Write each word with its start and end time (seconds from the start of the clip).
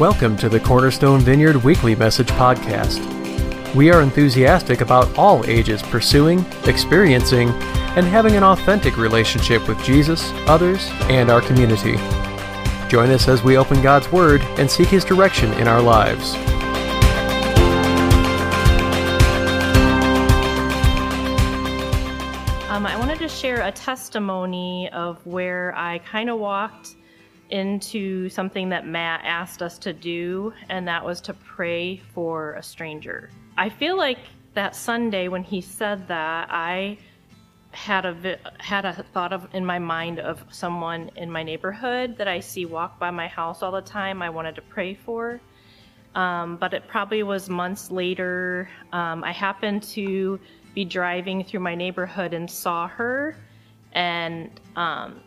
Welcome 0.00 0.36
to 0.36 0.48
the 0.48 0.60
Cornerstone 0.60 1.22
Vineyard 1.22 1.56
Weekly 1.64 1.96
Message 1.96 2.28
Podcast. 2.28 3.04
We 3.74 3.90
are 3.90 4.00
enthusiastic 4.00 4.80
about 4.80 5.18
all 5.18 5.44
ages 5.46 5.82
pursuing, 5.82 6.46
experiencing, 6.66 7.48
and 7.48 8.06
having 8.06 8.36
an 8.36 8.44
authentic 8.44 8.96
relationship 8.96 9.66
with 9.66 9.82
Jesus, 9.82 10.30
others, 10.46 10.88
and 11.10 11.32
our 11.32 11.40
community. 11.40 11.96
Join 12.88 13.10
us 13.10 13.26
as 13.26 13.42
we 13.42 13.56
open 13.56 13.82
God's 13.82 14.08
Word 14.12 14.40
and 14.56 14.70
seek 14.70 14.86
His 14.86 15.04
direction 15.04 15.52
in 15.54 15.66
our 15.66 15.82
lives. 15.82 16.36
Um, 22.70 22.86
I 22.86 22.96
wanted 22.96 23.18
to 23.18 23.28
share 23.28 23.62
a 23.62 23.72
testimony 23.72 24.88
of 24.90 25.26
where 25.26 25.74
I 25.76 25.98
kind 25.98 26.30
of 26.30 26.38
walked 26.38 26.94
into 27.50 28.28
something 28.28 28.68
that 28.68 28.86
Matt 28.86 29.22
asked 29.24 29.62
us 29.62 29.78
to 29.78 29.92
do, 29.92 30.52
and 30.68 30.86
that 30.88 31.04
was 31.04 31.20
to 31.22 31.34
pray 31.34 31.96
for 32.14 32.54
a 32.54 32.62
stranger. 32.62 33.30
I 33.56 33.68
feel 33.68 33.96
like 33.96 34.18
that 34.54 34.76
Sunday 34.76 35.28
when 35.28 35.42
he 35.42 35.60
said 35.60 36.08
that, 36.08 36.48
I 36.50 36.98
had 37.70 38.06
a 38.06 38.38
had 38.58 38.84
a 38.84 39.04
thought 39.12 39.32
of 39.32 39.46
in 39.52 39.64
my 39.64 39.78
mind 39.78 40.18
of 40.18 40.42
someone 40.50 41.10
in 41.16 41.30
my 41.30 41.42
neighborhood 41.42 42.16
that 42.16 42.26
I 42.26 42.40
see 42.40 42.64
walk 42.64 42.98
by 42.98 43.10
my 43.10 43.28
house 43.28 43.62
all 43.62 43.72
the 43.72 43.82
time. 43.82 44.22
I 44.22 44.30
wanted 44.30 44.54
to 44.56 44.62
pray 44.62 44.94
for, 44.94 45.40
um, 46.14 46.56
but 46.56 46.72
it 46.72 46.88
probably 46.88 47.22
was 47.22 47.48
months 47.48 47.90
later. 47.90 48.68
Um, 48.92 49.22
I 49.22 49.32
happened 49.32 49.82
to 49.94 50.40
be 50.74 50.84
driving 50.84 51.44
through 51.44 51.60
my 51.60 51.74
neighborhood 51.74 52.34
and 52.34 52.50
saw 52.50 52.88
her, 52.88 53.36
and 53.92 54.50
um, 54.76 55.20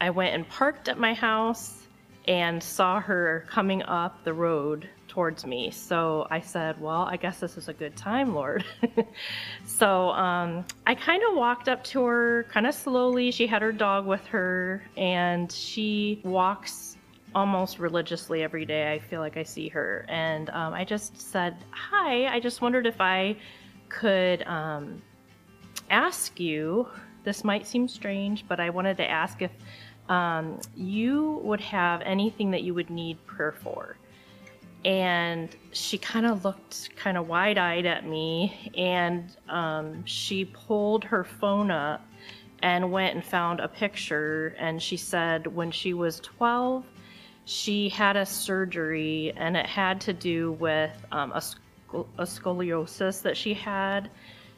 I 0.00 0.10
went 0.10 0.34
and 0.34 0.48
parked 0.48 0.88
at 0.88 0.98
my 0.98 1.14
house 1.14 1.86
and 2.28 2.62
saw 2.62 3.00
her 3.00 3.44
coming 3.48 3.82
up 3.82 4.22
the 4.24 4.34
road 4.34 4.88
towards 5.16 5.46
me. 5.46 5.70
So 5.70 6.26
I 6.30 6.40
said, 6.40 6.78
Well, 6.80 7.02
I 7.02 7.16
guess 7.16 7.40
this 7.40 7.56
is 7.56 7.68
a 7.68 7.72
good 7.72 7.96
time, 7.96 8.34
Lord. 8.34 8.64
so 9.64 10.10
um, 10.10 10.64
I 10.86 10.94
kind 10.94 11.22
of 11.22 11.36
walked 11.36 11.68
up 11.68 11.82
to 11.84 12.04
her 12.04 12.46
kind 12.50 12.66
of 12.66 12.74
slowly. 12.74 13.30
She 13.30 13.46
had 13.46 13.62
her 13.62 13.72
dog 13.72 14.06
with 14.06 14.26
her, 14.26 14.82
and 14.96 15.50
she 15.50 16.20
walks 16.24 16.96
almost 17.34 17.78
religiously 17.78 18.42
every 18.42 18.64
day. 18.64 18.92
I 18.92 18.98
feel 18.98 19.20
like 19.20 19.36
I 19.36 19.42
see 19.42 19.68
her. 19.68 20.04
And 20.08 20.50
um, 20.50 20.74
I 20.74 20.84
just 20.84 21.18
said, 21.18 21.56
Hi, 21.70 22.26
I 22.26 22.40
just 22.40 22.60
wondered 22.60 22.86
if 22.86 23.00
I 23.00 23.36
could 23.88 24.42
um, 24.42 25.00
ask 25.88 26.38
you. 26.38 26.88
This 27.26 27.42
might 27.42 27.66
seem 27.66 27.88
strange, 27.88 28.46
but 28.46 28.60
I 28.60 28.70
wanted 28.70 28.98
to 28.98 29.10
ask 29.10 29.42
if 29.42 29.50
um, 30.08 30.60
you 30.76 31.40
would 31.42 31.60
have 31.60 32.00
anything 32.02 32.52
that 32.52 32.62
you 32.62 32.72
would 32.72 32.88
need 32.88 33.18
prayer 33.26 33.50
for. 33.50 33.96
And 34.84 35.48
she 35.72 35.98
kind 35.98 36.24
of 36.24 36.44
looked 36.44 36.94
kind 36.94 37.16
of 37.18 37.26
wide 37.26 37.58
eyed 37.58 37.84
at 37.84 38.06
me, 38.06 38.70
and 38.78 39.36
um, 39.48 40.06
she 40.06 40.44
pulled 40.44 41.02
her 41.02 41.24
phone 41.24 41.72
up 41.72 42.06
and 42.62 42.92
went 42.92 43.16
and 43.16 43.24
found 43.24 43.58
a 43.58 43.66
picture. 43.66 44.54
And 44.56 44.80
she 44.80 44.96
said 44.96 45.48
when 45.48 45.72
she 45.72 45.94
was 45.94 46.20
12, 46.20 46.84
she 47.44 47.88
had 47.88 48.16
a 48.16 48.24
surgery, 48.24 49.32
and 49.36 49.56
it 49.56 49.66
had 49.66 50.00
to 50.02 50.12
do 50.12 50.52
with 50.52 50.92
um, 51.10 51.32
a, 51.32 51.40
sco- 51.40 52.06
a 52.18 52.22
scoliosis 52.22 53.20
that 53.22 53.36
she 53.36 53.52
had 53.52 54.10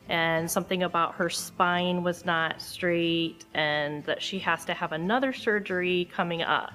and 0.09 0.51
something 0.51 0.83
about 0.83 1.15
her 1.17 1.29
spine 1.29 2.03
was 2.03 2.25
not 2.25 2.63
straight 2.63 3.45
and 3.55 4.05
that 4.05 4.23
she 4.23 4.39
has 4.39 4.65
to 4.65 4.75
have 4.75 4.93
another 4.93 5.33
surgery 5.33 6.09
coming 6.13 6.43
up. 6.43 6.73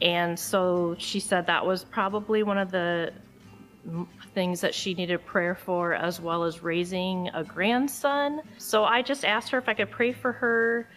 And 0.00 0.38
so 0.38 0.96
she 0.98 1.20
said 1.20 1.46
that 1.46 1.66
was 1.66 1.84
probably 1.84 2.42
one 2.42 2.56
of 2.56 2.70
the 2.70 3.12
things 4.34 4.60
that 4.60 4.74
she 4.74 4.94
needed 4.94 5.24
prayer 5.26 5.54
for, 5.54 5.94
as 5.94 6.20
well 6.20 6.44
as 6.44 6.62
raising 6.62 7.28
a 7.34 7.42
grandson. 7.42 8.40
So 8.58 8.84
I 8.84 9.02
just 9.02 9.24
asked 9.24 9.50
her 9.50 9.58
if 9.58 9.68
I 9.68 9.74
could 9.74 9.90
pray 9.90 10.12
for 10.12 10.32
her. 10.32 10.88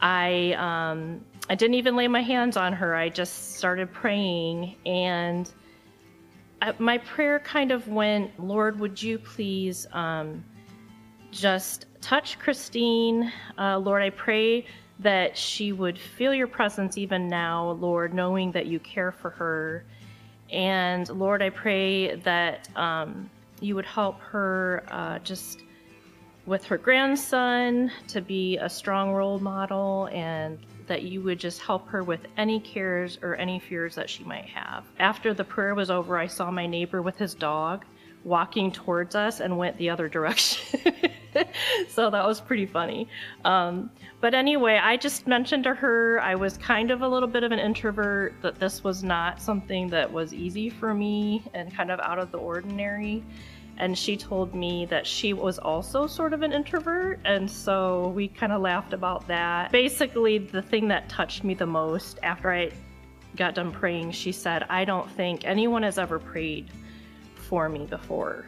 I 0.00 0.52
um, 0.52 1.24
I 1.48 1.54
didn't 1.54 1.74
even 1.74 1.96
lay 1.96 2.08
my 2.08 2.22
hands 2.22 2.56
on 2.56 2.72
her. 2.72 2.94
I 2.94 3.08
just 3.08 3.54
started 3.56 3.92
praying, 3.92 4.76
and 4.84 5.50
my 6.78 6.98
prayer 6.98 7.38
kind 7.40 7.70
of 7.70 7.88
went, 7.88 8.38
Lord, 8.42 8.80
would 8.80 9.02
you 9.02 9.18
please 9.18 9.86
um, 9.92 10.44
just 11.36 11.86
touch 12.00 12.38
Christine. 12.38 13.32
Uh, 13.58 13.78
Lord, 13.78 14.02
I 14.02 14.10
pray 14.10 14.66
that 15.00 15.36
she 15.36 15.72
would 15.72 15.98
feel 15.98 16.32
your 16.32 16.46
presence 16.46 16.96
even 16.96 17.28
now, 17.28 17.72
Lord, 17.72 18.14
knowing 18.14 18.52
that 18.52 18.66
you 18.66 18.78
care 18.80 19.12
for 19.12 19.30
her. 19.30 19.84
And 20.50 21.08
Lord, 21.10 21.42
I 21.42 21.50
pray 21.50 22.16
that 22.16 22.68
um, 22.76 23.28
you 23.60 23.74
would 23.74 23.84
help 23.84 24.20
her 24.20 24.84
uh, 24.90 25.18
just 25.18 25.62
with 26.46 26.64
her 26.64 26.78
grandson 26.78 27.90
to 28.08 28.20
be 28.20 28.56
a 28.58 28.68
strong 28.68 29.10
role 29.12 29.38
model 29.40 30.08
and 30.12 30.58
that 30.86 31.02
you 31.02 31.20
would 31.20 31.40
just 31.40 31.60
help 31.60 31.88
her 31.88 32.04
with 32.04 32.20
any 32.36 32.60
cares 32.60 33.18
or 33.22 33.34
any 33.34 33.58
fears 33.58 33.96
that 33.96 34.08
she 34.08 34.22
might 34.22 34.46
have. 34.46 34.84
After 35.00 35.34
the 35.34 35.42
prayer 35.42 35.74
was 35.74 35.90
over, 35.90 36.16
I 36.16 36.28
saw 36.28 36.50
my 36.50 36.66
neighbor 36.66 37.02
with 37.02 37.16
his 37.16 37.34
dog 37.34 37.84
walking 38.22 38.70
towards 38.70 39.14
us 39.14 39.40
and 39.40 39.58
went 39.58 39.76
the 39.78 39.90
other 39.90 40.08
direction. 40.16 40.94
so 41.88 42.10
that 42.10 42.26
was 42.26 42.40
pretty 42.40 42.66
funny. 42.66 43.08
Um, 43.44 43.90
but 44.20 44.34
anyway, 44.34 44.80
I 44.82 44.96
just 44.96 45.26
mentioned 45.26 45.64
to 45.64 45.74
her 45.74 46.20
I 46.20 46.34
was 46.34 46.56
kind 46.58 46.90
of 46.90 47.02
a 47.02 47.08
little 47.08 47.28
bit 47.28 47.42
of 47.44 47.52
an 47.52 47.58
introvert, 47.58 48.34
that 48.42 48.58
this 48.58 48.82
was 48.82 49.02
not 49.02 49.40
something 49.40 49.88
that 49.88 50.10
was 50.10 50.32
easy 50.32 50.70
for 50.70 50.94
me 50.94 51.44
and 51.54 51.74
kind 51.74 51.90
of 51.90 52.00
out 52.00 52.18
of 52.18 52.32
the 52.32 52.38
ordinary. 52.38 53.24
And 53.78 53.96
she 53.96 54.16
told 54.16 54.54
me 54.54 54.86
that 54.86 55.06
she 55.06 55.34
was 55.34 55.58
also 55.58 56.06
sort 56.06 56.32
of 56.32 56.40
an 56.42 56.52
introvert. 56.52 57.20
And 57.26 57.50
so 57.50 58.08
we 58.08 58.28
kind 58.28 58.52
of 58.52 58.62
laughed 58.62 58.94
about 58.94 59.26
that. 59.28 59.70
Basically, 59.70 60.38
the 60.38 60.62
thing 60.62 60.88
that 60.88 61.08
touched 61.10 61.44
me 61.44 61.52
the 61.52 61.66
most 61.66 62.18
after 62.22 62.50
I 62.50 62.70
got 63.36 63.54
done 63.54 63.70
praying, 63.70 64.12
she 64.12 64.32
said, 64.32 64.64
I 64.70 64.86
don't 64.86 65.10
think 65.10 65.44
anyone 65.44 65.82
has 65.82 65.98
ever 65.98 66.18
prayed 66.18 66.70
for 67.34 67.68
me 67.68 67.84
before 67.84 68.46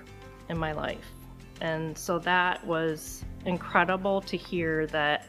in 0.48 0.56
my 0.56 0.72
life. 0.72 1.17
And 1.60 1.96
so 1.96 2.18
that 2.20 2.64
was 2.66 3.24
incredible 3.44 4.20
to 4.22 4.36
hear 4.36 4.86
that 4.88 5.26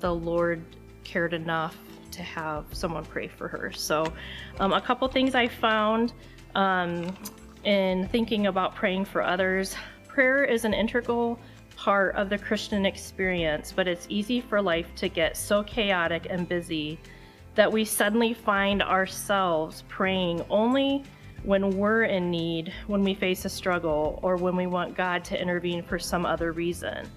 the 0.00 0.14
Lord 0.14 0.62
cared 1.04 1.34
enough 1.34 1.76
to 2.12 2.22
have 2.22 2.66
someone 2.72 3.04
pray 3.04 3.28
for 3.28 3.48
her. 3.48 3.72
So, 3.72 4.12
um, 4.60 4.72
a 4.72 4.80
couple 4.80 5.08
things 5.08 5.34
I 5.34 5.48
found 5.48 6.12
um, 6.54 7.16
in 7.64 8.08
thinking 8.08 8.46
about 8.46 8.74
praying 8.74 9.06
for 9.06 9.22
others 9.22 9.74
prayer 10.14 10.44
is 10.44 10.64
an 10.64 10.72
integral 10.72 11.36
part 11.76 12.14
of 12.14 12.30
the 12.30 12.38
Christian 12.38 12.86
experience, 12.86 13.72
but 13.74 13.88
it's 13.88 14.06
easy 14.08 14.40
for 14.40 14.62
life 14.62 14.86
to 14.94 15.08
get 15.08 15.36
so 15.36 15.64
chaotic 15.64 16.28
and 16.30 16.48
busy 16.48 17.00
that 17.56 17.70
we 17.70 17.84
suddenly 17.84 18.32
find 18.32 18.80
ourselves 18.80 19.82
praying 19.88 20.44
only 20.50 21.02
when 21.44 21.76
we're 21.76 22.04
in 22.04 22.30
need, 22.30 22.72
when 22.86 23.02
we 23.02 23.14
face 23.14 23.44
a 23.44 23.48
struggle, 23.48 24.18
or 24.22 24.36
when 24.36 24.56
we 24.56 24.66
want 24.66 24.96
God 24.96 25.24
to 25.26 25.40
intervene 25.40 25.82
for 25.82 25.98
some 25.98 26.24
other 26.24 26.52
reason. 26.52 27.08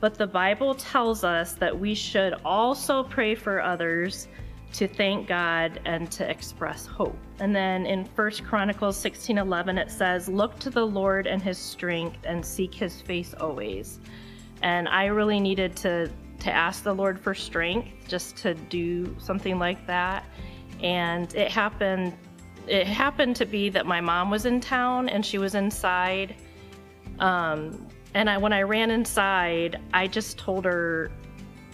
But 0.00 0.14
the 0.14 0.26
Bible 0.26 0.74
tells 0.74 1.24
us 1.24 1.54
that 1.54 1.78
we 1.78 1.94
should 1.94 2.34
also 2.44 3.04
pray 3.04 3.34
for 3.34 3.62
others 3.62 4.28
to 4.74 4.86
thank 4.86 5.26
God 5.26 5.80
and 5.84 6.10
to 6.12 6.28
express 6.28 6.86
hope. 6.86 7.16
And 7.40 7.54
then 7.54 7.86
in 7.86 8.04
1 8.04 8.44
Chronicles 8.44 8.96
16:11 8.96 9.78
it 9.78 9.90
says, 9.90 10.28
"Look 10.28 10.58
to 10.60 10.70
the 10.70 10.86
Lord 10.86 11.26
and 11.26 11.42
his 11.42 11.58
strength 11.58 12.18
and 12.24 12.44
seek 12.44 12.74
his 12.74 13.00
face 13.00 13.34
always." 13.34 14.00
And 14.62 14.88
I 14.88 15.06
really 15.06 15.40
needed 15.40 15.74
to 15.76 16.10
to 16.40 16.52
ask 16.52 16.84
the 16.84 16.94
Lord 16.94 17.18
for 17.18 17.34
strength 17.34 17.88
just 18.06 18.36
to 18.38 18.54
do 18.54 19.16
something 19.18 19.58
like 19.58 19.84
that. 19.86 20.24
And 20.80 21.34
it 21.34 21.50
happened 21.50 22.16
it 22.68 22.86
happened 22.86 23.36
to 23.36 23.46
be 23.46 23.68
that 23.70 23.86
my 23.86 24.00
mom 24.00 24.30
was 24.30 24.46
in 24.46 24.60
town 24.60 25.08
and 25.08 25.24
she 25.24 25.38
was 25.38 25.54
inside. 25.54 26.34
Um, 27.18 27.86
and 28.14 28.28
I, 28.28 28.38
when 28.38 28.52
I 28.52 28.62
ran 28.62 28.90
inside, 28.90 29.80
I 29.92 30.06
just 30.06 30.38
told 30.38 30.64
her, 30.64 31.10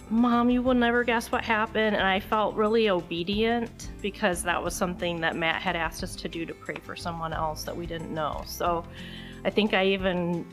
Mom, 0.09 0.51
you 0.51 0.61
will 0.61 0.75
never 0.75 1.03
guess 1.03 1.31
what 1.31 1.43
happened. 1.43 1.95
And 1.95 2.05
I 2.05 2.19
felt 2.19 2.55
really 2.55 2.89
obedient 2.89 3.89
because 4.01 4.43
that 4.43 4.61
was 4.61 4.75
something 4.75 5.19
that 5.21 5.35
Matt 5.35 5.61
had 5.61 5.75
asked 5.75 6.03
us 6.03 6.15
to 6.17 6.29
do 6.29 6.45
to 6.45 6.53
pray 6.53 6.75
for 6.83 6.95
someone 6.95 7.33
else 7.33 7.63
that 7.63 7.75
we 7.75 7.87
didn't 7.87 8.13
know. 8.13 8.43
So 8.45 8.85
I 9.43 9.49
think 9.49 9.73
I 9.73 9.87
even 9.87 10.45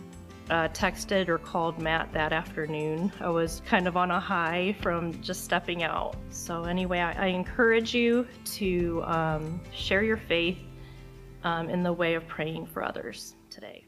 uh, 0.51 0.69
texted 0.69 1.29
or 1.29 1.39
called 1.39 1.79
Matt 1.79 2.13
that 2.13 2.33
afternoon. 2.33 3.13
I 3.21 3.29
was 3.29 3.63
kind 3.67 3.87
of 3.87 3.97
on 3.97 4.11
a 4.11 4.21
high 4.21 4.77
from 4.81 5.21
just 5.23 5.45
stepping 5.45 5.83
out. 5.83 6.17
So, 6.31 6.65
anyway, 6.65 7.01
I, 7.01 7.13
I 7.13 7.27
encourage 7.27 7.95
you 7.95 8.27
to 8.57 9.03
um, 9.05 9.61
share 9.75 10.03
your 10.03 10.17
faith 10.17 10.59
um, 11.45 11.69
in 11.69 11.83
the 11.83 11.93
way 11.93 12.15
of 12.15 12.27
praying 12.27 12.67
for 12.67 12.85
others 12.85 13.35
today. 13.51 13.85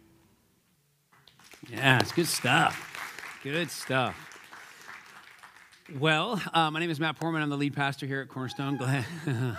Yeah, 1.71 1.99
it's 2.01 2.13
good 2.13 2.27
stuff. 2.27 3.41
Good 3.43 3.71
stuff. 3.71 4.31
Well, 5.99 6.43
uh, 6.53 6.71
my 6.71 6.81
name 6.81 6.91
is 6.91 6.99
Matt 6.99 7.19
Poorman. 7.19 7.43
I'm 7.43 7.51
the 7.51 7.57
lead 7.57 7.75
pastor 7.75 8.07
here 8.07 8.23
at 8.23 8.29
Cornerstone. 8.29 8.79
Glad, 8.79 9.05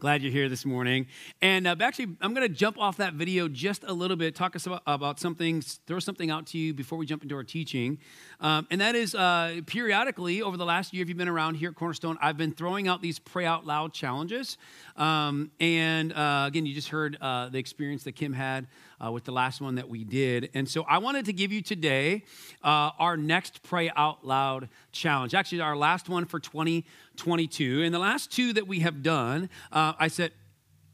Glad 0.00 0.22
you're 0.22 0.32
here 0.32 0.48
this 0.48 0.66
morning. 0.66 1.06
And 1.40 1.68
uh, 1.68 1.76
actually, 1.80 2.16
I'm 2.20 2.34
going 2.34 2.46
to 2.46 2.52
jump 2.52 2.78
off 2.80 2.96
that 2.96 3.14
video 3.14 3.46
just 3.46 3.84
a 3.84 3.92
little 3.92 4.16
bit, 4.16 4.34
talk 4.34 4.56
us 4.56 4.66
about, 4.66 4.82
about 4.88 5.20
something, 5.20 5.60
throw 5.60 6.00
something 6.00 6.32
out 6.32 6.48
to 6.48 6.58
you 6.58 6.74
before 6.74 6.98
we 6.98 7.06
jump 7.06 7.22
into 7.22 7.36
our 7.36 7.44
teaching. 7.44 7.98
Um, 8.40 8.66
and 8.72 8.80
that 8.80 8.96
is 8.96 9.14
uh, 9.14 9.60
periodically 9.66 10.42
over 10.42 10.56
the 10.56 10.64
last 10.64 10.92
year, 10.92 11.02
if 11.04 11.08
you've 11.08 11.16
been 11.16 11.28
around 11.28 11.54
here 11.54 11.70
at 11.70 11.76
Cornerstone, 11.76 12.18
I've 12.20 12.36
been 12.36 12.50
throwing 12.50 12.88
out 12.88 13.02
these 13.02 13.20
pray 13.20 13.46
out 13.46 13.66
loud 13.66 13.92
challenges. 13.92 14.58
Um, 14.96 15.52
and 15.60 16.12
uh, 16.12 16.46
again, 16.48 16.66
you 16.66 16.74
just 16.74 16.88
heard 16.88 17.16
uh, 17.20 17.50
the 17.50 17.58
experience 17.58 18.02
that 18.02 18.16
Kim 18.16 18.32
had 18.32 18.66
uh, 19.04 19.10
with 19.10 19.24
the 19.24 19.32
last 19.32 19.60
one 19.60 19.76
that 19.76 19.88
we 19.88 20.04
did. 20.04 20.50
And 20.54 20.68
so 20.68 20.84
I 20.84 20.98
wanted 20.98 21.26
to 21.26 21.32
give 21.32 21.52
you 21.52 21.62
today 21.62 22.24
uh, 22.62 22.90
our 22.98 23.16
next 23.16 23.62
pray 23.62 23.90
out 23.96 24.26
loud 24.26 24.68
challenge. 24.92 25.34
Actually, 25.34 25.60
our 25.60 25.76
last 25.76 26.08
one 26.08 26.24
for 26.24 26.40
2022. 26.40 27.82
And 27.82 27.94
the 27.94 27.98
last 27.98 28.30
two 28.30 28.52
that 28.52 28.66
we 28.66 28.80
have 28.80 29.02
done, 29.02 29.50
uh, 29.72 29.94
I 29.98 30.08
said, 30.08 30.32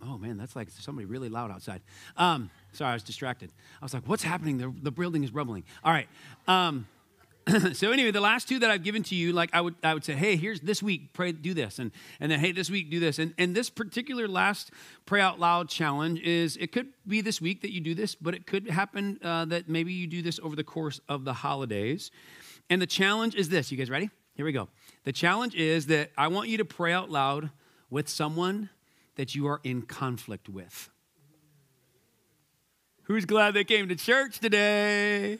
oh 0.02 0.18
man, 0.18 0.36
that's 0.36 0.56
like 0.56 0.70
somebody 0.70 1.06
really 1.06 1.28
loud 1.28 1.50
outside. 1.50 1.82
Um, 2.16 2.50
sorry, 2.72 2.90
I 2.90 2.94
was 2.94 3.02
distracted. 3.02 3.50
I 3.80 3.84
was 3.84 3.94
like, 3.94 4.04
what's 4.06 4.22
happening? 4.22 4.58
The, 4.58 4.72
the 4.82 4.90
building 4.90 5.24
is 5.24 5.32
rumbling. 5.32 5.64
All 5.84 5.92
right. 5.92 6.08
Um, 6.48 6.86
so 7.72 7.90
anyway, 7.90 8.10
the 8.10 8.20
last 8.20 8.48
two 8.48 8.58
that 8.58 8.70
I've 8.70 8.82
given 8.82 9.02
to 9.04 9.14
you, 9.14 9.32
like 9.32 9.50
I 9.52 9.60
would, 9.60 9.74
I 9.82 9.94
would 9.94 10.04
say, 10.04 10.14
hey, 10.14 10.36
here's 10.36 10.60
this 10.60 10.82
week, 10.82 11.12
pray, 11.12 11.32
do 11.32 11.54
this, 11.54 11.78
and 11.78 11.90
and 12.18 12.30
then 12.30 12.38
hey, 12.40 12.52
this 12.52 12.70
week, 12.70 12.90
do 12.90 13.00
this, 13.00 13.18
and 13.18 13.34
and 13.38 13.54
this 13.54 13.70
particular 13.70 14.28
last 14.28 14.70
pray 15.06 15.20
out 15.20 15.40
loud 15.40 15.68
challenge 15.68 16.20
is 16.20 16.56
it 16.58 16.72
could 16.72 16.88
be 17.06 17.20
this 17.20 17.40
week 17.40 17.62
that 17.62 17.72
you 17.72 17.80
do 17.80 17.94
this, 17.94 18.14
but 18.14 18.34
it 18.34 18.46
could 18.46 18.68
happen 18.68 19.18
uh, 19.22 19.44
that 19.46 19.68
maybe 19.68 19.92
you 19.92 20.06
do 20.06 20.22
this 20.22 20.38
over 20.42 20.54
the 20.54 20.64
course 20.64 21.00
of 21.08 21.24
the 21.24 21.32
holidays, 21.32 22.10
and 22.68 22.80
the 22.80 22.86
challenge 22.86 23.34
is 23.34 23.48
this. 23.48 23.72
You 23.72 23.78
guys 23.78 23.90
ready? 23.90 24.10
Here 24.34 24.44
we 24.44 24.52
go. 24.52 24.68
The 25.04 25.12
challenge 25.12 25.54
is 25.54 25.86
that 25.86 26.10
I 26.16 26.28
want 26.28 26.48
you 26.48 26.58
to 26.58 26.64
pray 26.64 26.92
out 26.92 27.10
loud 27.10 27.50
with 27.88 28.08
someone 28.08 28.70
that 29.16 29.34
you 29.34 29.46
are 29.48 29.60
in 29.64 29.82
conflict 29.82 30.48
with. 30.48 30.90
Who's 33.04 33.24
glad 33.24 33.54
they 33.54 33.64
came 33.64 33.88
to 33.88 33.96
church 33.96 34.38
today? 34.38 35.38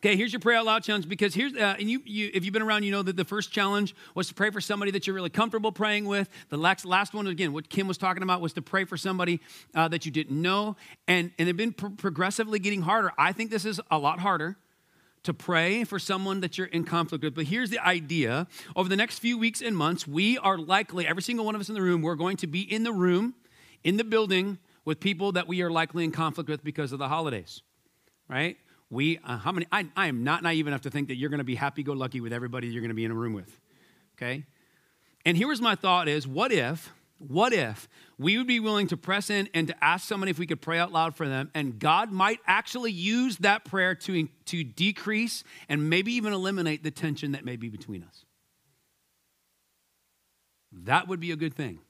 Okay, 0.00 0.14
here's 0.14 0.32
your 0.32 0.38
pray 0.38 0.54
out 0.54 0.64
loud 0.64 0.84
challenge 0.84 1.08
because 1.08 1.34
here's, 1.34 1.54
uh, 1.54 1.74
and 1.76 1.90
you, 1.90 2.00
you, 2.04 2.30
if 2.32 2.44
you've 2.44 2.52
been 2.52 2.62
around, 2.62 2.84
you 2.84 2.92
know 2.92 3.02
that 3.02 3.16
the 3.16 3.24
first 3.24 3.50
challenge 3.50 3.96
was 4.14 4.28
to 4.28 4.34
pray 4.34 4.50
for 4.50 4.60
somebody 4.60 4.92
that 4.92 5.08
you're 5.08 5.14
really 5.14 5.28
comfortable 5.28 5.72
praying 5.72 6.04
with. 6.04 6.28
The 6.50 6.56
last, 6.56 6.84
last 6.84 7.14
one, 7.14 7.26
again, 7.26 7.52
what 7.52 7.68
Kim 7.68 7.88
was 7.88 7.98
talking 7.98 8.22
about 8.22 8.40
was 8.40 8.52
to 8.52 8.62
pray 8.62 8.84
for 8.84 8.96
somebody 8.96 9.40
uh, 9.74 9.88
that 9.88 10.06
you 10.06 10.12
didn't 10.12 10.40
know. 10.40 10.76
And, 11.08 11.32
and 11.36 11.48
they've 11.48 11.56
been 11.56 11.72
pro- 11.72 11.90
progressively 11.90 12.60
getting 12.60 12.82
harder. 12.82 13.10
I 13.18 13.32
think 13.32 13.50
this 13.50 13.64
is 13.64 13.80
a 13.90 13.98
lot 13.98 14.20
harder 14.20 14.56
to 15.24 15.34
pray 15.34 15.82
for 15.82 15.98
someone 15.98 16.42
that 16.42 16.56
you're 16.56 16.68
in 16.68 16.84
conflict 16.84 17.24
with. 17.24 17.34
But 17.34 17.46
here's 17.46 17.70
the 17.70 17.84
idea 17.84 18.46
over 18.76 18.88
the 18.88 18.94
next 18.94 19.18
few 19.18 19.36
weeks 19.36 19.60
and 19.60 19.76
months, 19.76 20.06
we 20.06 20.38
are 20.38 20.56
likely, 20.56 21.08
every 21.08 21.22
single 21.22 21.44
one 21.44 21.56
of 21.56 21.60
us 21.60 21.68
in 21.68 21.74
the 21.74 21.82
room, 21.82 22.02
we're 22.02 22.14
going 22.14 22.36
to 22.36 22.46
be 22.46 22.60
in 22.60 22.84
the 22.84 22.92
room, 22.92 23.34
in 23.82 23.96
the 23.96 24.04
building, 24.04 24.58
with 24.84 25.00
people 25.00 25.32
that 25.32 25.48
we 25.48 25.60
are 25.60 25.72
likely 25.72 26.04
in 26.04 26.12
conflict 26.12 26.48
with 26.48 26.62
because 26.62 26.92
of 26.92 27.00
the 27.00 27.08
holidays, 27.08 27.62
right? 28.28 28.56
We, 28.90 29.18
uh, 29.24 29.38
how 29.38 29.52
many, 29.52 29.66
I, 29.70 29.86
I 29.96 30.06
am 30.06 30.24
not 30.24 30.42
naive 30.42 30.66
enough 30.66 30.82
to 30.82 30.90
think 30.90 31.08
that 31.08 31.16
you're 31.16 31.30
going 31.30 31.38
to 31.38 31.44
be 31.44 31.54
happy 31.54 31.82
go 31.82 31.92
lucky 31.92 32.20
with 32.20 32.32
everybody 32.32 32.68
you're 32.68 32.80
going 32.80 32.88
to 32.90 32.94
be 32.94 33.04
in 33.04 33.10
a 33.10 33.14
room 33.14 33.34
with. 33.34 33.60
Okay? 34.16 34.44
And 35.26 35.36
here's 35.36 35.60
my 35.60 35.74
thought 35.74 36.08
is 36.08 36.26
what 36.26 36.52
if, 36.52 36.92
what 37.18 37.52
if 37.52 37.88
we 38.18 38.38
would 38.38 38.46
be 38.46 38.60
willing 38.60 38.86
to 38.88 38.96
press 38.96 39.28
in 39.28 39.48
and 39.52 39.68
to 39.68 39.84
ask 39.84 40.08
somebody 40.08 40.30
if 40.30 40.38
we 40.38 40.46
could 40.46 40.60
pray 40.60 40.78
out 40.78 40.92
loud 40.92 41.14
for 41.14 41.28
them, 41.28 41.50
and 41.54 41.78
God 41.78 42.12
might 42.12 42.40
actually 42.46 42.92
use 42.92 43.36
that 43.38 43.64
prayer 43.64 43.94
to, 43.94 44.28
to 44.46 44.64
decrease 44.64 45.44
and 45.68 45.90
maybe 45.90 46.12
even 46.12 46.32
eliminate 46.32 46.82
the 46.82 46.90
tension 46.90 47.32
that 47.32 47.44
may 47.44 47.56
be 47.56 47.68
between 47.68 48.02
us? 48.02 48.24
That 50.72 51.08
would 51.08 51.20
be 51.20 51.32
a 51.32 51.36
good 51.36 51.54
thing. 51.54 51.80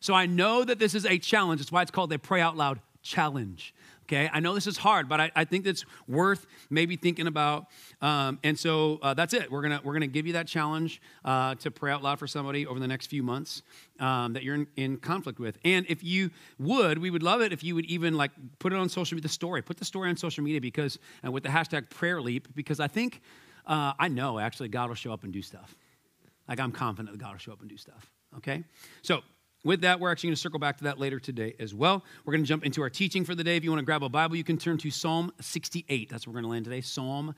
So 0.00 0.12
I 0.12 0.26
know 0.26 0.64
that 0.64 0.78
this 0.78 0.94
is 0.94 1.06
a 1.06 1.18
challenge. 1.18 1.60
That's 1.60 1.72
why 1.72 1.82
it's 1.82 1.90
called 1.90 2.12
a 2.12 2.18
pray 2.18 2.40
out 2.40 2.56
loud 2.56 2.80
challenge. 3.02 3.74
Okay, 4.04 4.28
I 4.30 4.40
know 4.40 4.54
this 4.54 4.66
is 4.66 4.76
hard, 4.76 5.08
but 5.08 5.18
I, 5.18 5.32
I 5.34 5.44
think 5.44 5.66
it's 5.66 5.86
worth 6.06 6.46
maybe 6.68 6.96
thinking 6.96 7.26
about. 7.26 7.68
Um, 8.02 8.38
and 8.44 8.58
so 8.58 8.98
uh, 9.02 9.14
that's 9.14 9.32
it. 9.32 9.50
We're 9.50 9.62
gonna 9.62 9.80
we're 9.82 9.94
gonna 9.94 10.06
give 10.06 10.26
you 10.26 10.34
that 10.34 10.46
challenge 10.46 11.00
uh, 11.24 11.54
to 11.56 11.70
pray 11.70 11.90
out 11.90 12.02
loud 12.02 12.18
for 12.18 12.26
somebody 12.26 12.66
over 12.66 12.78
the 12.78 12.86
next 12.86 13.06
few 13.06 13.22
months 13.22 13.62
um, 14.00 14.34
that 14.34 14.42
you're 14.42 14.56
in, 14.56 14.66
in, 14.76 14.96
conflict 14.98 15.38
with. 15.38 15.58
And 15.64 15.86
if 15.88 16.04
you 16.04 16.30
would, 16.58 16.98
we 16.98 17.10
would 17.10 17.22
love 17.22 17.40
it 17.40 17.52
if 17.52 17.64
you 17.64 17.74
would 17.76 17.86
even 17.86 18.14
like 18.14 18.32
put 18.58 18.74
it 18.74 18.76
on 18.76 18.90
social 18.90 19.14
media. 19.14 19.22
The 19.22 19.32
story, 19.32 19.62
put 19.62 19.78
the 19.78 19.86
story 19.86 20.10
on 20.10 20.18
social 20.18 20.44
media 20.44 20.60
because 20.60 20.98
uh, 21.26 21.32
with 21.32 21.42
the 21.42 21.48
hashtag 21.48 21.88
Prayer 21.88 22.20
Leap, 22.20 22.54
because 22.54 22.80
I 22.80 22.88
think 22.88 23.22
uh, 23.66 23.94
I 23.98 24.08
know 24.08 24.38
actually 24.38 24.68
God 24.68 24.88
will 24.88 24.96
show 24.96 25.14
up 25.14 25.24
and 25.24 25.32
do 25.32 25.40
stuff. 25.40 25.74
Like 26.46 26.60
I'm 26.60 26.72
confident 26.72 27.16
that 27.16 27.24
God 27.24 27.32
will 27.32 27.38
show 27.38 27.52
up 27.52 27.60
and 27.60 27.70
do 27.70 27.78
stuff. 27.78 28.10
Okay, 28.36 28.64
so 29.00 29.22
with 29.64 29.80
that, 29.80 29.98
we're 29.98 30.12
actually 30.12 30.28
going 30.28 30.36
to 30.36 30.40
circle 30.40 30.58
back 30.58 30.78
to 30.78 30.84
that 30.84 30.98
later 30.98 31.18
today 31.18 31.54
as 31.58 31.74
well. 31.74 32.04
We're 32.24 32.32
going 32.32 32.44
to 32.44 32.48
jump 32.48 32.64
into 32.64 32.82
our 32.82 32.90
teaching 32.90 33.24
for 33.24 33.34
the 33.34 33.42
day. 33.42 33.56
If 33.56 33.64
you 33.64 33.70
want 33.70 33.80
to 33.80 33.84
grab 33.84 34.02
a 34.02 34.08
Bible, 34.08 34.36
you 34.36 34.44
can 34.44 34.58
turn 34.58 34.78
to 34.78 34.90
Psalm 34.90 35.32
68. 35.40 36.08
That's 36.08 36.26
where 36.26 36.32
we're 36.32 36.42
going 36.42 36.44
to 36.44 36.50
land 36.50 36.64
today. 36.66 36.82
Psalm 36.82 37.34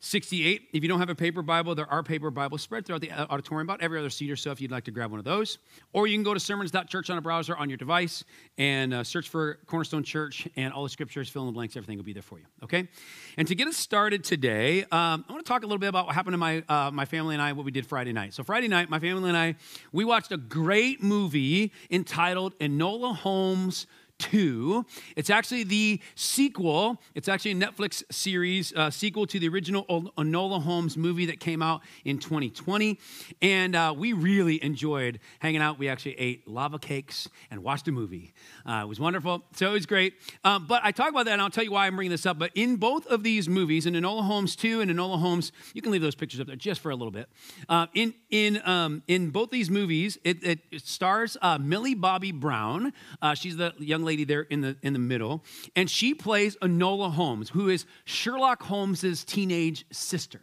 68. 0.00 0.68
If 0.72 0.82
you 0.82 0.88
don't 0.88 1.00
have 1.00 1.08
a 1.08 1.14
paper 1.14 1.42
Bible, 1.42 1.74
there 1.74 1.90
are 1.90 2.04
paper 2.04 2.30
Bibles 2.30 2.62
spread 2.62 2.86
throughout 2.86 3.00
the 3.00 3.10
auditorium, 3.10 3.66
about 3.66 3.82
every 3.82 3.98
other 3.98 4.10
seat 4.10 4.30
or 4.30 4.36
so 4.36 4.52
if 4.52 4.60
you'd 4.60 4.70
like 4.70 4.84
to 4.84 4.92
grab 4.92 5.10
one 5.10 5.18
of 5.18 5.24
those. 5.24 5.58
Or 5.92 6.06
you 6.06 6.16
can 6.16 6.22
go 6.22 6.34
to 6.34 6.40
sermons.church 6.40 7.10
on 7.10 7.18
a 7.18 7.20
browser 7.20 7.56
on 7.56 7.68
your 7.68 7.78
device 7.78 8.22
and 8.58 8.94
uh, 8.94 9.02
search 9.02 9.28
for 9.28 9.58
Cornerstone 9.66 10.04
Church 10.04 10.46
and 10.54 10.72
all 10.72 10.84
the 10.84 10.88
scriptures, 10.88 11.28
fill 11.28 11.42
in 11.42 11.46
the 11.46 11.52
blanks, 11.52 11.76
everything 11.76 11.96
will 11.96 12.04
be 12.04 12.12
there 12.12 12.22
for 12.22 12.38
you, 12.38 12.44
okay? 12.62 12.88
And 13.36 13.48
to 13.48 13.56
get 13.56 13.66
us 13.66 13.76
started 13.76 14.22
today, 14.22 14.82
um, 14.84 15.24
I 15.28 15.32
want 15.32 15.44
to 15.44 15.48
talk 15.48 15.62
a 15.62 15.66
little 15.66 15.78
bit 15.78 15.88
about 15.88 16.06
what 16.06 16.14
happened 16.14 16.34
to 16.34 16.38
my, 16.38 16.62
uh, 16.68 16.90
my 16.92 17.04
family 17.04 17.34
and 17.34 17.42
I, 17.42 17.52
what 17.52 17.64
we 17.64 17.72
did 17.72 17.84
Friday 17.84 18.12
night. 18.12 18.34
So, 18.34 18.44
Friday 18.44 18.68
night, 18.68 18.88
my 18.88 19.00
family 19.00 19.28
and 19.28 19.36
I, 19.36 19.56
we 19.90 20.04
watched 20.04 20.30
a 20.30 20.36
great 20.36 21.02
movie 21.02 21.72
entitled 21.90 22.56
Enola 22.60 23.16
Holmes 23.16 23.86
2. 24.18 24.84
It's 25.16 25.30
actually 25.30 25.64
the 25.64 26.00
sequel. 26.14 27.00
It's 27.14 27.28
actually 27.28 27.52
a 27.52 27.54
Netflix 27.54 28.02
series, 28.10 28.72
uh, 28.74 28.90
sequel 28.90 29.26
to 29.26 29.38
the 29.38 29.48
original 29.48 29.84
Enola 29.84 30.62
Holmes 30.62 30.96
movie 30.96 31.26
that 31.26 31.40
came 31.40 31.62
out 31.62 31.82
in 32.04 32.18
2020. 32.18 32.98
And 33.40 33.74
uh, 33.74 33.94
we 33.96 34.12
really 34.12 34.62
enjoyed 34.62 35.20
hanging 35.38 35.62
out. 35.62 35.78
We 35.78 35.88
actually 35.88 36.18
ate 36.18 36.46
lava 36.46 36.78
cakes 36.78 37.28
and 37.50 37.62
watched 37.62 37.88
a 37.88 37.92
movie. 37.92 38.32
Uh, 38.66 38.82
it 38.84 38.88
was 38.88 39.00
wonderful. 39.00 39.44
So 39.54 39.70
it 39.70 39.74
was 39.74 39.86
great. 39.86 40.14
Um, 40.44 40.66
but 40.66 40.82
I 40.84 40.92
talk 40.92 41.10
about 41.10 41.26
that, 41.26 41.32
and 41.32 41.42
I'll 41.42 41.50
tell 41.50 41.64
you 41.64 41.72
why 41.72 41.86
I'm 41.86 41.96
bringing 41.96 42.10
this 42.10 42.26
up. 42.26 42.38
But 42.38 42.50
in 42.54 42.76
both 42.76 43.06
of 43.06 43.22
these 43.22 43.48
movies, 43.48 43.86
in 43.86 43.94
Enola 43.94 44.24
Holmes 44.24 44.56
2 44.56 44.80
and 44.80 44.90
Enola 44.90 45.18
Holmes, 45.18 45.52
you 45.74 45.82
can 45.82 45.92
leave 45.92 46.02
those 46.02 46.14
pictures 46.14 46.40
up 46.40 46.46
there 46.46 46.56
just 46.56 46.80
for 46.80 46.90
a 46.90 46.96
little 46.96 47.10
bit. 47.10 47.28
Uh, 47.68 47.86
in, 47.94 48.14
in, 48.30 48.60
um, 48.68 49.02
in 49.06 49.30
both 49.30 49.50
these 49.50 49.70
movies, 49.70 50.18
it, 50.24 50.44
it 50.44 50.60
stars 50.82 51.36
uh, 51.42 51.58
Millie 51.58 51.94
Bobby 51.94 52.32
Brown. 52.32 52.92
Uh, 53.22 53.34
she's 53.34 53.56
the 53.56 53.72
young 53.78 54.04
lady 54.08 54.24
there 54.24 54.42
in 54.42 54.62
the, 54.62 54.76
in 54.82 54.92
the 54.92 54.98
middle. 54.98 55.44
And 55.76 55.88
she 55.90 56.14
plays 56.14 56.56
Enola 56.56 57.12
Holmes, 57.12 57.50
who 57.50 57.68
is 57.68 57.84
Sherlock 58.04 58.62
Holmes's 58.62 59.24
teenage 59.24 59.84
sister 59.92 60.40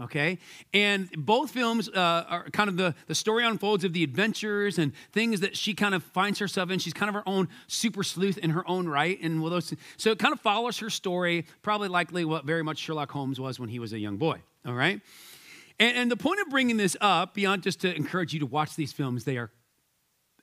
okay 0.00 0.38
and 0.72 1.08
both 1.16 1.52
films 1.52 1.88
uh, 1.88 2.24
are 2.28 2.50
kind 2.50 2.68
of 2.68 2.76
the, 2.76 2.94
the 3.06 3.14
story 3.14 3.44
unfolds 3.44 3.84
of 3.84 3.92
the 3.92 4.02
adventures 4.02 4.76
and 4.78 4.92
things 5.12 5.40
that 5.40 5.56
she 5.56 5.72
kind 5.72 5.94
of 5.94 6.02
finds 6.02 6.40
herself 6.40 6.70
in 6.70 6.80
she's 6.80 6.92
kind 6.92 7.08
of 7.08 7.14
her 7.14 7.22
own 7.28 7.48
super 7.68 8.02
sleuth 8.02 8.36
in 8.38 8.50
her 8.50 8.68
own 8.68 8.88
right 8.88 9.20
and 9.22 9.40
those, 9.44 9.72
so 9.96 10.10
it 10.10 10.18
kind 10.18 10.32
of 10.32 10.40
follows 10.40 10.78
her 10.78 10.90
story 10.90 11.46
probably 11.62 11.88
likely 11.88 12.24
what 12.24 12.44
very 12.44 12.64
much 12.64 12.78
sherlock 12.78 13.10
holmes 13.12 13.38
was 13.38 13.60
when 13.60 13.68
he 13.68 13.78
was 13.78 13.92
a 13.92 13.98
young 13.98 14.16
boy 14.16 14.40
all 14.66 14.74
right 14.74 15.00
and, 15.78 15.96
and 15.96 16.10
the 16.10 16.16
point 16.16 16.40
of 16.40 16.48
bringing 16.48 16.76
this 16.76 16.96
up 17.00 17.32
beyond 17.32 17.62
just 17.62 17.80
to 17.80 17.94
encourage 17.94 18.32
you 18.32 18.40
to 18.40 18.46
watch 18.46 18.74
these 18.74 18.92
films 18.92 19.22
they 19.22 19.36
are 19.36 19.50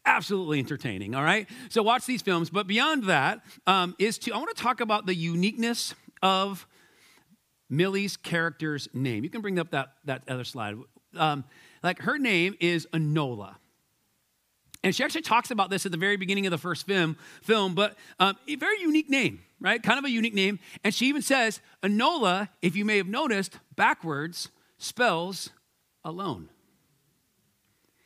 absolutely 0.06 0.60
entertaining, 0.60 1.16
all 1.16 1.24
right? 1.24 1.48
So 1.70 1.84
watch 1.84 2.06
these 2.06 2.22
films. 2.22 2.50
But 2.50 2.68
beyond 2.68 3.06
that, 3.06 3.42
um, 3.68 3.96
is 4.00 4.18
to, 4.20 4.34
I 4.34 4.38
want 4.38 4.56
to 4.56 4.62
talk 4.62 4.82
about 4.82 5.06
the 5.06 5.16
uniqueness 5.16 5.94
of 6.22 6.68
Millie's 7.70 8.18
character's 8.18 8.90
name. 8.94 9.24
You 9.24 9.30
can 9.30 9.42
bring 9.42 9.60
up 9.60 9.72
that, 9.72 9.94
that 10.06 10.24
other 10.28 10.44
slide. 10.44 10.76
Um, 11.16 11.44
like 11.84 12.00
her 12.00 12.18
name 12.18 12.56
is 12.60 12.88
Enola. 12.94 13.56
And 14.84 14.96
she 14.96 15.04
actually 15.04 15.22
talks 15.22 15.52
about 15.52 15.70
this 15.70 15.86
at 15.86 15.92
the 15.92 15.98
very 15.98 16.18
beginning 16.18 16.48
of 16.48 16.52
the 16.52 16.58
first 16.58 16.88
film, 16.88 17.16
film 17.44 17.76
but 17.76 17.96
um, 18.20 18.36
a 18.48 18.56
very 18.56 18.82
unique 18.82 19.10
name, 19.10 19.42
right? 19.60 19.82
Kind 19.82 20.00
of 20.00 20.06
a 20.06 20.10
unique 20.10 20.34
name. 20.34 20.60
And 20.84 20.94
she 20.94 21.06
even 21.06 21.22
says, 21.22 21.62
Enola, 21.84 22.50
if 22.64 22.76
you 22.76 22.84
may 22.84 22.98
have 22.98 23.08
noticed, 23.08 23.60
backwards 23.76 24.50
spells 24.80 25.52
alone. 26.04 26.50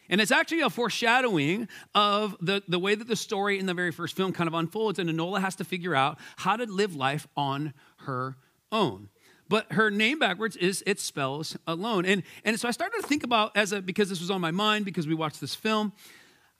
And 0.10 0.22
it's 0.22 0.32
actually 0.32 0.62
a 0.62 0.70
foreshadowing 0.70 1.68
of 1.94 2.36
the, 2.40 2.64
the 2.68 2.80
way 2.80 2.96
that 2.96 3.08
the 3.08 3.16
story 3.16 3.60
in 3.60 3.66
the 3.66 3.74
very 3.74 3.92
first 3.92 4.16
film 4.16 4.34
kind 4.34 4.48
of 4.48 4.54
unfolds, 4.54 5.00
and 5.00 5.10
Enola 5.10 5.42
has 5.42 5.56
to 5.58 5.64
figure 5.64 5.96
out 5.96 6.20
how 6.38 6.56
to 6.56 6.66
live 6.66 6.96
life 6.96 7.28
on 7.36 7.74
her 8.00 8.38
own. 8.72 9.10
But 9.48 9.72
her 9.74 9.92
name 9.92 10.20
backwards 10.20 10.56
is 10.56 10.84
it 10.88 11.00
spells 11.00 11.56
alone. 11.68 12.06
And, 12.06 12.24
and 12.44 12.60
so 12.60 12.68
I 12.68 12.72
started 12.72 13.02
to 13.02 13.08
think 13.08 13.24
about, 13.24 13.56
as 13.56 13.72
a, 13.72 13.82
because 13.82 14.10
this 14.10 14.20
was 14.20 14.32
on 14.32 14.42
my 14.42 14.52
mind, 14.52 14.86
because 14.86 15.08
we 15.08 15.14
watched 15.14 15.40
this 15.40 15.54
film, 15.54 15.94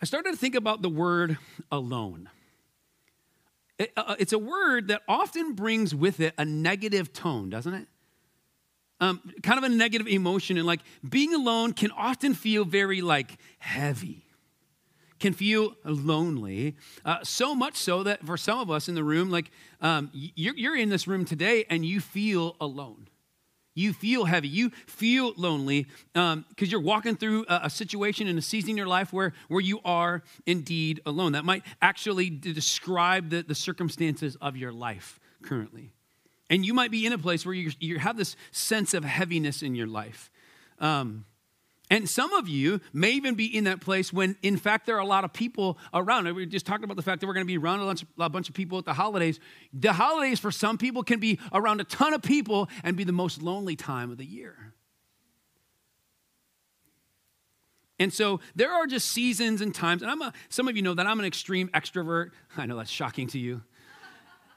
I 0.02 0.06
started 0.06 0.32
to 0.32 0.38
think 0.38 0.56
about 0.56 0.82
the 0.82 0.90
word 0.90 1.38
alone. 1.72 2.30
It, 3.80 3.92
uh, 3.98 4.16
it's 4.20 4.34
a 4.34 4.40
word 4.40 4.90
that 4.90 5.02
often 5.08 5.54
brings 5.54 5.96
with 5.96 6.20
it 6.20 6.34
a 6.38 6.46
negative 6.46 7.12
tone, 7.12 7.50
doesn't 7.50 7.74
it? 7.74 7.88
Um, 9.00 9.22
kind 9.44 9.58
of 9.58 9.64
a 9.64 9.70
negative 9.70 10.08
emotion 10.08 10.58
and 10.58 10.66
like 10.66 10.82
being 11.08 11.34
alone 11.34 11.74
can 11.74 11.92
often 11.92 12.34
feel 12.34 12.66
very 12.66 13.02
like 13.02 13.38
heavy 13.60 14.26
can 15.20 15.34
feel 15.34 15.76
lonely, 15.84 16.76
uh, 17.04 17.18
so 17.24 17.56
much 17.56 17.78
so 17.78 18.04
that 18.04 18.26
for 18.26 18.38
some 18.38 18.60
of 18.60 18.70
us 18.70 18.88
in 18.90 18.96
the 18.96 19.04
room, 19.04 19.30
like 19.30 19.50
um, 19.82 20.12
you're, 20.14 20.56
you're 20.56 20.76
in 20.76 20.90
this 20.90 21.08
room 21.08 21.26
today 21.26 21.66
and 21.70 21.86
you 21.86 22.00
feel 22.00 22.56
alone. 22.60 23.08
You 23.74 23.92
feel 23.92 24.26
heavy. 24.26 24.48
You 24.48 24.70
feel 24.86 25.34
lonely 25.36 25.88
because 26.14 26.34
um, 26.34 26.46
you're 26.60 26.80
walking 26.80 27.16
through 27.16 27.46
a, 27.50 27.62
a, 27.64 27.70
situation 27.70 28.28
in 28.28 28.38
a 28.38 28.42
season 28.42 28.72
in 28.72 28.78
your 28.78 28.88
life 28.88 29.12
where, 29.12 29.34
where 29.48 29.62
you 29.62 29.80
are 29.84 30.24
indeed 30.46 31.02
alone. 31.06 31.32
That 31.32 31.44
might 31.44 31.64
actually 31.82 32.30
describe 32.30 33.32
the, 33.32 33.42
the 33.42 33.56
circumstances 33.56 34.38
of 34.40 34.56
your 34.56 34.72
life 34.72 35.20
currently. 35.42 35.95
And 36.50 36.66
you 36.66 36.74
might 36.74 36.92
be 36.92 37.06
in 37.06 37.14
a 37.14 37.18
place 37.18 37.46
where 37.46 37.56
you, 37.56 37.72
you 37.80 38.00
have 38.00 38.18
this 38.18 38.36
sense 38.52 38.94
of 38.94 39.04
heaviness 39.04 39.64
in 39.64 39.76
your 39.76 39.88
life. 39.88 40.30
Um, 40.80 41.26
and 41.90 42.10
some 42.10 42.34
of 42.34 42.48
you 42.48 42.82
may 42.94 43.12
even 43.12 43.36
be 43.36 43.46
in 43.46 43.66
that 43.66 43.80
place 43.80 44.12
when, 44.12 44.36
in 44.42 44.58
fact, 44.58 44.88
there 44.88 44.96
are 44.96 45.02
a 45.02 45.06
lot 45.06 45.24
of 45.24 45.34
people 45.34 45.78
around. 45.94 46.34
We 46.34 46.46
just 46.48 46.66
talked 46.66 46.84
about 46.84 46.98
the 46.98 47.04
fact 47.04 47.22
that 47.22 47.28
we're 47.28 47.34
going 47.34 47.46
to 47.46 47.52
be 47.52 47.58
around 47.58 47.82
a 47.82 47.86
bunch, 47.86 48.06
a 48.18 48.30
bunch 48.30 48.50
of 48.50 48.56
people 48.56 48.80
at 48.80 48.86
the 48.86 48.94
holidays. 48.94 49.40
The 49.72 49.94
holidays, 49.94 50.40
for 50.40 50.52
some 50.52 50.80
people, 50.80 51.04
can 51.04 51.20
be 51.20 51.40
around 51.54 51.82
a 51.82 51.84
ton 51.84 52.14
of 52.14 52.24
people 52.24 52.70
and 52.84 52.98
be 52.98 53.04
the 53.04 53.12
most 53.12 53.42
lonely 53.42 53.76
time 53.76 54.10
of 54.10 54.18
the 54.18 54.26
year. 54.26 54.74
And 58.00 58.12
so 58.12 58.40
there 58.56 58.74
are 58.74 58.88
just 58.88 59.12
seasons 59.12 59.62
and 59.62 59.74
times, 59.74 60.02
and 60.02 60.12
I'm 60.12 60.22
a, 60.22 60.34
some 60.50 60.68
of 60.68 60.76
you 60.76 60.82
know 60.82 60.96
that 60.96 61.06
I'm 61.06 61.20
an 61.20 61.26
extreme 61.26 61.70
extrovert. 61.70 62.32
I 62.58 62.66
know 62.66 62.78
that's 62.78 62.90
shocking 62.90 63.28
to 63.28 63.40
you 63.40 63.62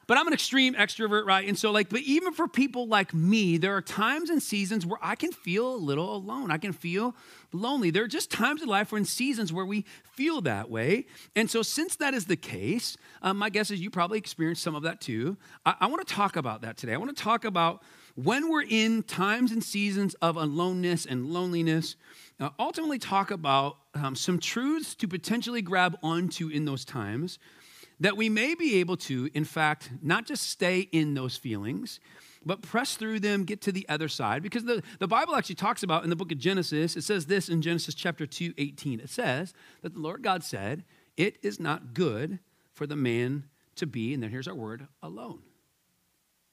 but 0.08 0.16
I'm 0.16 0.26
an 0.26 0.32
extreme 0.32 0.74
extrovert, 0.74 1.26
right? 1.26 1.46
And 1.46 1.56
so, 1.56 1.70
like, 1.70 1.90
but 1.90 2.00
even 2.00 2.32
for 2.32 2.48
people 2.48 2.88
like 2.88 3.12
me, 3.12 3.58
there 3.58 3.76
are 3.76 3.82
times 3.82 4.30
and 4.30 4.42
seasons 4.42 4.86
where 4.86 4.98
I 5.02 5.14
can 5.14 5.32
feel 5.32 5.74
a 5.74 5.76
little 5.76 6.16
alone. 6.16 6.50
I 6.50 6.56
can 6.56 6.72
feel 6.72 7.14
lonely. 7.52 7.90
There 7.90 8.04
are 8.04 8.08
just 8.08 8.30
times 8.30 8.62
in 8.62 8.68
life 8.68 8.90
or 8.90 8.96
in 8.96 9.04
seasons 9.04 9.52
where 9.52 9.66
we 9.66 9.84
feel 10.14 10.40
that 10.40 10.70
way. 10.70 11.04
And 11.36 11.50
so, 11.50 11.62
since 11.62 11.94
that 11.96 12.14
is 12.14 12.24
the 12.24 12.38
case, 12.38 12.96
um, 13.20 13.36
my 13.36 13.50
guess 13.50 13.70
is 13.70 13.80
you 13.80 13.90
probably 13.90 14.16
experienced 14.16 14.62
some 14.62 14.74
of 14.74 14.82
that 14.84 15.02
too. 15.02 15.36
I, 15.66 15.74
I 15.80 15.86
want 15.88 16.08
to 16.08 16.12
talk 16.12 16.36
about 16.36 16.62
that 16.62 16.78
today. 16.78 16.94
I 16.94 16.96
want 16.96 17.14
to 17.14 17.22
talk 17.22 17.44
about 17.44 17.82
when 18.14 18.48
we're 18.48 18.64
in 18.66 19.02
times 19.02 19.52
and 19.52 19.62
seasons 19.62 20.14
of 20.22 20.38
aloneness 20.38 21.04
and 21.04 21.26
loneliness. 21.26 21.96
Uh, 22.40 22.48
ultimately, 22.58 22.98
talk 22.98 23.30
about 23.30 23.76
um, 23.94 24.16
some 24.16 24.38
truths 24.38 24.94
to 24.94 25.06
potentially 25.06 25.60
grab 25.60 25.98
onto 26.02 26.48
in 26.48 26.64
those 26.64 26.86
times 26.86 27.38
that 28.00 28.16
we 28.16 28.28
may 28.28 28.54
be 28.54 28.76
able 28.76 28.96
to, 28.96 29.28
in 29.34 29.44
fact, 29.44 29.90
not 30.02 30.26
just 30.26 30.48
stay 30.48 30.80
in 30.92 31.14
those 31.14 31.36
feelings, 31.36 32.00
but 32.46 32.62
press 32.62 32.94
through 32.94 33.20
them, 33.20 33.44
get 33.44 33.60
to 33.62 33.72
the 33.72 33.86
other 33.88 34.08
side. 34.08 34.42
Because 34.42 34.64
the, 34.64 34.82
the 34.98 35.08
Bible 35.08 35.34
actually 35.34 35.56
talks 35.56 35.82
about 35.82 36.04
in 36.04 36.10
the 36.10 36.16
book 36.16 36.32
of 36.32 36.38
Genesis, 36.38 36.96
it 36.96 37.02
says 37.02 37.26
this 37.26 37.48
in 37.48 37.62
Genesis 37.62 37.94
chapter 37.94 38.26
2, 38.26 38.54
18. 38.56 39.00
It 39.00 39.10
says 39.10 39.52
that 39.82 39.94
the 39.94 40.00
Lord 40.00 40.22
God 40.22 40.44
said, 40.44 40.84
It 41.16 41.36
is 41.42 41.58
not 41.58 41.94
good 41.94 42.38
for 42.72 42.86
the 42.86 42.96
man 42.96 43.44
to 43.76 43.86
be, 43.86 44.14
and 44.14 44.22
then 44.22 44.30
here's 44.30 44.48
our 44.48 44.54
word, 44.54 44.86
alone. 45.02 45.40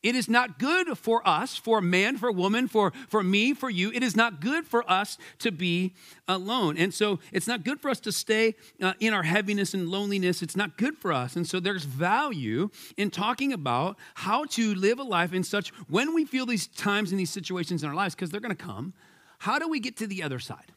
It 0.04 0.16
is 0.16 0.30
not 0.30 0.60
good 0.60 0.98
for 1.00 1.28
us, 1.28 1.58
for 1.58 1.82
man, 1.82 2.18
for 2.18 2.32
woman, 2.32 2.68
for, 2.68 2.94
for 3.08 3.24
me, 3.24 3.56
for 3.56 3.72
you. 3.72 3.92
It 3.92 4.04
is 4.04 4.16
not 4.16 4.40
good 4.40 4.68
for 4.68 4.88
us 4.88 5.18
to 5.40 5.52
be 5.52 5.96
alone. 6.28 6.78
And 6.78 6.94
so 6.94 7.20
it's 7.32 7.48
not 7.48 7.64
good 7.64 7.82
for 7.82 7.90
us 7.90 8.00
to 8.02 8.12
stay 8.12 8.54
uh, 8.80 8.94
in 9.00 9.14
our 9.14 9.24
heaviness 9.24 9.74
and 9.74 9.90
loneliness. 9.90 10.44
It's 10.44 10.56
not 10.56 10.78
good 10.78 10.96
for 10.96 11.12
us. 11.12 11.36
And 11.36 11.48
so 11.48 11.60
there's 11.60 11.86
value 11.86 12.70
in 12.98 13.10
talking 13.10 13.52
about 13.52 13.98
how 14.14 14.46
to 14.46 14.76
live 14.76 15.00
a 15.00 15.04
life 15.04 15.34
in 15.34 15.44
such, 15.44 15.70
when 15.88 16.14
we 16.14 16.24
feel 16.24 16.46
these 16.46 16.68
times 16.68 17.10
and 17.10 17.20
these 17.20 17.32
situations 17.32 17.82
in 17.82 17.90
our 17.90 17.96
lives, 17.96 18.14
because 18.14 18.30
they're 18.30 18.40
going 18.40 18.56
to 18.56 18.64
come, 18.64 18.94
how 19.40 19.58
do 19.58 19.68
we 19.68 19.80
get 19.80 19.98
to 19.98 20.06
the 20.06 20.22
other 20.22 20.38
side? 20.38 20.72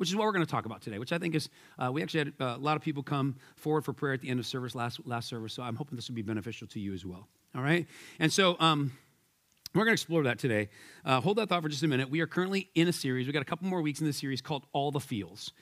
Which 0.00 0.08
is 0.08 0.16
what 0.16 0.24
we're 0.24 0.32
going 0.32 0.44
to 0.44 0.50
talk 0.50 0.64
about 0.64 0.80
today, 0.80 0.98
which 0.98 1.12
I 1.12 1.18
think 1.18 1.34
is, 1.34 1.50
uh, 1.78 1.92
we 1.92 2.02
actually 2.02 2.20
had 2.20 2.32
uh, 2.40 2.56
a 2.56 2.58
lot 2.58 2.74
of 2.74 2.82
people 2.82 3.02
come 3.02 3.36
forward 3.56 3.84
for 3.84 3.92
prayer 3.92 4.14
at 4.14 4.22
the 4.22 4.30
end 4.30 4.40
of 4.40 4.46
service, 4.46 4.74
last, 4.74 4.98
last 5.06 5.28
service, 5.28 5.52
so 5.52 5.62
I'm 5.62 5.76
hoping 5.76 5.94
this 5.94 6.08
will 6.08 6.14
be 6.14 6.22
beneficial 6.22 6.66
to 6.68 6.80
you 6.80 6.94
as 6.94 7.04
well. 7.04 7.28
All 7.54 7.60
right? 7.60 7.86
And 8.18 8.32
so, 8.32 8.56
um, 8.60 8.92
we're 9.74 9.84
going 9.84 9.88
to 9.88 10.00
explore 10.00 10.22
that 10.22 10.38
today. 10.38 10.70
Uh, 11.04 11.20
hold 11.20 11.36
that 11.36 11.50
thought 11.50 11.62
for 11.62 11.68
just 11.68 11.82
a 11.82 11.86
minute. 11.86 12.08
We 12.08 12.20
are 12.22 12.26
currently 12.26 12.70
in 12.74 12.88
a 12.88 12.94
series. 12.94 13.26
We've 13.26 13.34
got 13.34 13.42
a 13.42 13.44
couple 13.44 13.68
more 13.68 13.82
weeks 13.82 14.00
in 14.00 14.06
this 14.06 14.16
series 14.16 14.40
called 14.40 14.64
All 14.72 14.90
the 14.90 15.00
Feels. 15.00 15.52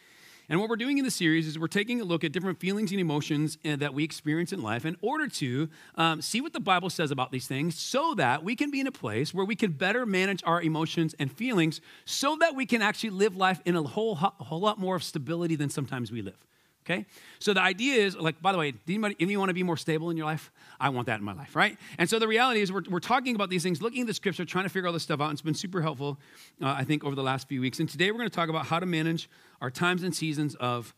And 0.51 0.59
what 0.59 0.71
we're 0.71 0.77
doing 0.77 0.97
in 0.97 1.05
the 1.05 1.11
series 1.11 1.47
is 1.47 1.59
we're 1.59 1.67
taking 1.67 2.01
a 2.01 2.05
look 2.05 2.25
at 2.25 2.33
different 2.33 2.59
feelings 2.59 2.91
and 2.91 2.99
emotions 2.99 3.59
uh, 3.67 3.77
that 3.77 3.93
we 3.93 4.03
experience 4.03 4.51
in 4.51 4.63
life 4.63 4.87
in 4.87 4.97
order 5.03 5.29
to 5.29 5.69
um, 5.97 6.23
see 6.23 6.41
what 6.41 6.55
the 6.55 6.61
Bible 6.61 6.89
says 6.89 7.11
about 7.11 7.33
these 7.33 7.47
things 7.47 7.79
so 7.79 8.15
that 8.15 8.43
we 8.43 8.57
can 8.57 8.71
be 8.71 8.81
in 8.81 8.87
a 8.87 8.93
place 8.93 9.35
where 9.35 9.45
we 9.45 9.55
can 9.55 9.73
better 9.73 10.07
manage 10.07 10.43
our 10.47 10.63
emotions 10.63 11.15
and 11.19 11.31
feelings 11.31 11.83
so 12.07 12.35
that 12.41 12.55
we 12.55 12.65
can 12.65 12.81
actually 12.81 13.11
live 13.11 13.37
life 13.37 13.61
in 13.67 13.77
a 13.77 13.83
whole, 13.83 14.15
whole 14.15 14.61
lot 14.61 14.79
more 14.79 14.97
of 14.97 15.05
stability 15.05 15.55
than 15.55 15.69
sometimes 15.69 16.11
we 16.11 16.23
live. 16.23 16.47
Okay? 16.89 17.05
So 17.39 17.53
the 17.53 17.61
idea 17.61 17.97
is, 17.97 18.17
like, 18.17 18.41
by 18.41 18.53
the 18.53 18.59
way, 18.59 18.71
do 18.71 18.79
anybody, 18.89 19.15
anybody 19.21 19.37
want 19.37 19.51
to 19.51 19.55
be 19.55 19.63
more 19.63 19.77
stable 19.77 20.09
in 20.09 20.17
your 20.17 20.25
life? 20.25 20.51
I 20.81 20.89
want 20.89 21.07
that 21.07 21.19
in 21.19 21.25
my 21.25 21.35
life, 21.35 21.55
right? 21.55 21.77
And 21.99 22.09
so 22.09 22.19
the 22.19 22.27
reality 22.27 22.63
is, 22.63 22.73
we're, 22.73 22.83
we're 22.89 22.99
talking 22.99 23.35
about 23.35 23.51
these 23.51 23.63
things, 23.63 23.83
looking 23.83 24.01
at 24.01 24.07
the 24.07 24.15
scripture, 24.15 24.45
trying 24.47 24.65
to 24.65 24.71
figure 24.71 24.87
all 24.87 24.93
this 24.95 25.03
stuff 25.03 25.21
out. 25.21 25.25
And 25.25 25.33
it's 25.35 25.43
been 25.43 25.55
super 25.55 25.83
helpful, 25.83 26.19
uh, 26.63 26.69
I 26.69 26.85
think, 26.85 27.05
over 27.05 27.15
the 27.15 27.23
last 27.23 27.47
few 27.47 27.61
weeks. 27.61 27.79
And 27.79 27.89
today 27.89 28.11
we're 28.11 28.19
going 28.19 28.31
to 28.31 28.35
talk 28.35 28.49
about 28.49 28.67
how 28.67 28.81
to 28.81 28.87
manage 28.87 29.29
our 29.61 29.71
times 29.71 30.03
and 30.03 30.15
seasons 30.15 30.55
of 30.55 30.95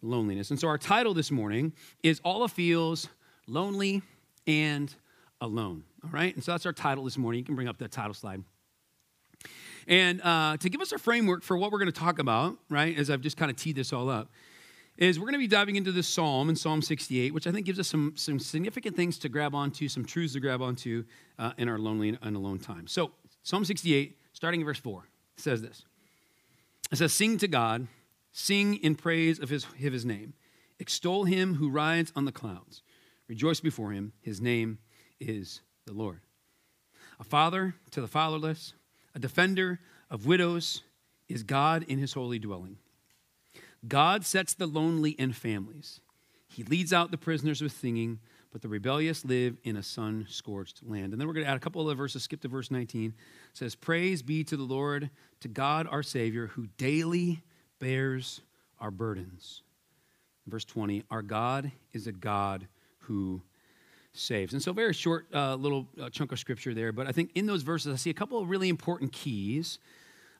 loneliness. 0.00 0.50
And 0.50 0.58
so 0.58 0.66
our 0.66 0.78
title 0.78 1.12
this 1.12 1.30
morning 1.30 1.74
is 2.02 2.20
All 2.24 2.40
the 2.40 2.48
Feels 2.48 3.08
Lonely 3.46 4.02
and 4.46 4.94
Alone. 5.42 5.84
All 6.02 6.10
right? 6.10 6.34
And 6.34 6.42
so 6.42 6.52
that's 6.52 6.64
our 6.64 6.72
title 6.72 7.04
this 7.04 7.18
morning. 7.18 7.40
You 7.40 7.44
can 7.44 7.54
bring 7.54 7.68
up 7.68 7.78
that 7.78 7.90
title 7.90 8.14
slide. 8.14 8.42
And 9.86 10.22
uh, 10.22 10.56
to 10.56 10.70
give 10.70 10.80
us 10.80 10.92
a 10.92 10.98
framework 10.98 11.42
for 11.42 11.58
what 11.58 11.70
we're 11.70 11.80
going 11.80 11.92
to 11.92 12.00
talk 12.00 12.18
about, 12.18 12.56
right, 12.70 12.96
as 12.96 13.10
I've 13.10 13.20
just 13.20 13.36
kind 13.36 13.50
of 13.50 13.58
teed 13.58 13.76
this 13.76 13.92
all 13.92 14.08
up, 14.08 14.30
is 14.96 15.18
we're 15.18 15.24
going 15.24 15.32
to 15.34 15.38
be 15.38 15.48
diving 15.48 15.76
into 15.76 15.92
this 15.92 16.06
psalm 16.06 16.48
in 16.48 16.56
Psalm 16.56 16.80
68, 16.80 17.34
which 17.34 17.46
I 17.46 17.52
think 17.52 17.66
gives 17.66 17.78
us 17.78 17.88
some, 17.88 18.12
some 18.16 18.38
significant 18.38 18.96
things 18.96 19.18
to 19.18 19.28
grab 19.28 19.54
onto, 19.54 19.88
some 19.88 20.04
truths 20.04 20.34
to 20.34 20.40
grab 20.40 20.62
onto 20.62 21.04
uh, 21.38 21.52
in 21.58 21.68
our 21.68 21.78
lonely 21.78 22.16
and 22.20 22.36
alone 22.36 22.58
time. 22.58 22.86
So, 22.86 23.10
Psalm 23.42 23.64
68, 23.64 24.16
starting 24.32 24.60
in 24.60 24.66
verse 24.66 24.78
4, 24.78 25.06
says 25.36 25.62
this 25.62 25.84
It 26.92 26.96
says, 26.96 27.12
Sing 27.12 27.38
to 27.38 27.48
God, 27.48 27.88
sing 28.32 28.76
in 28.76 28.94
praise 28.94 29.40
of 29.40 29.48
his, 29.48 29.64
of 29.64 29.92
his 29.92 30.04
name, 30.04 30.34
extol 30.78 31.24
him 31.24 31.54
who 31.54 31.70
rides 31.70 32.12
on 32.14 32.24
the 32.24 32.32
clouds, 32.32 32.82
rejoice 33.28 33.60
before 33.60 33.90
him, 33.90 34.12
his 34.20 34.40
name 34.40 34.78
is 35.18 35.60
the 35.86 35.92
Lord. 35.92 36.20
A 37.18 37.24
father 37.24 37.74
to 37.90 38.00
the 38.00 38.08
fatherless, 38.08 38.74
a 39.14 39.18
defender 39.18 39.80
of 40.10 40.26
widows 40.26 40.82
is 41.28 41.42
God 41.42 41.84
in 41.88 41.98
his 41.98 42.12
holy 42.12 42.38
dwelling. 42.38 42.78
God 43.86 44.24
sets 44.24 44.54
the 44.54 44.66
lonely 44.66 45.10
in 45.12 45.32
families. 45.32 46.00
He 46.46 46.62
leads 46.62 46.92
out 46.92 47.10
the 47.10 47.18
prisoners 47.18 47.60
with 47.60 47.72
singing, 47.72 48.20
but 48.52 48.62
the 48.62 48.68
rebellious 48.68 49.24
live 49.24 49.56
in 49.64 49.76
a 49.76 49.82
sun 49.82 50.26
scorched 50.28 50.82
land. 50.86 51.12
And 51.12 51.20
then 51.20 51.26
we're 51.26 51.34
going 51.34 51.44
to 51.44 51.50
add 51.50 51.56
a 51.56 51.60
couple 51.60 51.88
of 51.88 51.98
verses, 51.98 52.22
skip 52.22 52.40
to 52.42 52.48
verse 52.48 52.70
19. 52.70 53.10
It 53.10 53.14
says, 53.56 53.74
Praise 53.74 54.22
be 54.22 54.44
to 54.44 54.56
the 54.56 54.62
Lord, 54.62 55.10
to 55.40 55.48
God 55.48 55.88
our 55.90 56.02
Savior, 56.02 56.46
who 56.46 56.68
daily 56.78 57.42
bears 57.80 58.40
our 58.80 58.90
burdens. 58.90 59.62
Verse 60.46 60.64
20, 60.64 61.04
Our 61.10 61.22
God 61.22 61.72
is 61.92 62.06
a 62.06 62.12
God 62.12 62.68
who 62.98 63.42
saves. 64.12 64.52
And 64.52 64.62
so, 64.62 64.72
very 64.72 64.92
short 64.92 65.26
uh, 65.34 65.56
little 65.56 65.88
uh, 66.00 66.08
chunk 66.10 66.32
of 66.32 66.38
scripture 66.38 66.74
there, 66.74 66.92
but 66.92 67.06
I 67.06 67.12
think 67.12 67.32
in 67.34 67.46
those 67.46 67.62
verses, 67.62 67.92
I 67.92 67.96
see 67.96 68.10
a 68.10 68.14
couple 68.14 68.38
of 68.38 68.48
really 68.48 68.68
important 68.68 69.12
keys. 69.12 69.78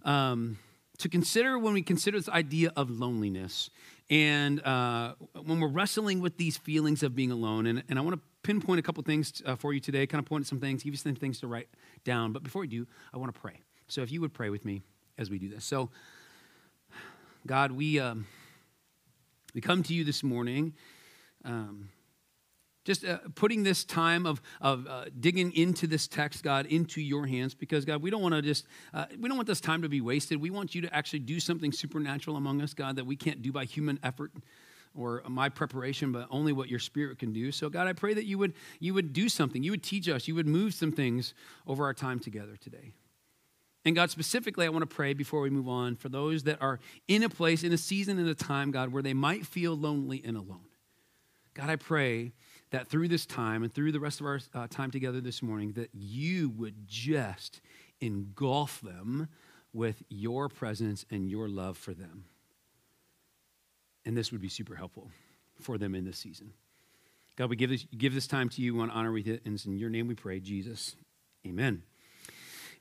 Um, 0.05 0.59
to 0.99 1.09
consider 1.09 1.59
when 1.59 1.75
we 1.75 1.83
consider 1.83 2.19
this 2.19 2.29
idea 2.29 2.73
of 2.77 2.91
loneliness 2.91 3.71
and 4.11 4.65
uh, 4.65 5.15
when 5.45 5.61
we're 5.61 5.69
wrestling 5.69 6.21
with 6.21 6.37
these 6.37 6.57
feelings 6.57 7.03
of 7.03 7.15
being 7.17 7.31
alone. 7.31 7.67
And, 7.67 7.83
and 7.89 7.99
I 7.99 8.03
want 8.03 8.17
to 8.17 8.23
pinpoint 8.43 8.79
a 8.79 8.83
couple 8.83 9.03
things 9.03 9.43
uh, 9.45 9.57
for 9.57 9.73
you 9.73 9.81
today, 9.81 10.07
kind 10.07 10.21
of 10.21 10.27
point 10.27 10.43
at 10.43 10.49
some 10.49 10.61
things, 10.61 10.83
give 10.83 10.93
you 10.93 10.99
some 10.99 11.15
things 11.15 11.41
to 11.41 11.47
write 11.47 11.69
down. 12.05 12.33
But 12.33 12.43
before 12.43 12.61
we 12.61 12.69
do, 12.69 12.87
I 13.13 13.19
want 13.19 13.35
to 13.35 13.41
pray. 13.41 13.61
So 13.89 14.03
if 14.03 14.13
you 14.13 14.21
would 14.21 14.35
pray 14.35 14.51
with 14.51 14.65
me 14.65 14.83
as 15.19 15.31
we 15.31 15.39
do 15.39 15.49
this. 15.49 15.65
So, 15.65 15.91
God, 17.47 17.73
we, 17.73 17.99
um, 17.99 18.27
we 19.55 19.61
come 19.61 19.83
to 19.85 19.95
you 19.95 20.05
this 20.05 20.23
morning. 20.23 20.75
Um, 21.45 21.89
just 22.85 23.05
uh, 23.05 23.19
putting 23.35 23.62
this 23.62 23.85
time 23.85 24.26
of, 24.26 24.41
of 24.61 24.87
uh, 24.87 25.07
digging 25.19 25.53
into 25.53 25.87
this 25.87 26.07
text 26.07 26.43
god 26.43 26.67
into 26.67 27.00
your 27.00 27.26
hands 27.26 27.55
because 27.55 27.85
god 27.85 28.03
we 28.03 28.11
don't 28.11 28.23
want 28.23 28.35
to 28.35 28.43
just 28.43 28.67
uh, 28.93 29.07
we 29.19 29.29
don't 29.29 29.37
want 29.37 29.49
this 29.49 29.61
time 29.61 29.83
to 29.83 29.88
be 29.88 30.00
wasted. 30.00 30.41
We 30.41 30.50
want 30.50 30.75
you 30.75 30.83
to 30.83 30.95
actually 30.95 31.21
do 31.21 31.41
something 31.41 31.73
supernatural 31.73 32.37
among 32.37 32.61
us 32.62 32.75
god 32.75 32.97
that 32.97 33.07
we 33.07 33.17
can't 33.17 33.43
do 33.43 33.50
by 33.53 33.64
human 33.64 33.99
effort 34.03 34.33
or 34.95 35.23
my 35.29 35.49
preparation 35.49 36.12
but 36.12 36.29
only 36.31 36.53
what 36.53 36.69
your 36.69 36.79
spirit 36.79 37.19
can 37.19 37.33
do. 37.33 37.50
So 37.50 37.69
god 37.69 37.87
i 37.87 37.93
pray 37.93 38.14
that 38.14 38.26
you 38.26 38.38
would 38.38 38.55
you 38.79 38.95
would 38.95 39.12
do 39.12 39.29
something. 39.29 39.62
You 39.62 39.73
would 39.73 39.83
teach 39.83 40.09
us. 40.09 40.29
You 40.29 40.35
would 40.35 40.47
move 40.47 40.75
some 40.75 40.93
things 40.93 41.35
over 41.67 41.85
our 41.85 41.95
time 41.95 42.21
together 42.21 42.57
today. 42.57 42.93
And 43.87 43.95
God, 43.95 44.11
specifically, 44.11 44.64
I 44.64 44.71
want 44.71 44.88
to 44.88 44.95
pray 44.95 45.12
before 45.12 45.43
we 45.43 45.50
move 45.50 45.69
on 45.69 45.95
for 45.95 46.09
those 46.09 46.45
that 46.45 46.62
are 46.62 46.81
in 47.07 47.23
a 47.23 47.29
place, 47.29 47.62
in 47.62 47.73
a 47.73 47.76
season, 47.76 48.19
in 48.19 48.26
a 48.26 48.35
time, 48.35 48.71
God, 48.71 48.93
where 48.93 49.03
they 49.03 49.12
might 49.12 49.45
feel 49.45 49.76
lonely 49.76 50.23
and 50.25 50.38
alone. 50.38 50.64
God, 51.53 51.69
I 51.69 51.76
pray 51.76 52.33
that 52.75 52.88
through 52.88 53.07
this 53.07 53.25
time 53.25 53.62
and 53.62 53.73
through 53.73 53.93
the 53.93 54.00
rest 54.00 54.19
of 54.19 54.26
our 54.26 54.40
uh, 54.52 54.66
time 54.69 54.90
together 54.90 55.21
this 55.21 55.45
morning, 55.45 55.71
that 55.75 55.90
you 55.93 56.49
would 56.57 56.88
just 56.88 57.61
engulf 58.00 58.81
them 58.81 59.28
with 59.73 60.02
your 60.09 60.49
presence 60.49 61.07
and 61.09 61.31
your 61.31 61.49
love 61.49 61.78
for 61.78 61.95
them. 61.95 62.25
And 64.04 64.16
this 64.16 64.33
would 64.33 64.40
be 64.40 64.49
super 64.49 64.75
helpful 64.75 65.09
for 65.61 65.78
them 65.78 65.95
in 65.95 66.04
this 66.04 66.19
season. 66.19 66.52
God, 67.37 67.49
we 67.49 67.54
give 67.54 67.71
this, 67.71 67.87
give 67.97 68.12
this 68.12 68.26
time 68.26 68.49
to 68.49 68.61
you. 68.61 68.75
We 68.75 68.81
want 68.81 68.90
to 68.90 68.99
honor 68.99 69.12
with 69.12 69.28
it. 69.28 69.43
And 69.45 69.64
in 69.64 69.78
your 69.78 69.88
name 69.88 70.09
we 70.09 70.16
pray, 70.16 70.40
Jesus. 70.40 70.97
Amen. 71.47 71.81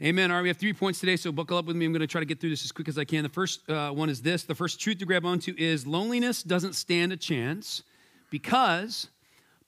Amen. 0.02 0.32
All 0.32 0.38
right, 0.38 0.42
we 0.42 0.48
have 0.48 0.58
three 0.58 0.74
points 0.74 1.00
today, 1.00 1.18
so 1.18 1.32
buckle 1.32 1.56
up 1.56 1.66
with 1.66 1.76
me. 1.76 1.86
I'm 1.86 1.92
going 1.92 2.02
to 2.02 2.08
try 2.08 2.20
to 2.20 2.26
get 2.26 2.40
through 2.40 2.50
this 2.50 2.66
as 2.66 2.72
quick 2.72 2.88
as 2.88 2.98
I 2.98 3.06
can. 3.06 3.22
The 3.22 3.30
first 3.30 3.70
uh, 3.70 3.92
one 3.92 4.10
is 4.10 4.24
this 4.24 4.42
the 4.42 4.56
first 4.56 4.82
truth 4.82 4.98
to 4.98 5.06
grab 5.06 5.24
onto 5.24 5.54
is 5.56 5.86
loneliness 5.86 6.42
doesn't 6.42 6.74
stand 6.74 7.14
a 7.14 7.18
chance 7.18 7.84
because 8.32 9.10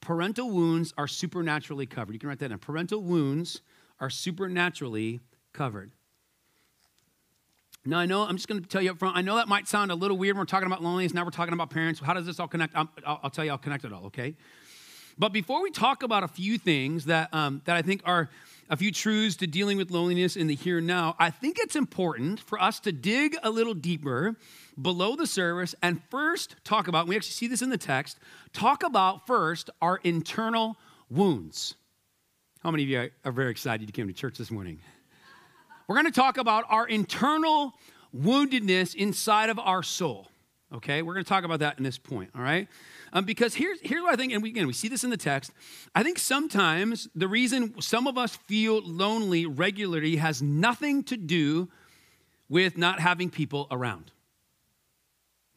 parental 0.05 0.51
wounds 0.51 0.93
are 0.99 1.07
supernaturally 1.07 1.87
covered. 1.87 2.13
You 2.13 2.19
can 2.19 2.29
write 2.29 2.37
that 2.37 2.49
down. 2.49 2.59
Parental 2.59 3.01
wounds 3.01 3.61
are 3.99 4.11
supernaturally 4.11 5.19
covered. 5.51 5.91
Now, 7.87 7.97
I 7.97 8.05
know, 8.05 8.21
I'm 8.21 8.35
just 8.35 8.47
going 8.47 8.61
to 8.61 8.67
tell 8.67 8.83
you 8.83 8.91
up 8.91 8.99
front, 8.99 9.17
I 9.17 9.21
know 9.21 9.35
that 9.35 9.47
might 9.47 9.67
sound 9.67 9.91
a 9.91 9.95
little 9.95 10.17
weird. 10.17 10.37
We're 10.37 10.45
talking 10.45 10.67
about 10.67 10.83
loneliness, 10.83 11.13
now 11.13 11.23
we're 11.23 11.31
talking 11.31 11.53
about 11.53 11.71
parents. 11.71 11.99
How 11.99 12.13
does 12.13 12.27
this 12.27 12.39
all 12.39 12.47
connect? 12.47 12.75
I'll, 12.75 12.89
I'll 13.05 13.29
tell 13.31 13.45
you, 13.45 13.51
I'll 13.51 13.57
connect 13.57 13.83
it 13.83 13.91
all, 13.91 14.05
okay? 14.05 14.35
But 15.17 15.33
before 15.33 15.63
we 15.63 15.71
talk 15.71 16.03
about 16.03 16.23
a 16.23 16.27
few 16.27 16.59
things 16.59 17.05
that, 17.05 17.33
um, 17.33 17.63
that 17.65 17.75
I 17.75 17.81
think 17.81 18.01
are 18.05 18.29
a 18.69 18.77
few 18.77 18.91
truths 18.91 19.35
to 19.37 19.47
dealing 19.47 19.77
with 19.77 19.91
loneliness 19.91 20.35
in 20.35 20.47
the 20.47 20.55
here 20.55 20.79
and 20.79 20.87
now, 20.87 21.15
I 21.19 21.29
think 21.29 21.57
it's 21.59 21.75
important 21.75 22.39
for 22.39 22.59
us 22.61 22.79
to 22.81 22.91
dig 22.91 23.35
a 23.43 23.49
little 23.49 23.73
deeper 23.73 24.35
below 24.81 25.15
the 25.15 25.27
surface 25.27 25.75
and 25.81 26.01
first 26.09 26.55
talk 26.63 26.87
about, 26.87 27.07
we 27.07 27.15
actually 27.15 27.31
see 27.31 27.47
this 27.47 27.61
in 27.61 27.69
the 27.69 27.77
text, 27.77 28.17
talk 28.53 28.83
about 28.83 29.27
first 29.27 29.69
our 29.81 29.99
internal 30.03 30.77
wounds. 31.09 31.75
How 32.61 32.71
many 32.71 32.83
of 32.83 32.89
you 32.89 33.09
are 33.23 33.31
very 33.31 33.51
excited 33.51 33.87
you 33.87 33.93
came 33.93 34.07
to 34.07 34.13
church 34.13 34.37
this 34.37 34.49
morning? 34.49 34.79
We're 35.87 35.95
going 35.95 36.07
to 36.07 36.11
talk 36.11 36.37
about 36.37 36.65
our 36.67 36.87
internal 36.87 37.73
woundedness 38.15 38.95
inside 38.95 39.49
of 39.49 39.59
our 39.59 39.83
soul. 39.83 40.27
Okay, 40.75 41.01
we're 41.03 41.13
going 41.13 41.23
to 41.23 41.29
talk 41.29 41.45
about 41.45 41.59
that 41.59 41.77
in 41.77 41.85
this 41.85 41.97
point, 41.97 42.31
all 42.35 42.41
right? 42.41 42.67
Um, 43.13 43.23
because 43.23 43.55
here's, 43.55 43.79
here's 43.79 44.01
what 44.01 44.11
I 44.11 44.17
think, 44.17 44.33
and 44.33 44.43
we, 44.43 44.49
again, 44.49 44.67
we 44.67 44.73
see 44.73 44.89
this 44.89 45.05
in 45.05 45.09
the 45.09 45.15
text. 45.15 45.53
I 45.95 46.03
think 46.03 46.19
sometimes 46.19 47.07
the 47.15 47.29
reason 47.29 47.79
some 47.81 48.07
of 48.07 48.17
us 48.17 48.35
feel 48.35 48.81
lonely 48.81 49.45
regularly 49.45 50.17
has 50.17 50.41
nothing 50.41 51.03
to 51.05 51.15
do 51.15 51.69
with 52.49 52.77
not 52.77 52.99
having 52.99 53.29
people 53.29 53.67
around. 53.71 54.11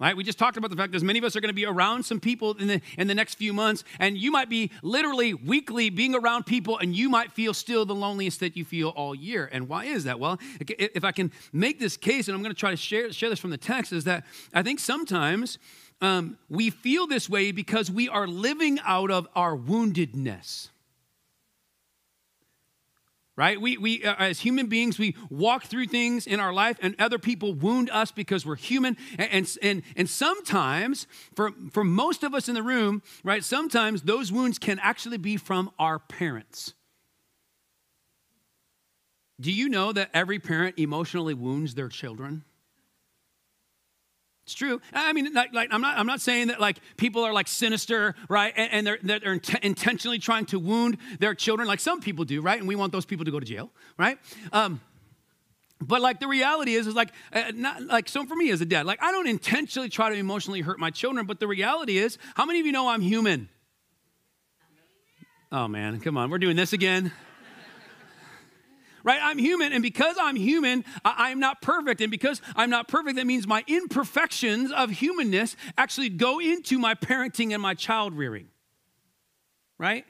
Right? 0.01 0.17
We 0.17 0.23
just 0.23 0.39
talked 0.39 0.57
about 0.57 0.71
the 0.71 0.77
fact 0.77 0.93
that 0.93 1.03
many 1.03 1.19
of 1.19 1.25
us 1.25 1.35
are 1.35 1.41
going 1.41 1.49
to 1.49 1.55
be 1.55 1.67
around 1.67 2.05
some 2.05 2.21
people 2.21 2.53
in 2.55 2.69
the, 2.69 2.81
in 2.97 3.09
the 3.09 3.17
next 3.17 3.35
few 3.35 3.53
months, 3.53 3.83
and 3.99 4.17
you 4.17 4.31
might 4.31 4.49
be 4.49 4.71
literally 4.83 5.35
weekly 5.35 5.91
being 5.91 6.15
around 6.15 6.47
people, 6.47 6.79
and 6.79 6.95
you 6.95 7.09
might 7.09 7.33
feel 7.33 7.53
still 7.53 7.85
the 7.85 7.97
loneliest 7.97 8.39
that 8.41 8.57
you 8.57 8.65
feel 8.65 8.91
all 8.91 9.13
year. 9.13 9.49
And 9.51 9.69
why 9.69 9.87
is 9.87 10.05
that? 10.05 10.21
Well, 10.21 10.39
if 10.61 11.03
I 11.03 11.11
can 11.11 11.33
make 11.53 11.81
this 11.81 11.97
case, 11.97 12.29
and 12.29 12.37
I'm 12.37 12.43
going 12.43 12.55
to 12.55 12.59
try 12.59 12.71
to 12.71 12.77
share, 12.77 13.13
share 13.13 13.29
this 13.29 13.41
from 13.41 13.51
the 13.51 13.59
text, 13.59 13.93
is 13.93 14.05
that 14.05 14.25
I 14.55 14.63
think 14.63 14.79
sometimes 14.79 15.59
um, 16.01 16.39
we 16.49 16.71
feel 16.71 17.09
this 17.09 17.29
way 17.29 17.51
because 17.51 17.91
we 17.91 18.09
are 18.09 18.29
living 18.29 18.79
out 18.85 19.11
of 19.11 19.27
our 19.35 19.57
woundedness 19.57 20.69
right? 23.39 23.61
We, 23.61 23.79
we 23.79 24.05
uh, 24.05 24.17
as 24.19 24.41
human 24.41 24.67
beings, 24.67 24.99
we 24.99 25.15
walk 25.31 25.63
through 25.67 25.87
things 25.87 26.27
in 26.27 26.41
our 26.41 26.53
life, 26.53 26.77
and 26.83 26.97
other 26.99 27.21
people 27.21 27.55
wound 27.55 27.89
us 27.89 28.11
because 28.11 28.45
we're 28.45 28.57
human. 28.57 28.97
And, 29.17 29.57
and, 29.63 29.83
and 29.97 30.11
sometimes, 30.11 31.07
for, 31.37 31.53
for 31.71 31.85
most 31.85 32.25
of 32.25 32.35
us 32.35 32.49
in 32.49 32.57
the 32.57 32.65
room, 32.65 33.01
right, 33.23 33.45
sometimes 33.45 34.03
those 34.03 34.33
wounds 34.33 34.59
can 34.59 34.81
actually 34.81 35.19
be 35.19 35.37
from 35.37 35.71
our 35.79 36.01
parents. 36.01 36.75
Do 39.41 39.53
you 39.53 39.69
know 39.69 39.93
that 39.93 40.11
every 40.13 40.41
parent 40.41 40.77
emotionally 40.77 41.35
wounds 41.35 41.77
their 41.77 41.89
children? 41.89 42.43
It's 44.49 44.55
true. 44.55 44.81
I 44.95 45.13
mean, 45.13 45.35
like, 45.35 45.53
like, 45.53 45.69
I'm 45.73 45.83
not. 45.83 45.99
I'm 45.99 46.07
not 46.07 46.23
saying 46.23 46.47
that 46.49 46.59
like 46.59 46.79
people 46.97 47.23
are 47.23 47.35
like 47.35 47.49
sinister, 47.49 48.15
right? 48.31 48.55
And, 48.57 48.73
and 48.73 48.87
they're 48.87 49.19
they're 49.21 49.35
int- 49.35 49.63
intentionally 49.63 50.19
trying 50.19 50.47
to 50.47 50.59
wound 50.59 50.97
their 51.19 51.35
children, 51.35 51.69
like 51.69 51.81
some 51.81 52.01
people 52.01 52.25
do, 52.25 52.41
right? 52.41 52.59
And 52.59 52.67
we 52.67 52.75
want 52.75 52.91
those 52.91 53.05
people 53.05 53.27
to 53.27 53.31
go 53.31 53.39
to 53.39 53.45
jail, 53.45 53.71
right? 53.99 54.17
Um, 54.51 54.81
but 55.83 56.01
like 56.01 56.19
the 56.19 56.29
reality 56.29 56.77
is, 56.77 56.87
is 56.87 56.95
like 56.95 57.11
uh, 57.31 57.53
not 57.55 57.83
like 57.83 58.09
so 58.09 58.25
for 58.25 58.35
me 58.37 58.49
as 58.49 58.63
a 58.63 58.65
dad, 58.65 58.87
like 58.87 59.03
I 59.03 59.13
don't 59.13 59.29
intentionally 59.29 59.91
try 59.91 60.09
to 60.09 60.17
emotionally 60.17 60.63
hurt 60.63 60.79
my 60.79 60.89
children. 60.89 61.27
But 61.27 61.41
the 61.41 61.47
reality 61.47 61.99
is, 61.99 62.17
how 62.35 62.47
many 62.47 62.59
of 62.59 62.65
you 62.65 62.73
know 62.73 62.89
I'm 62.89 63.03
human? 63.03 63.51
Oh 65.53 65.69
man, 65.69 66.01
come 66.01 66.17
on, 66.17 66.31
we're 66.31 66.39
doing 66.39 66.57
this 66.57 66.73
again 66.73 67.13
right? 69.09 69.21
I'm 69.23 69.39
human, 69.39 69.73
and 69.73 69.83
because 69.83 70.17
I'm 70.21 70.37
human, 70.37 70.85
I- 71.03 71.31
am 71.31 71.41
not 71.41 71.63
perfect. 71.63 72.03
And 72.03 72.11
because 72.11 72.43
I'm 72.55 72.69
not 72.69 72.89
perfect, 72.89 73.17
that 73.17 73.27
means 73.27 73.47
my 73.47 73.65
imperfections 73.67 74.71
of 74.71 74.91
humanness 74.91 75.57
actually 75.79 76.11
go 76.11 76.41
into 76.41 76.79
my 76.79 76.95
parenting 76.95 77.55
and 77.55 77.63
my 77.63 77.73
child 77.73 78.13
rearing, 78.13 78.49
right? 79.79 80.05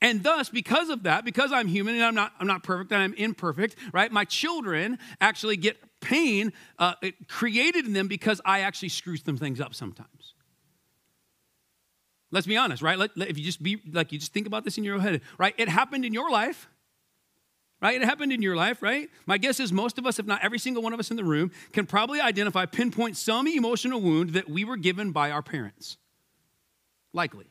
And 0.00 0.22
thus, 0.22 0.48
because 0.48 0.90
of 0.90 1.02
that, 1.02 1.24
because 1.24 1.50
I'm 1.50 1.66
human 1.66 1.96
and 1.96 2.04
I'm 2.04 2.14
not, 2.14 2.32
I'm 2.38 2.46
not 2.46 2.62
perfect 2.62 2.92
and 2.92 3.02
I'm 3.02 3.14
imperfect, 3.14 3.74
right? 3.92 4.12
My 4.12 4.24
children 4.24 5.00
actually 5.20 5.56
get 5.56 5.76
pain 6.00 6.52
uh, 6.78 6.94
created 7.26 7.84
in 7.84 7.94
them 7.94 8.06
because 8.06 8.40
I 8.44 8.60
actually 8.60 8.90
screw 8.90 9.16
some 9.16 9.38
things 9.38 9.60
up 9.60 9.74
sometimes. 9.74 10.34
Let's 12.30 12.46
be 12.46 12.56
honest, 12.56 12.80
right? 12.80 12.96
Let, 12.96 13.16
let, 13.16 13.28
if 13.28 13.38
you 13.38 13.44
just 13.44 13.60
be 13.60 13.80
like, 13.92 14.12
you 14.12 14.20
just 14.20 14.32
think 14.32 14.46
about 14.46 14.62
this 14.62 14.78
in 14.78 14.84
your 14.84 15.00
head, 15.00 15.20
right? 15.36 15.54
It 15.58 15.68
happened 15.68 16.04
in 16.04 16.14
your 16.14 16.30
life 16.30 16.68
right? 17.84 18.00
It 18.00 18.04
happened 18.06 18.32
in 18.32 18.40
your 18.40 18.56
life, 18.56 18.82
right? 18.82 19.10
My 19.26 19.36
guess 19.36 19.60
is 19.60 19.70
most 19.70 19.98
of 19.98 20.06
us, 20.06 20.18
if 20.18 20.24
not 20.24 20.42
every 20.42 20.58
single 20.58 20.82
one 20.82 20.94
of 20.94 21.00
us 21.00 21.10
in 21.10 21.18
the 21.18 21.24
room, 21.24 21.52
can 21.72 21.84
probably 21.84 22.18
identify, 22.18 22.64
pinpoint 22.64 23.14
some 23.14 23.46
emotional 23.46 24.00
wound 24.00 24.30
that 24.30 24.48
we 24.48 24.64
were 24.64 24.78
given 24.78 25.12
by 25.12 25.30
our 25.30 25.42
parents. 25.42 25.98
Likely. 27.12 27.44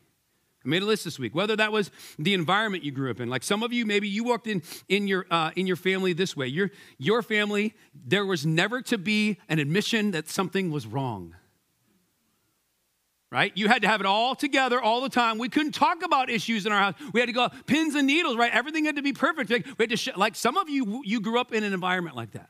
I 0.66 0.68
made 0.68 0.82
a 0.82 0.88
list 0.88 1.04
this 1.06 1.20
week. 1.20 1.36
Whether 1.36 1.56
that 1.58 1.72
was 1.72 1.92
the 2.18 2.34
environment 2.34 2.84
you 2.84 2.92
grew 2.92 3.12
up 3.12 3.20
in, 3.20 3.30
like 3.30 3.44
some 3.44 3.62
of 3.62 3.72
you, 3.72 3.86
maybe 3.86 4.08
you 4.08 4.24
walked 4.24 4.48
in 4.48 4.64
in 4.90 5.08
your 5.08 5.28
uh, 5.30 5.52
in 5.56 5.68
your 5.68 5.76
family 5.76 6.14
this 6.14 6.36
way. 6.36 6.48
Your 6.48 6.72
your 6.98 7.22
family, 7.22 7.76
there 7.94 8.26
was 8.26 8.44
never 8.44 8.82
to 8.84 8.98
be 8.98 9.40
an 9.50 9.60
admission 9.60 10.12
that 10.12 10.30
something 10.30 10.72
was 10.72 10.88
wrong 10.88 11.36
right? 13.34 13.52
You 13.56 13.68
had 13.68 13.82
to 13.82 13.88
have 13.88 14.00
it 14.00 14.06
all 14.06 14.36
together 14.36 14.80
all 14.80 15.02
the 15.02 15.10
time. 15.10 15.40
We 15.40 15.50
couldn't 15.50 15.72
talk 15.72 16.04
about 16.04 16.30
issues 16.30 16.68
in 16.68 16.72
our 16.72 16.78
house. 16.78 16.94
We 17.14 17.20
had 17.20 17.26
to 17.26 17.34
go 17.34 17.50
pins 17.66 17.96
and 17.96 18.06
needles, 18.06 18.38
right? 18.38 18.54
Everything 18.54 18.86
had 18.86 18.98
to 18.98 19.02
be 19.02 19.12
perfect. 19.12 19.50
Like, 19.50 19.66
we 19.66 19.84
had 19.84 19.90
to 19.90 19.98
sh- 19.98 20.10
like 20.16 20.36
some 20.36 20.56
of 20.56 20.70
you, 20.70 21.02
you 21.04 21.20
grew 21.20 21.40
up 21.40 21.52
in 21.52 21.64
an 21.64 21.74
environment 21.74 22.16
like 22.16 22.32
that. 22.34 22.50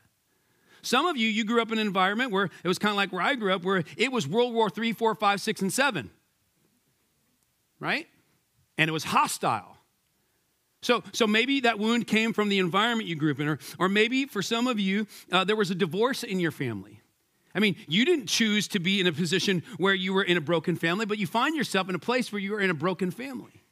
Some 0.82 1.06
of 1.06 1.16
you, 1.16 1.26
you 1.26 1.46
grew 1.46 1.62
up 1.62 1.72
in 1.72 1.78
an 1.78 1.86
environment 1.86 2.32
where 2.32 2.50
it 2.62 2.68
was 2.68 2.78
kind 2.78 2.90
of 2.90 2.96
like 2.96 3.14
where 3.14 3.22
I 3.22 3.34
grew 3.34 3.54
up, 3.54 3.64
where 3.64 3.82
it 3.96 4.12
was 4.12 4.28
World 4.28 4.52
War 4.52 4.68
III, 4.76 4.92
4, 4.92 5.14
5, 5.14 5.40
6, 5.40 5.62
and 5.62 5.72
7, 5.72 6.10
right? 7.80 8.06
And 8.76 8.90
it 8.90 8.92
was 8.92 9.04
hostile. 9.04 9.78
So, 10.82 11.02
so 11.14 11.26
maybe 11.26 11.60
that 11.60 11.78
wound 11.78 12.06
came 12.06 12.34
from 12.34 12.50
the 12.50 12.58
environment 12.58 13.08
you 13.08 13.16
grew 13.16 13.30
up 13.30 13.40
in, 13.40 13.48
or, 13.48 13.58
or 13.78 13.88
maybe 13.88 14.26
for 14.26 14.42
some 14.42 14.66
of 14.66 14.78
you, 14.78 15.06
uh, 15.32 15.44
there 15.44 15.56
was 15.56 15.70
a 15.70 15.74
divorce 15.74 16.22
in 16.22 16.40
your 16.40 16.50
family. 16.50 17.00
I 17.54 17.60
mean, 17.60 17.76
you 17.86 18.04
didn't 18.04 18.26
choose 18.26 18.68
to 18.68 18.80
be 18.80 19.00
in 19.00 19.06
a 19.06 19.12
position 19.12 19.62
where 19.76 19.94
you 19.94 20.12
were 20.12 20.24
in 20.24 20.36
a 20.36 20.40
broken 20.40 20.76
family, 20.76 21.06
but 21.06 21.18
you 21.18 21.26
find 21.26 21.54
yourself 21.54 21.88
in 21.88 21.94
a 21.94 22.00
place 22.00 22.32
where 22.32 22.40
you 22.40 22.54
are 22.54 22.60
in 22.60 22.70
a 22.70 22.74
broken 22.74 23.10
family. 23.10 23.64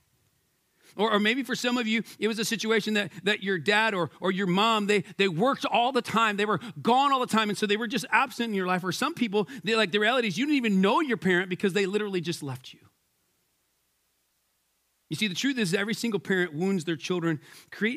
Or, 0.94 1.12
or, 1.12 1.18
maybe 1.18 1.42
for 1.42 1.54
some 1.54 1.78
of 1.78 1.86
you, 1.86 2.02
it 2.18 2.28
was 2.28 2.38
a 2.38 2.44
situation 2.44 2.94
that, 2.94 3.12
that 3.24 3.42
your 3.42 3.58
dad 3.58 3.94
or, 3.94 4.10
or 4.20 4.30
your 4.30 4.46
mom, 4.46 4.86
they, 4.86 5.04
they 5.16 5.26
worked 5.26 5.64
all 5.64 5.90
the 5.90 6.02
time. 6.02 6.36
They 6.36 6.44
were 6.44 6.60
gone 6.82 7.12
all 7.12 7.20
the 7.20 7.26
time. 7.26 7.48
And 7.48 7.56
so 7.56 7.66
they 7.66 7.78
were 7.78 7.86
just 7.86 8.04
absent 8.10 8.50
in 8.50 8.54
your 8.54 8.66
life. 8.66 8.84
Or 8.84 8.92
some 8.92 9.14
people, 9.14 9.48
they 9.64 9.74
like 9.74 9.90
the 9.90 9.98
reality 9.98 10.28
is 10.28 10.36
you 10.36 10.44
didn't 10.44 10.58
even 10.58 10.82
know 10.82 11.00
your 11.00 11.16
parent 11.16 11.48
because 11.48 11.72
they 11.72 11.86
literally 11.86 12.20
just 12.20 12.42
left 12.42 12.74
you. 12.74 12.80
You 15.12 15.16
see, 15.16 15.28
the 15.28 15.34
truth 15.34 15.58
is 15.58 15.74
every 15.74 15.92
single 15.92 16.18
parent 16.18 16.54
wounds 16.54 16.86
their 16.86 16.96
children. 16.96 17.38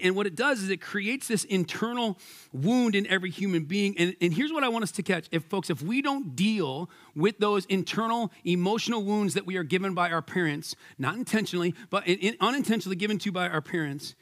And 0.04 0.17
what 0.17 0.28
it 0.28 0.36
does 0.36 0.62
is 0.62 0.69
it 0.69 0.82
creates 0.82 1.30
this 1.30 1.45
internal 1.45 2.19
wound 2.51 2.93
in 2.93 3.08
every 3.08 3.30
human 3.30 3.63
being. 3.63 3.97
And, 3.97 4.17
and 4.19 4.34
here's 4.34 4.51
what 4.51 4.65
I 4.65 4.67
want 4.67 4.84
us 4.84 4.91
to 4.91 5.01
catch. 5.01 5.30
If 5.32 5.45
folks, 5.45 5.69
if 5.69 5.82
we 5.82 6.01
don't 6.01 6.36
deal 6.36 6.89
with 7.15 7.38
those 7.38 7.63
internal 7.67 8.34
emotional 8.43 9.01
wounds 9.01 9.34
that 9.36 9.45
we 9.45 9.56
are 9.56 9.63
given 9.63 9.93
by 9.93 10.12
our 10.12 10.21
parents, 10.21 10.75
not 10.97 11.15
intentionally, 11.15 11.73
but 11.89 12.06
in, 12.06 12.17
in, 12.19 12.36
unintentionally 12.41 12.97
given 12.97 13.17
to 13.19 13.32
by 13.32 13.47
our 13.47 13.62
parents, 13.62 14.13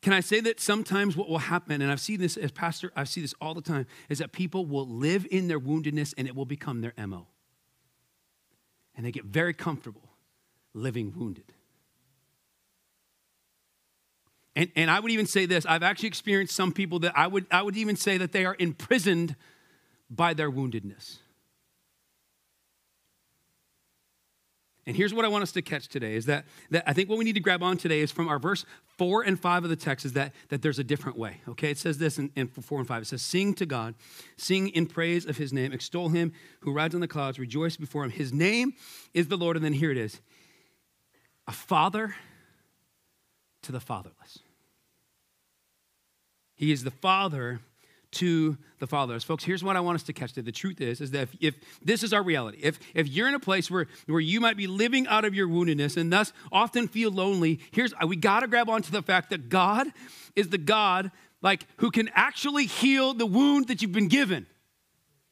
can 0.00 0.12
I 0.12 0.20
say 0.20 0.38
that 0.38 0.60
sometimes 0.60 1.16
what 1.16 1.28
will 1.28 1.38
happen, 1.38 1.82
and 1.82 1.90
I've 1.90 1.98
seen 1.98 2.20
this 2.20 2.36
as 2.36 2.52
pastor, 2.52 2.92
I 2.94 3.02
see 3.02 3.22
this 3.22 3.34
all 3.40 3.54
the 3.54 3.60
time, 3.60 3.88
is 4.08 4.18
that 4.18 4.30
people 4.30 4.66
will 4.66 4.86
live 4.86 5.26
in 5.32 5.48
their 5.48 5.58
woundedness 5.58 6.14
and 6.16 6.28
it 6.28 6.36
will 6.36 6.46
become 6.46 6.80
their 6.80 6.92
MO. 7.08 7.26
And 8.94 9.04
they 9.04 9.10
get 9.10 9.24
very 9.24 9.52
comfortable 9.52 10.10
living 10.74 11.12
wounded. 11.16 11.53
And, 14.56 14.70
and 14.76 14.90
I 14.90 15.00
would 15.00 15.10
even 15.10 15.26
say 15.26 15.46
this 15.46 15.66
I've 15.66 15.82
actually 15.82 16.08
experienced 16.08 16.54
some 16.54 16.72
people 16.72 17.00
that 17.00 17.12
I 17.16 17.26
would, 17.26 17.46
I 17.50 17.62
would 17.62 17.76
even 17.76 17.96
say 17.96 18.18
that 18.18 18.32
they 18.32 18.44
are 18.44 18.56
imprisoned 18.58 19.36
by 20.10 20.34
their 20.34 20.50
woundedness. 20.50 21.18
And 24.86 24.94
here's 24.94 25.14
what 25.14 25.24
I 25.24 25.28
want 25.28 25.42
us 25.42 25.52
to 25.52 25.62
catch 25.62 25.88
today 25.88 26.14
is 26.14 26.26
that, 26.26 26.44
that 26.70 26.84
I 26.86 26.92
think 26.92 27.08
what 27.08 27.18
we 27.18 27.24
need 27.24 27.34
to 27.34 27.40
grab 27.40 27.62
on 27.62 27.78
today 27.78 28.00
is 28.00 28.12
from 28.12 28.28
our 28.28 28.38
verse 28.38 28.66
four 28.98 29.22
and 29.22 29.40
five 29.40 29.64
of 29.64 29.70
the 29.70 29.76
text 29.76 30.04
is 30.04 30.12
that, 30.12 30.34
that 30.50 30.60
there's 30.60 30.78
a 30.78 30.84
different 30.84 31.16
way. 31.16 31.40
Okay, 31.48 31.70
it 31.70 31.78
says 31.78 31.96
this 31.96 32.18
in, 32.18 32.30
in 32.36 32.48
four 32.48 32.78
and 32.78 32.86
five. 32.86 33.02
It 33.02 33.06
says, 33.06 33.22
Sing 33.22 33.54
to 33.54 33.66
God, 33.66 33.94
sing 34.36 34.68
in 34.68 34.86
praise 34.86 35.24
of 35.24 35.38
his 35.38 35.54
name, 35.54 35.72
extol 35.72 36.10
him 36.10 36.32
who 36.60 36.72
rides 36.72 36.94
on 36.94 37.00
the 37.00 37.08
clouds, 37.08 37.38
rejoice 37.38 37.78
before 37.78 38.04
him. 38.04 38.10
His 38.10 38.32
name 38.32 38.74
is 39.14 39.28
the 39.28 39.38
Lord. 39.38 39.56
And 39.56 39.64
then 39.64 39.72
here 39.72 39.90
it 39.90 39.96
is 39.96 40.20
a 41.48 41.52
father 41.52 42.14
to 43.62 43.72
the 43.72 43.80
fatherless. 43.80 44.40
He 46.56 46.72
is 46.72 46.84
the 46.84 46.90
father 46.90 47.60
to 48.14 48.56
the 48.78 48.86
fathers. 48.86 49.24
Folks, 49.24 49.44
here's 49.44 49.62
what 49.62 49.76
I 49.76 49.80
want 49.80 49.96
us 49.96 50.02
to 50.04 50.12
catch 50.12 50.32
today. 50.32 50.46
The 50.46 50.52
truth 50.52 50.80
is, 50.80 51.00
is 51.00 51.10
that 51.10 51.22
if, 51.22 51.36
if, 51.40 51.54
this 51.82 52.02
is 52.02 52.12
our 52.12 52.22
reality, 52.22 52.58
if, 52.62 52.78
if 52.94 53.08
you're 53.08 53.28
in 53.28 53.34
a 53.34 53.40
place 53.40 53.70
where, 53.70 53.86
where 54.06 54.20
you 54.20 54.40
might 54.40 54.56
be 54.56 54.66
living 54.66 55.06
out 55.08 55.24
of 55.24 55.34
your 55.34 55.48
woundedness 55.48 55.96
and 55.96 56.12
thus 56.12 56.32
often 56.52 56.88
feel 56.88 57.10
lonely, 57.10 57.60
here's 57.72 57.92
uh, 57.94 58.06
we 58.06 58.16
gotta 58.16 58.46
grab 58.46 58.68
onto 58.68 58.90
the 58.90 59.02
fact 59.02 59.30
that 59.30 59.48
God 59.48 59.88
is 60.36 60.48
the 60.48 60.58
God 60.58 61.10
like 61.42 61.66
who 61.78 61.90
can 61.90 62.08
actually 62.14 62.66
heal 62.66 63.14
the 63.14 63.26
wound 63.26 63.68
that 63.68 63.82
you've 63.82 63.92
been 63.92 64.08
given. 64.08 64.46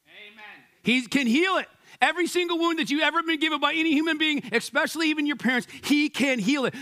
Amen. 0.07 0.45
He 0.83 1.07
can 1.07 1.27
heal 1.27 1.57
it. 1.59 1.69
Every 2.01 2.27
single 2.27 2.59
wound 2.59 2.81
that 2.81 2.91
you've 2.91 3.03
ever 3.03 3.23
been 3.23 3.39
given 3.39 3.61
by 3.61 3.75
any 3.75 3.93
human 3.93 4.19
being, 4.19 4.43
especially 4.53 5.11
even 5.11 5.25
your 5.25 5.37
parents, 5.37 5.69
He 5.85 6.09
can 6.09 6.41
heal 6.41 6.65
it. 6.65 6.75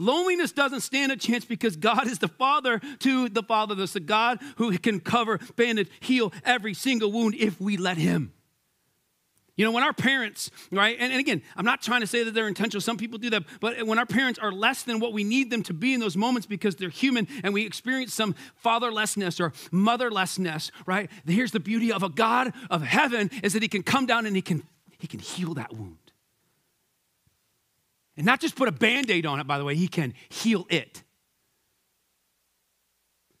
Loneliness 0.00 0.52
doesn't 0.52 0.80
stand 0.80 1.12
a 1.12 1.16
chance 1.16 1.44
because 1.44 1.76
God 1.76 2.06
is 2.06 2.20
the 2.20 2.28
Father 2.28 2.80
to 3.00 3.28
the 3.28 3.42
fatherless, 3.42 3.92
the 3.92 4.00
God 4.00 4.40
who 4.56 4.76
can 4.78 4.98
cover, 4.98 5.38
bandage, 5.56 5.90
heal 6.00 6.32
every 6.42 6.72
single 6.72 7.12
wound 7.12 7.34
if 7.34 7.60
we 7.60 7.76
let 7.76 7.98
Him. 7.98 8.32
You 9.56 9.66
know, 9.66 9.72
when 9.72 9.82
our 9.82 9.92
parents, 9.92 10.50
right, 10.72 10.96
and, 10.98 11.12
and, 11.12 11.20
again, 11.20 11.42
I'm 11.54 11.66
not 11.66 11.82
trying 11.82 12.00
to 12.00 12.06
say 12.06 12.24
that 12.24 12.32
they're 12.32 12.48
intentional, 12.48 12.80
some 12.80 12.96
people 12.96 13.18
do 13.18 13.28
that, 13.28 13.42
but 13.60 13.86
when 13.86 13.98
our 13.98 14.06
parents 14.06 14.38
are 14.38 14.50
less 14.50 14.84
than 14.84 15.00
what 15.00 15.12
we 15.12 15.22
need 15.22 15.50
them 15.50 15.62
to 15.64 15.74
be 15.74 15.92
in 15.92 16.00
those 16.00 16.16
moments 16.16 16.46
because 16.46 16.76
they're 16.76 16.88
human 16.88 17.28
and 17.44 17.52
we 17.52 17.66
experience 17.66 18.14
some 18.14 18.34
fatherlessness 18.64 19.38
or 19.38 19.50
motherlessness, 19.70 20.70
right, 20.86 21.10
here's 21.26 21.52
the 21.52 21.60
beauty 21.60 21.92
of 21.92 22.02
a 22.02 22.08
God 22.08 22.54
of 22.70 22.80
heaven 22.80 23.30
is 23.42 23.52
that 23.52 23.60
He 23.60 23.68
can 23.68 23.82
come 23.82 24.06
down 24.06 24.24
and 24.24 24.34
He 24.34 24.40
can, 24.40 24.62
he 24.98 25.06
can 25.06 25.20
heal 25.20 25.52
that 25.54 25.74
wound. 25.74 25.98
And 28.16 28.26
not 28.26 28.40
just 28.40 28.56
put 28.56 28.68
a 28.68 28.72
band 28.72 29.10
aid 29.10 29.26
on 29.26 29.40
it, 29.40 29.46
by 29.46 29.58
the 29.58 29.64
way, 29.64 29.74
he 29.74 29.88
can 29.88 30.14
heal 30.28 30.66
it. 30.68 31.02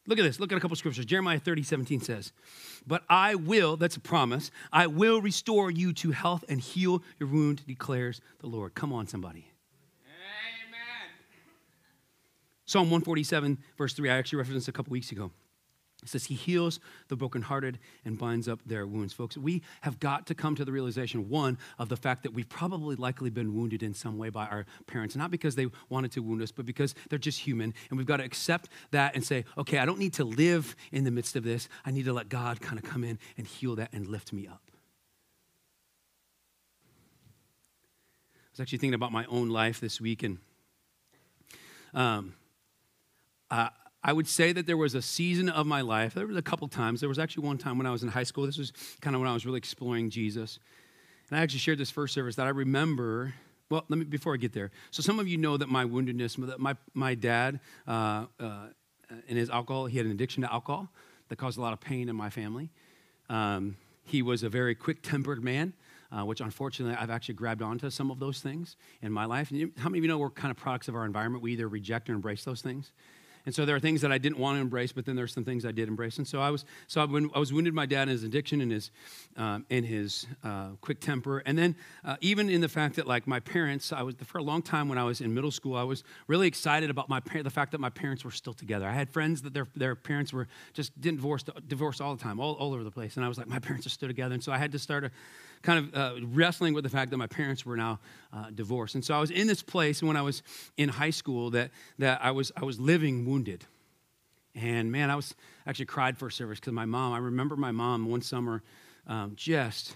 Look 0.06 0.18
at 0.18 0.22
this. 0.22 0.40
Look 0.40 0.50
at 0.50 0.58
a 0.58 0.60
couple 0.60 0.76
scriptures. 0.76 1.04
Jeremiah 1.04 1.38
30, 1.38 1.62
17 1.62 2.00
says, 2.00 2.32
But 2.86 3.04
I 3.08 3.34
will, 3.36 3.76
that's 3.76 3.96
a 3.96 4.00
promise, 4.00 4.50
I 4.72 4.86
will 4.88 5.20
restore 5.20 5.70
you 5.70 5.92
to 5.94 6.10
health 6.10 6.44
and 6.48 6.60
heal 6.60 7.02
your 7.18 7.28
wound, 7.28 7.64
declares 7.66 8.20
the 8.40 8.48
Lord. 8.48 8.74
Come 8.74 8.92
on, 8.92 9.06
somebody. 9.06 9.52
Amen. 10.66 11.10
Psalm 12.64 12.86
147, 12.86 13.58
verse 13.78 13.92
3, 13.94 14.10
I 14.10 14.16
actually 14.16 14.38
referenced 14.38 14.66
a 14.68 14.72
couple 14.72 14.90
weeks 14.90 15.12
ago. 15.12 15.30
It 16.02 16.08
says 16.08 16.24
he 16.24 16.34
heals 16.34 16.80
the 17.08 17.16
brokenhearted 17.16 17.78
and 18.04 18.18
binds 18.18 18.48
up 18.48 18.60
their 18.64 18.86
wounds. 18.86 19.12
Folks, 19.12 19.36
we 19.36 19.62
have 19.82 20.00
got 20.00 20.26
to 20.28 20.34
come 20.34 20.54
to 20.56 20.64
the 20.64 20.72
realization, 20.72 21.28
one, 21.28 21.58
of 21.78 21.88
the 21.88 21.96
fact 21.96 22.22
that 22.22 22.32
we've 22.32 22.48
probably 22.48 22.96
likely 22.96 23.28
been 23.28 23.54
wounded 23.54 23.82
in 23.82 23.92
some 23.92 24.16
way 24.16 24.30
by 24.30 24.46
our 24.46 24.64
parents, 24.86 25.14
not 25.14 25.30
because 25.30 25.56
they 25.56 25.66
wanted 25.88 26.12
to 26.12 26.20
wound 26.20 26.40
us, 26.42 26.52
but 26.52 26.64
because 26.64 26.94
they're 27.08 27.18
just 27.18 27.40
human. 27.40 27.74
And 27.90 27.98
we've 27.98 28.06
got 28.06 28.16
to 28.16 28.24
accept 28.24 28.68
that 28.92 29.14
and 29.14 29.24
say, 29.24 29.44
okay, 29.58 29.78
I 29.78 29.84
don't 29.84 29.98
need 29.98 30.14
to 30.14 30.24
live 30.24 30.74
in 30.90 31.04
the 31.04 31.10
midst 31.10 31.36
of 31.36 31.44
this. 31.44 31.68
I 31.84 31.90
need 31.90 32.06
to 32.06 32.12
let 32.12 32.28
God 32.28 32.60
kind 32.60 32.78
of 32.78 32.84
come 32.84 33.04
in 33.04 33.18
and 33.36 33.46
heal 33.46 33.76
that 33.76 33.90
and 33.92 34.06
lift 34.06 34.32
me 34.32 34.46
up. 34.46 34.62
I 38.34 38.52
was 38.52 38.60
actually 38.60 38.78
thinking 38.78 38.94
about 38.94 39.12
my 39.12 39.26
own 39.26 39.48
life 39.48 39.80
this 39.80 40.00
week, 40.00 40.22
and 40.22 40.38
um, 41.94 42.34
uh, 43.50 43.68
I 44.02 44.12
would 44.12 44.26
say 44.26 44.52
that 44.52 44.66
there 44.66 44.76
was 44.78 44.94
a 44.94 45.02
season 45.02 45.48
of 45.50 45.66
my 45.66 45.82
life. 45.82 46.14
There 46.14 46.26
was 46.26 46.36
a 46.36 46.42
couple 46.42 46.66
times. 46.68 47.00
There 47.00 47.08
was 47.08 47.18
actually 47.18 47.46
one 47.46 47.58
time 47.58 47.76
when 47.76 47.86
I 47.86 47.90
was 47.90 48.02
in 48.02 48.08
high 48.08 48.22
school. 48.22 48.46
This 48.46 48.56
was 48.56 48.72
kind 49.00 49.14
of 49.14 49.20
when 49.20 49.28
I 49.28 49.34
was 49.34 49.44
really 49.44 49.58
exploring 49.58 50.08
Jesus. 50.08 50.58
And 51.28 51.38
I 51.38 51.42
actually 51.42 51.60
shared 51.60 51.78
this 51.78 51.90
first 51.90 52.14
service 52.14 52.36
that 52.36 52.46
I 52.46 52.50
remember. 52.50 53.34
Well, 53.68 53.84
let 53.88 53.98
me 53.98 54.04
before 54.04 54.32
I 54.32 54.36
get 54.38 54.52
there. 54.52 54.70
So 54.90 55.02
some 55.02 55.20
of 55.20 55.28
you 55.28 55.36
know 55.36 55.56
that 55.56 55.68
my 55.68 55.84
woundedness. 55.84 56.38
My 56.58 56.76
my 56.94 57.14
dad, 57.14 57.60
uh, 57.86 58.24
uh, 58.40 58.66
in 59.28 59.36
his 59.36 59.50
alcohol, 59.50 59.86
he 59.86 59.98
had 59.98 60.06
an 60.06 60.12
addiction 60.12 60.42
to 60.42 60.52
alcohol 60.52 60.88
that 61.28 61.36
caused 61.36 61.58
a 61.58 61.60
lot 61.60 61.72
of 61.72 61.80
pain 61.80 62.08
in 62.08 62.16
my 62.16 62.30
family. 62.30 62.70
Um, 63.28 63.76
he 64.04 64.22
was 64.22 64.42
a 64.42 64.48
very 64.48 64.74
quick-tempered 64.74 65.44
man. 65.44 65.74
Uh, 66.12 66.24
which 66.24 66.40
unfortunately 66.40 66.96
I've 67.00 67.08
actually 67.08 67.36
grabbed 67.36 67.62
onto 67.62 67.88
some 67.88 68.10
of 68.10 68.18
those 68.18 68.40
things 68.40 68.74
in 69.00 69.12
my 69.12 69.26
life. 69.26 69.52
And 69.52 69.70
how 69.78 69.88
many 69.88 69.98
of 69.98 70.04
you 70.04 70.08
know 70.08 70.18
we're 70.18 70.30
kind 70.30 70.50
of 70.50 70.56
products 70.56 70.88
of 70.88 70.96
our 70.96 71.04
environment? 71.04 71.40
We 71.40 71.52
either 71.52 71.68
reject 71.68 72.10
or 72.10 72.14
embrace 72.14 72.42
those 72.42 72.60
things. 72.60 72.90
And 73.46 73.54
so 73.54 73.64
there 73.64 73.76
are 73.76 73.80
things 73.80 74.00
that 74.02 74.12
I 74.12 74.18
didn't 74.18 74.38
want 74.38 74.56
to 74.56 74.60
embrace, 74.60 74.92
but 74.92 75.04
then 75.04 75.16
there's 75.16 75.32
some 75.32 75.44
things 75.44 75.64
I 75.64 75.72
did 75.72 75.88
embrace. 75.88 76.18
And 76.18 76.26
so 76.26 76.40
I 76.40 76.50
was, 76.50 76.64
so 76.86 77.06
when 77.06 77.30
I 77.34 77.38
was 77.38 77.52
wounded 77.52 77.74
by 77.74 77.82
my 77.82 77.86
dad 77.86 78.02
in 78.02 78.08
his 78.08 78.24
addiction 78.24 78.60
and 78.60 78.70
his, 78.70 78.90
um, 79.36 79.64
in 79.70 79.84
his 79.84 80.26
uh, 80.44 80.70
quick 80.82 81.00
temper. 81.00 81.38
And 81.38 81.56
then 81.56 81.76
uh, 82.04 82.16
even 82.20 82.50
in 82.50 82.60
the 82.60 82.68
fact 82.68 82.96
that 82.96 83.06
like 83.06 83.26
my 83.26 83.40
parents, 83.40 83.92
I 83.92 84.02
was, 84.02 84.14
for 84.24 84.38
a 84.38 84.42
long 84.42 84.60
time 84.60 84.88
when 84.88 84.98
I 84.98 85.04
was 85.04 85.22
in 85.22 85.32
middle 85.32 85.50
school, 85.50 85.76
I 85.76 85.84
was 85.84 86.04
really 86.26 86.46
excited 86.46 86.90
about 86.90 87.08
my 87.08 87.20
the 87.42 87.50
fact 87.50 87.72
that 87.72 87.80
my 87.80 87.90
parents 87.90 88.24
were 88.24 88.30
still 88.30 88.52
together. 88.52 88.86
I 88.86 88.92
had 88.92 89.08
friends 89.08 89.42
that 89.42 89.54
their, 89.54 89.66
their 89.74 89.94
parents 89.94 90.32
were 90.32 90.46
just 90.74 90.98
didn't 91.00 91.16
divorce, 91.16 91.44
divorced 91.66 92.00
all 92.00 92.14
the 92.14 92.22
time, 92.22 92.38
all, 92.40 92.54
all 92.54 92.74
over 92.74 92.84
the 92.84 92.90
place. 92.90 93.16
And 93.16 93.24
I 93.24 93.28
was 93.28 93.38
like, 93.38 93.48
my 93.48 93.58
parents 93.58 93.86
are 93.86 93.90
still 93.90 94.08
together. 94.08 94.34
And 94.34 94.44
so 94.44 94.52
I 94.52 94.58
had 94.58 94.72
to 94.72 94.78
start 94.78 95.04
a, 95.04 95.10
kind 95.62 95.78
of 95.78 95.94
uh, 95.94 96.26
wrestling 96.26 96.74
with 96.74 96.84
the 96.84 96.90
fact 96.90 97.10
that 97.10 97.16
my 97.16 97.26
parents 97.26 97.66
were 97.66 97.76
now 97.76 97.98
uh, 98.32 98.50
divorced. 98.54 98.94
And 98.94 99.04
so 99.04 99.14
I 99.14 99.20
was 99.20 99.30
in 99.30 99.46
this 99.46 99.62
place 99.62 100.02
when 100.02 100.16
I 100.16 100.22
was 100.22 100.42
in 100.76 100.88
high 100.88 101.10
school 101.10 101.50
that, 101.50 101.70
that 101.98 102.20
I, 102.22 102.30
was, 102.30 102.50
I 102.56 102.64
was 102.64 102.80
living 102.80 103.26
wounded. 103.26 103.64
And 104.54 104.90
man, 104.90 105.10
I 105.10 105.16
was 105.16 105.34
actually 105.66 105.86
cried 105.86 106.18
for 106.18 106.30
service 106.30 106.58
because 106.58 106.72
my 106.72 106.86
mom, 106.86 107.12
I 107.12 107.18
remember 107.18 107.56
my 107.56 107.72
mom 107.72 108.08
one 108.08 108.22
summer 108.22 108.62
um, 109.06 109.32
just 109.36 109.94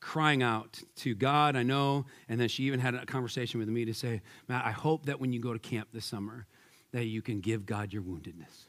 crying 0.00 0.42
out 0.42 0.80
to 0.96 1.14
God, 1.14 1.56
I 1.56 1.62
know. 1.62 2.06
And 2.28 2.40
then 2.40 2.48
she 2.48 2.64
even 2.64 2.80
had 2.80 2.94
a 2.94 3.06
conversation 3.06 3.60
with 3.60 3.68
me 3.68 3.84
to 3.84 3.94
say, 3.94 4.20
Matt, 4.48 4.64
I 4.64 4.72
hope 4.72 5.06
that 5.06 5.20
when 5.20 5.32
you 5.32 5.40
go 5.40 5.52
to 5.52 5.58
camp 5.58 5.88
this 5.92 6.04
summer, 6.04 6.46
that 6.92 7.06
you 7.06 7.22
can 7.22 7.40
give 7.40 7.64
God 7.64 7.92
your 7.92 8.02
woundedness. 8.02 8.66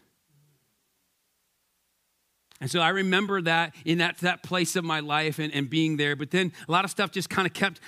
And 2.63 2.71
so 2.71 2.79
I 2.79 2.89
remember 2.89 3.41
that 3.41 3.75
in 3.83 3.97
that, 3.97 4.19
that 4.19 4.41
place 4.41 4.77
of 4.77 4.85
my 4.85 5.01
life 5.01 5.37
and, 5.37 5.53
and 5.53 5.69
being 5.69 5.97
there. 5.97 6.15
But 6.15 6.31
then 6.31 6.53
a 6.65 6.71
lot 6.71 6.85
of 6.85 6.91
stuff 6.91 7.11
just 7.11 7.29
kind 7.29 7.45
of 7.45 7.51
kept, 7.51 7.81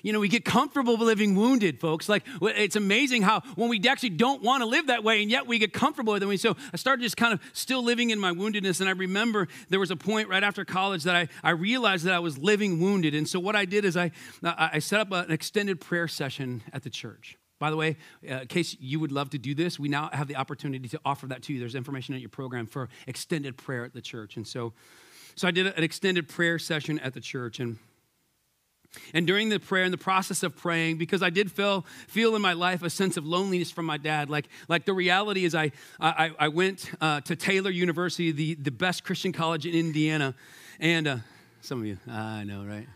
you 0.00 0.12
know, 0.12 0.20
we 0.20 0.28
get 0.28 0.44
comfortable 0.44 0.96
living 0.96 1.34
wounded, 1.34 1.80
folks. 1.80 2.08
Like 2.08 2.22
it's 2.40 2.76
amazing 2.76 3.22
how 3.22 3.40
when 3.56 3.68
we 3.68 3.82
actually 3.88 4.10
don't 4.10 4.40
want 4.40 4.60
to 4.60 4.66
live 4.66 4.86
that 4.86 5.02
way 5.02 5.22
and 5.22 5.28
yet 5.28 5.48
we 5.48 5.58
get 5.58 5.72
comfortable 5.72 6.12
with 6.12 6.22
it. 6.22 6.40
So 6.40 6.56
I 6.72 6.76
started 6.76 7.02
just 7.02 7.16
kind 7.16 7.34
of 7.34 7.40
still 7.52 7.82
living 7.82 8.10
in 8.10 8.20
my 8.20 8.30
woundedness. 8.30 8.78
And 8.78 8.88
I 8.88 8.92
remember 8.92 9.48
there 9.70 9.80
was 9.80 9.90
a 9.90 9.96
point 9.96 10.28
right 10.28 10.44
after 10.44 10.64
college 10.64 11.02
that 11.02 11.16
I, 11.16 11.26
I 11.42 11.50
realized 11.50 12.04
that 12.04 12.14
I 12.14 12.20
was 12.20 12.38
living 12.38 12.78
wounded. 12.78 13.16
And 13.16 13.28
so 13.28 13.40
what 13.40 13.56
I 13.56 13.64
did 13.64 13.84
is 13.84 13.96
I, 13.96 14.12
I 14.44 14.78
set 14.78 15.00
up 15.00 15.10
an 15.10 15.32
extended 15.32 15.80
prayer 15.80 16.06
session 16.06 16.62
at 16.72 16.84
the 16.84 16.90
church. 16.90 17.38
By 17.62 17.70
the 17.70 17.76
way, 17.76 17.96
uh, 18.28 18.40
in 18.40 18.48
case 18.48 18.76
you 18.80 18.98
would 18.98 19.12
love 19.12 19.30
to 19.30 19.38
do 19.38 19.54
this, 19.54 19.78
we 19.78 19.88
now 19.88 20.10
have 20.12 20.26
the 20.26 20.34
opportunity 20.34 20.88
to 20.88 21.00
offer 21.04 21.28
that 21.28 21.42
to 21.44 21.52
you. 21.52 21.60
There's 21.60 21.76
information 21.76 22.12
at 22.12 22.20
your 22.20 22.28
program 22.28 22.66
for 22.66 22.88
extended 23.06 23.56
prayer 23.56 23.84
at 23.84 23.92
the 23.94 24.00
church. 24.00 24.36
And 24.36 24.44
so, 24.44 24.72
so 25.36 25.46
I 25.46 25.52
did 25.52 25.68
an 25.68 25.84
extended 25.84 26.28
prayer 26.28 26.58
session 26.58 26.98
at 26.98 27.14
the 27.14 27.20
church. 27.20 27.60
And 27.60 27.78
and 29.14 29.28
during 29.28 29.48
the 29.48 29.60
prayer, 29.60 29.84
in 29.84 29.92
the 29.92 29.96
process 29.96 30.42
of 30.42 30.56
praying, 30.56 30.98
because 30.98 31.22
I 31.22 31.30
did 31.30 31.52
feel, 31.52 31.86
feel 32.08 32.34
in 32.34 32.42
my 32.42 32.52
life 32.52 32.82
a 32.82 32.90
sense 32.90 33.16
of 33.16 33.24
loneliness 33.24 33.70
from 33.70 33.86
my 33.86 33.96
dad. 33.96 34.28
Like, 34.28 34.48
like 34.68 34.84
the 34.84 34.92
reality 34.92 35.44
is, 35.44 35.54
I, 35.54 35.70
I, 36.00 36.32
I 36.38 36.48
went 36.48 36.90
uh, 37.00 37.20
to 37.20 37.36
Taylor 37.36 37.70
University, 37.70 38.32
the, 38.32 38.54
the 38.56 38.72
best 38.72 39.04
Christian 39.04 39.32
college 39.32 39.66
in 39.66 39.74
Indiana. 39.74 40.34
And 40.80 41.06
uh, 41.06 41.16
some 41.60 41.78
of 41.78 41.86
you, 41.86 41.96
I 42.10 42.42
know, 42.42 42.64
right? 42.64 42.88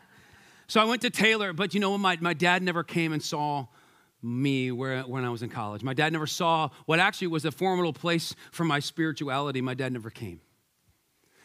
So 0.67 0.81
I 0.81 0.85
went 0.85 1.03
to 1.03 1.11
Taylor, 1.11 1.53
but 1.53 1.73
you 1.73 1.79
know, 1.79 1.93
what? 1.93 2.01
my, 2.01 2.19
my 2.21 2.35
dad 2.35 2.65
never 2.65 2.83
came 2.83 3.13
and 3.13 3.23
saw 3.23 3.67
me 4.23 4.73
when 4.73 5.25
I 5.25 5.31
was 5.31 5.43
in 5.43 5.51
college. 5.51 5.83
My 5.83 5.95
dad 5.95 6.13
never 6.13 6.27
saw 6.27 6.71
what 6.87 6.99
actually 6.99 7.29
was 7.29 7.45
a 7.45 7.53
formidable 7.53 7.93
place 7.93 8.35
for 8.51 8.65
my 8.65 8.81
spirituality. 8.81 9.61
My 9.61 9.75
dad 9.75 9.93
never 9.93 10.11
came. 10.11 10.41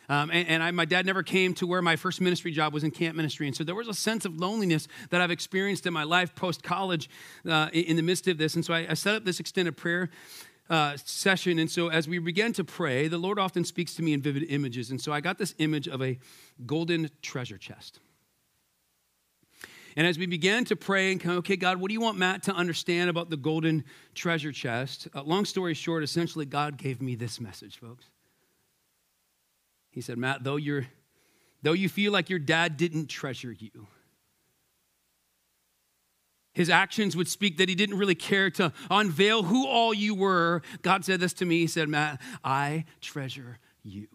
Um, 0.10 0.30
and, 0.30 0.48
and 0.50 0.64
I, 0.64 0.72
my 0.72 0.84
dad 0.84 1.06
never 1.06 1.24
came 1.24 1.54
to 1.54 1.68
where 1.68 1.82
my 1.82 1.96
first 1.96 2.20
ministry 2.20 2.52
job 2.52 2.74
was 2.74 2.84
in 2.84 2.92
camp 2.92 3.16
ministry. 3.16 3.48
And 3.48 3.56
so 3.56 3.64
there 3.64 3.76
was 3.76 3.88
a 3.88 3.94
sense 3.94 4.26
of 4.26 4.36
loneliness 4.38 4.90
that 5.10 5.22
I've 5.22 5.32
experienced 5.32 5.86
in 5.86 5.94
my 5.94 6.04
life 6.04 6.36
post 6.36 6.64
college 6.64 7.10
uh, 7.48 7.70
in, 7.72 7.86
in, 7.86 7.96
the 7.96 8.02
midst 8.02 8.28
of 8.28 8.38
this. 8.38 8.56
And 8.56 8.66
so 8.66 8.74
I, 8.74 8.88
I 8.90 8.94
set 8.94 9.16
up 9.16 9.24
this 9.24 9.40
extended 9.40 9.78
prayer 9.78 10.10
uh, 10.70 10.98
session. 10.98 11.60
And 11.60 11.72
so 11.72 11.90
as 11.90 12.10
we 12.10 12.20
began 12.20 12.52
to 12.54 12.66
pray, 12.66 13.08
the 13.08 13.18
Lord 13.18 13.40
often 13.40 13.64
speaks 13.64 13.94
to 13.96 14.04
me 14.04 14.12
in 14.12 14.22
vivid 14.22 14.44
images. 14.50 14.92
And 14.92 15.00
so 15.00 15.14
I 15.14 15.22
got 15.22 15.38
this 15.38 15.56
image 15.60 15.88
of 15.88 16.02
a 16.02 16.20
golden 16.66 17.10
treasure 17.22 17.58
chest. 17.58 18.00
And 19.95 20.08
as 20.08 20.17
we 20.17 20.25
began 20.25 20.65
to 20.65 20.75
pray 20.75 21.12
and 21.12 21.19
come, 21.19 21.38
okay, 21.38 21.56
God, 21.56 21.80
what 21.80 21.89
do 21.89 21.93
you 21.93 22.01
want 22.01 22.17
Matt 22.17 22.43
to 22.43 22.54
understand 22.54 23.10
about 23.10 23.30
the 23.30 23.38
golden 23.38 23.84
treasure 24.15 24.51
chest? 24.51 25.08
Uh, 25.13 25.23
long 25.23 25.45
story 25.45 25.73
short, 25.73 26.04
essentially, 26.04 26.45
God 26.45 26.77
gave 26.77 27.01
me 27.01 27.15
this 27.15 27.39
message, 27.39 27.77
folks. 27.77 28.06
He 29.91 30.01
said, 30.01 30.17
Matt, 30.17 30.43
though, 30.43 30.56
you're, 30.56 30.88
though 31.62 31.73
you 31.73 31.89
feel 31.89 32.12
like 32.12 32.30
your 32.30 32.39
dad 32.39 32.77
didn't 32.77 33.08
treasure 33.08 33.51
you, 33.51 33.88
His 36.54 36.69
actions 36.69 37.15
would 37.15 37.27
speak 37.27 37.58
that 37.58 37.69
he 37.69 37.75
didn't 37.75 37.97
really 37.97 38.15
care 38.15 38.49
to 38.51 38.73
unveil 38.89 39.43
who 39.43 39.65
all 39.67 39.93
you 39.93 40.13
were. 40.13 40.62
God 40.82 41.06
said 41.06 41.19
this 41.19 41.34
to 41.36 41.45
me. 41.45 41.60
He 41.60 41.67
said, 41.67 41.88
Matt, 41.88 42.19
I 42.43 42.86
treasure 42.99 43.60
you. 43.84 44.08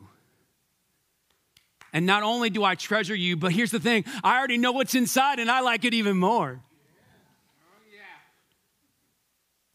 And 1.97 2.05
not 2.05 2.23
only 2.23 2.51
do 2.51 2.63
I 2.63 2.75
treasure 2.75 3.15
you, 3.15 3.39
but 3.39 3.53
here's 3.53 3.71
the 3.71 3.81
thing 3.81 4.05
I 4.23 4.37
already 4.37 4.59
know 4.59 4.73
what's 4.73 4.95
inside 4.95 5.39
and 5.39 5.51
I 5.51 5.61
like 5.61 5.87
it 5.87 5.95
even 5.95 6.19
more. 6.19 6.61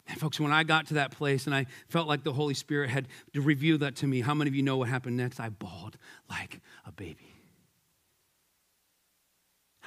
And 0.06 0.20
folks, 0.20 0.38
when 0.38 0.52
I 0.52 0.62
got 0.62 0.86
to 0.86 0.94
that 0.94 1.10
place 1.10 1.46
and 1.46 1.54
I 1.54 1.66
felt 1.88 2.06
like 2.06 2.22
the 2.22 2.32
Holy 2.32 2.54
Spirit 2.54 2.90
had 2.90 3.08
revealed 3.34 3.80
that 3.80 3.96
to 3.96 4.06
me, 4.06 4.20
how 4.20 4.34
many 4.34 4.48
of 4.48 4.54
you 4.54 4.62
know 4.62 4.76
what 4.76 4.88
happened 4.88 5.16
next? 5.16 5.40
I 5.40 5.48
bawled 5.48 5.98
like 6.30 6.60
a 6.86 6.92
baby. 6.92 7.34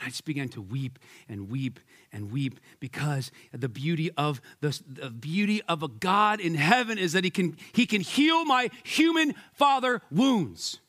I 0.03 0.07
just 0.07 0.25
began 0.25 0.49
to 0.49 0.61
weep 0.61 0.99
and 1.29 1.49
weep 1.49 1.79
and 2.11 2.33
weep 2.33 2.59
because 2.81 3.31
the 3.53 3.69
beauty 3.69 4.11
of 4.17 4.41
the, 4.59 4.77
the, 4.85 5.09
beauty 5.09 5.61
of 5.69 5.83
a 5.83 5.87
God 5.87 6.41
in 6.41 6.55
heaven 6.55 6.97
is 6.97 7.13
that 7.13 7.23
he 7.23 7.29
can, 7.29 7.55
he 7.71 7.85
can 7.85 8.01
heal 8.01 8.43
my 8.43 8.71
human 8.83 9.35
father 9.53 10.01
wounds 10.11 10.81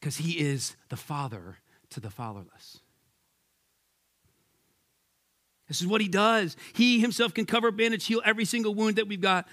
because 0.00 0.16
he 0.16 0.38
is 0.38 0.76
the 0.88 0.96
father 0.96 1.58
to 1.90 2.00
the 2.00 2.10
fatherless. 2.10 2.78
This 5.68 5.80
is 5.80 5.86
what 5.86 6.00
he 6.00 6.08
does. 6.08 6.56
He 6.72 6.98
himself 6.98 7.32
can 7.32 7.46
cover, 7.46 7.70
bandage, 7.70 8.06
heal 8.06 8.22
every 8.24 8.44
single 8.44 8.74
wound 8.74 8.96
that 8.96 9.06
we've 9.06 9.20
got. 9.20 9.46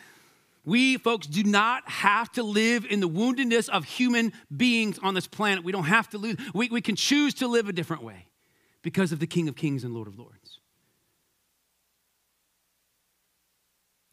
We, 0.65 0.97
folks, 0.97 1.27
do 1.27 1.43
not 1.43 1.87
have 1.87 2.31
to 2.33 2.43
live 2.43 2.85
in 2.89 2.99
the 2.99 3.07
woundedness 3.07 3.69
of 3.69 3.85
human 3.85 4.33
beings 4.55 4.99
on 5.03 5.13
this 5.13 5.27
planet. 5.27 5.63
We 5.63 5.71
don't 5.71 5.85
have 5.85 6.09
to 6.09 6.17
lose. 6.17 6.37
We, 6.53 6.69
we 6.69 6.81
can 6.81 6.95
choose 6.95 7.35
to 7.35 7.47
live 7.47 7.69
a 7.69 7.73
different 7.73 8.03
way 8.03 8.25
because 8.81 9.11
of 9.11 9.19
the 9.19 9.27
King 9.27 9.47
of 9.47 9.55
Kings 9.55 9.83
and 9.83 9.93
Lord 9.93 10.07
of 10.07 10.17
Lords. 10.17 10.59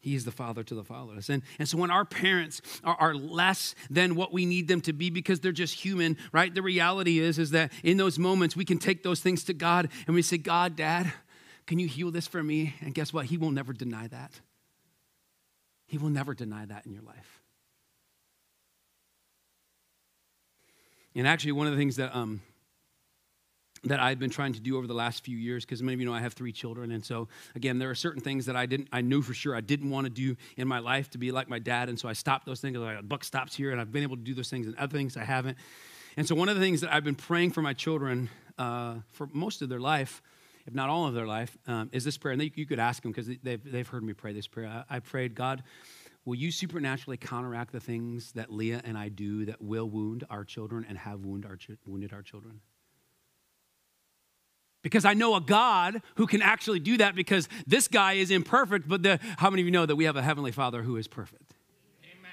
He 0.05 0.13
is 0.13 0.23
the 0.23 0.31
father 0.31 0.63
to 0.63 0.75
the 0.75 0.83
fatherless. 0.83 1.29
And, 1.29 1.41
and 1.57 1.67
so 1.67 1.79
when 1.79 1.89
our 1.89 2.05
parents 2.05 2.61
are, 2.83 2.95
are 2.99 3.15
less 3.15 3.73
than 3.89 4.13
what 4.13 4.31
we 4.31 4.45
need 4.45 4.67
them 4.67 4.79
to 4.81 4.93
be 4.93 5.09
because 5.09 5.39
they're 5.39 5.51
just 5.51 5.73
human, 5.73 6.17
right? 6.31 6.53
The 6.53 6.61
reality 6.61 7.17
is, 7.17 7.39
is 7.39 7.49
that 7.51 7.71
in 7.83 7.97
those 7.97 8.19
moments 8.19 8.55
we 8.55 8.65
can 8.65 8.77
take 8.77 9.01
those 9.01 9.19
things 9.19 9.43
to 9.45 9.53
God 9.55 9.89
and 10.05 10.13
we 10.13 10.21
say, 10.21 10.37
God, 10.37 10.75
Dad, 10.75 11.11
can 11.65 11.79
you 11.79 11.87
heal 11.87 12.11
this 12.11 12.27
for 12.27 12.43
me? 12.43 12.75
And 12.81 12.93
guess 12.93 13.13
what? 13.13 13.25
He 13.25 13.37
will 13.37 13.49
never 13.49 13.73
deny 13.73 14.07
that. 14.09 14.39
He 15.87 15.97
will 15.97 16.11
never 16.11 16.35
deny 16.35 16.67
that 16.67 16.85
in 16.85 16.93
your 16.93 17.01
life. 17.01 17.41
And 21.15 21.27
actually, 21.27 21.53
one 21.53 21.65
of 21.65 21.73
the 21.73 21.79
things 21.79 21.95
that, 21.95 22.15
um, 22.15 22.41
that 23.85 23.99
I've 23.99 24.19
been 24.19 24.29
trying 24.29 24.53
to 24.53 24.59
do 24.59 24.77
over 24.77 24.87
the 24.87 24.93
last 24.93 25.23
few 25.23 25.37
years, 25.37 25.63
because 25.63 25.81
many 25.81 25.93
of 25.93 25.99
you 25.99 26.05
know 26.05 26.13
I 26.13 26.21
have 26.21 26.33
three 26.33 26.51
children, 26.51 26.91
and 26.91 27.05
so 27.05 27.27
again, 27.55 27.79
there 27.79 27.89
are 27.89 27.95
certain 27.95 28.21
things 28.21 28.45
that 28.47 28.55
I 28.55 28.65
didn't, 28.65 28.89
I 28.91 29.01
knew 29.01 29.21
for 29.21 29.33
sure 29.33 29.55
I 29.55 29.61
didn't 29.61 29.89
want 29.89 30.05
to 30.05 30.09
do 30.09 30.35
in 30.57 30.67
my 30.67 30.79
life 30.79 31.09
to 31.11 31.17
be 31.17 31.31
like 31.31 31.49
my 31.49 31.59
dad, 31.59 31.89
and 31.89 31.99
so 31.99 32.09
I 32.09 32.13
stopped 32.13 32.45
those 32.45 32.61
things. 32.61 32.77
Like 32.77 33.07
buck 33.07 33.23
stops 33.23 33.55
here, 33.55 33.71
and 33.71 33.79
I've 33.79 33.91
been 33.91 34.03
able 34.03 34.17
to 34.17 34.23
do 34.23 34.33
those 34.33 34.49
things, 34.49 34.67
and 34.67 34.75
other 34.77 34.97
things 34.97 35.17
I 35.17 35.23
haven't. 35.23 35.57
And 36.17 36.27
so 36.27 36.35
one 36.35 36.49
of 36.49 36.55
the 36.55 36.61
things 36.61 36.81
that 36.81 36.93
I've 36.93 37.03
been 37.03 37.15
praying 37.15 37.51
for 37.51 37.61
my 37.61 37.73
children 37.73 38.29
uh, 38.57 38.95
for 39.11 39.29
most 39.33 39.61
of 39.61 39.69
their 39.69 39.81
life 39.81 40.21
if 40.65 40.73
not 40.73 40.89
all 40.89 41.05
of 41.05 41.13
their 41.13 41.27
life, 41.27 41.55
um, 41.67 41.89
is 41.91 42.03
this 42.03 42.17
prayer. 42.17 42.31
And 42.31 42.41
they, 42.41 42.51
you 42.55 42.65
could 42.65 42.79
ask 42.79 43.03
them 43.03 43.11
because 43.11 43.29
they've, 43.43 43.63
they've 43.63 43.87
heard 43.87 44.03
me 44.03 44.13
pray 44.13 44.33
this 44.33 44.47
prayer. 44.47 44.67
I, 44.89 44.95
I 44.95 44.99
prayed, 44.99 45.35
God, 45.35 45.63
will 46.25 46.35
you 46.35 46.51
supernaturally 46.51 47.17
counteract 47.17 47.71
the 47.71 47.79
things 47.79 48.31
that 48.33 48.51
Leah 48.51 48.81
and 48.83 48.97
I 48.97 49.09
do 49.09 49.45
that 49.45 49.61
will 49.61 49.87
wound 49.87 50.23
our 50.29 50.43
children 50.43 50.85
and 50.87 50.97
have 50.97 51.23
wound 51.23 51.45
our, 51.45 51.57
wounded 51.85 52.13
our 52.13 52.23
children? 52.23 52.61
Because 54.85 55.03
I 55.03 55.15
know 55.15 55.35
a 55.35 55.41
God 55.41 56.03
who 56.13 56.27
can 56.27 56.43
actually 56.43 56.79
do 56.79 56.97
that 56.97 57.15
because 57.15 57.49
this 57.65 57.87
guy 57.87 58.13
is 58.13 58.29
imperfect, 58.29 58.87
but 58.87 59.01
the, 59.01 59.19
how 59.37 59.49
many 59.49 59.63
of 59.63 59.65
you 59.65 59.71
know 59.71 59.83
that 59.83 59.95
we 59.95 60.03
have 60.03 60.15
a 60.15 60.21
Heavenly 60.21 60.51
Father 60.51 60.83
who 60.83 60.97
is 60.97 61.07
perfect? 61.07 61.55
Amen. 62.03 62.31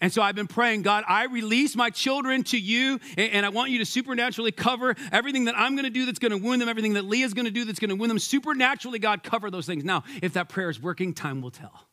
And 0.00 0.10
so 0.10 0.22
I've 0.22 0.34
been 0.34 0.46
praying, 0.46 0.80
God, 0.80 1.04
I 1.06 1.26
release 1.26 1.76
my 1.76 1.90
children 1.90 2.42
to 2.44 2.58
you, 2.58 3.00
and 3.18 3.44
I 3.44 3.50
want 3.50 3.70
you 3.70 3.80
to 3.80 3.84
supernaturally 3.84 4.50
cover 4.50 4.94
everything 5.12 5.44
that 5.44 5.58
I'm 5.58 5.74
going 5.74 5.84
to 5.84 5.90
do 5.90 6.06
that's 6.06 6.18
going 6.18 6.32
to 6.32 6.38
wound 6.38 6.62
them, 6.62 6.70
everything 6.70 6.94
that 6.94 7.04
Leah's 7.04 7.34
going 7.34 7.44
to 7.44 7.50
do 7.50 7.66
that's 7.66 7.78
going 7.78 7.90
to 7.90 7.96
wound 7.96 8.08
them. 8.08 8.18
Supernaturally, 8.18 8.98
God, 8.98 9.22
cover 9.22 9.50
those 9.50 9.66
things. 9.66 9.84
Now, 9.84 10.04
if 10.22 10.32
that 10.32 10.48
prayer 10.48 10.70
is 10.70 10.80
working, 10.80 11.12
time 11.12 11.42
will 11.42 11.50
tell. 11.50 11.86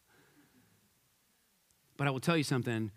But 1.98 2.08
I 2.08 2.12
will 2.12 2.22
tell 2.22 2.38
you 2.38 2.46
something. 2.46 2.92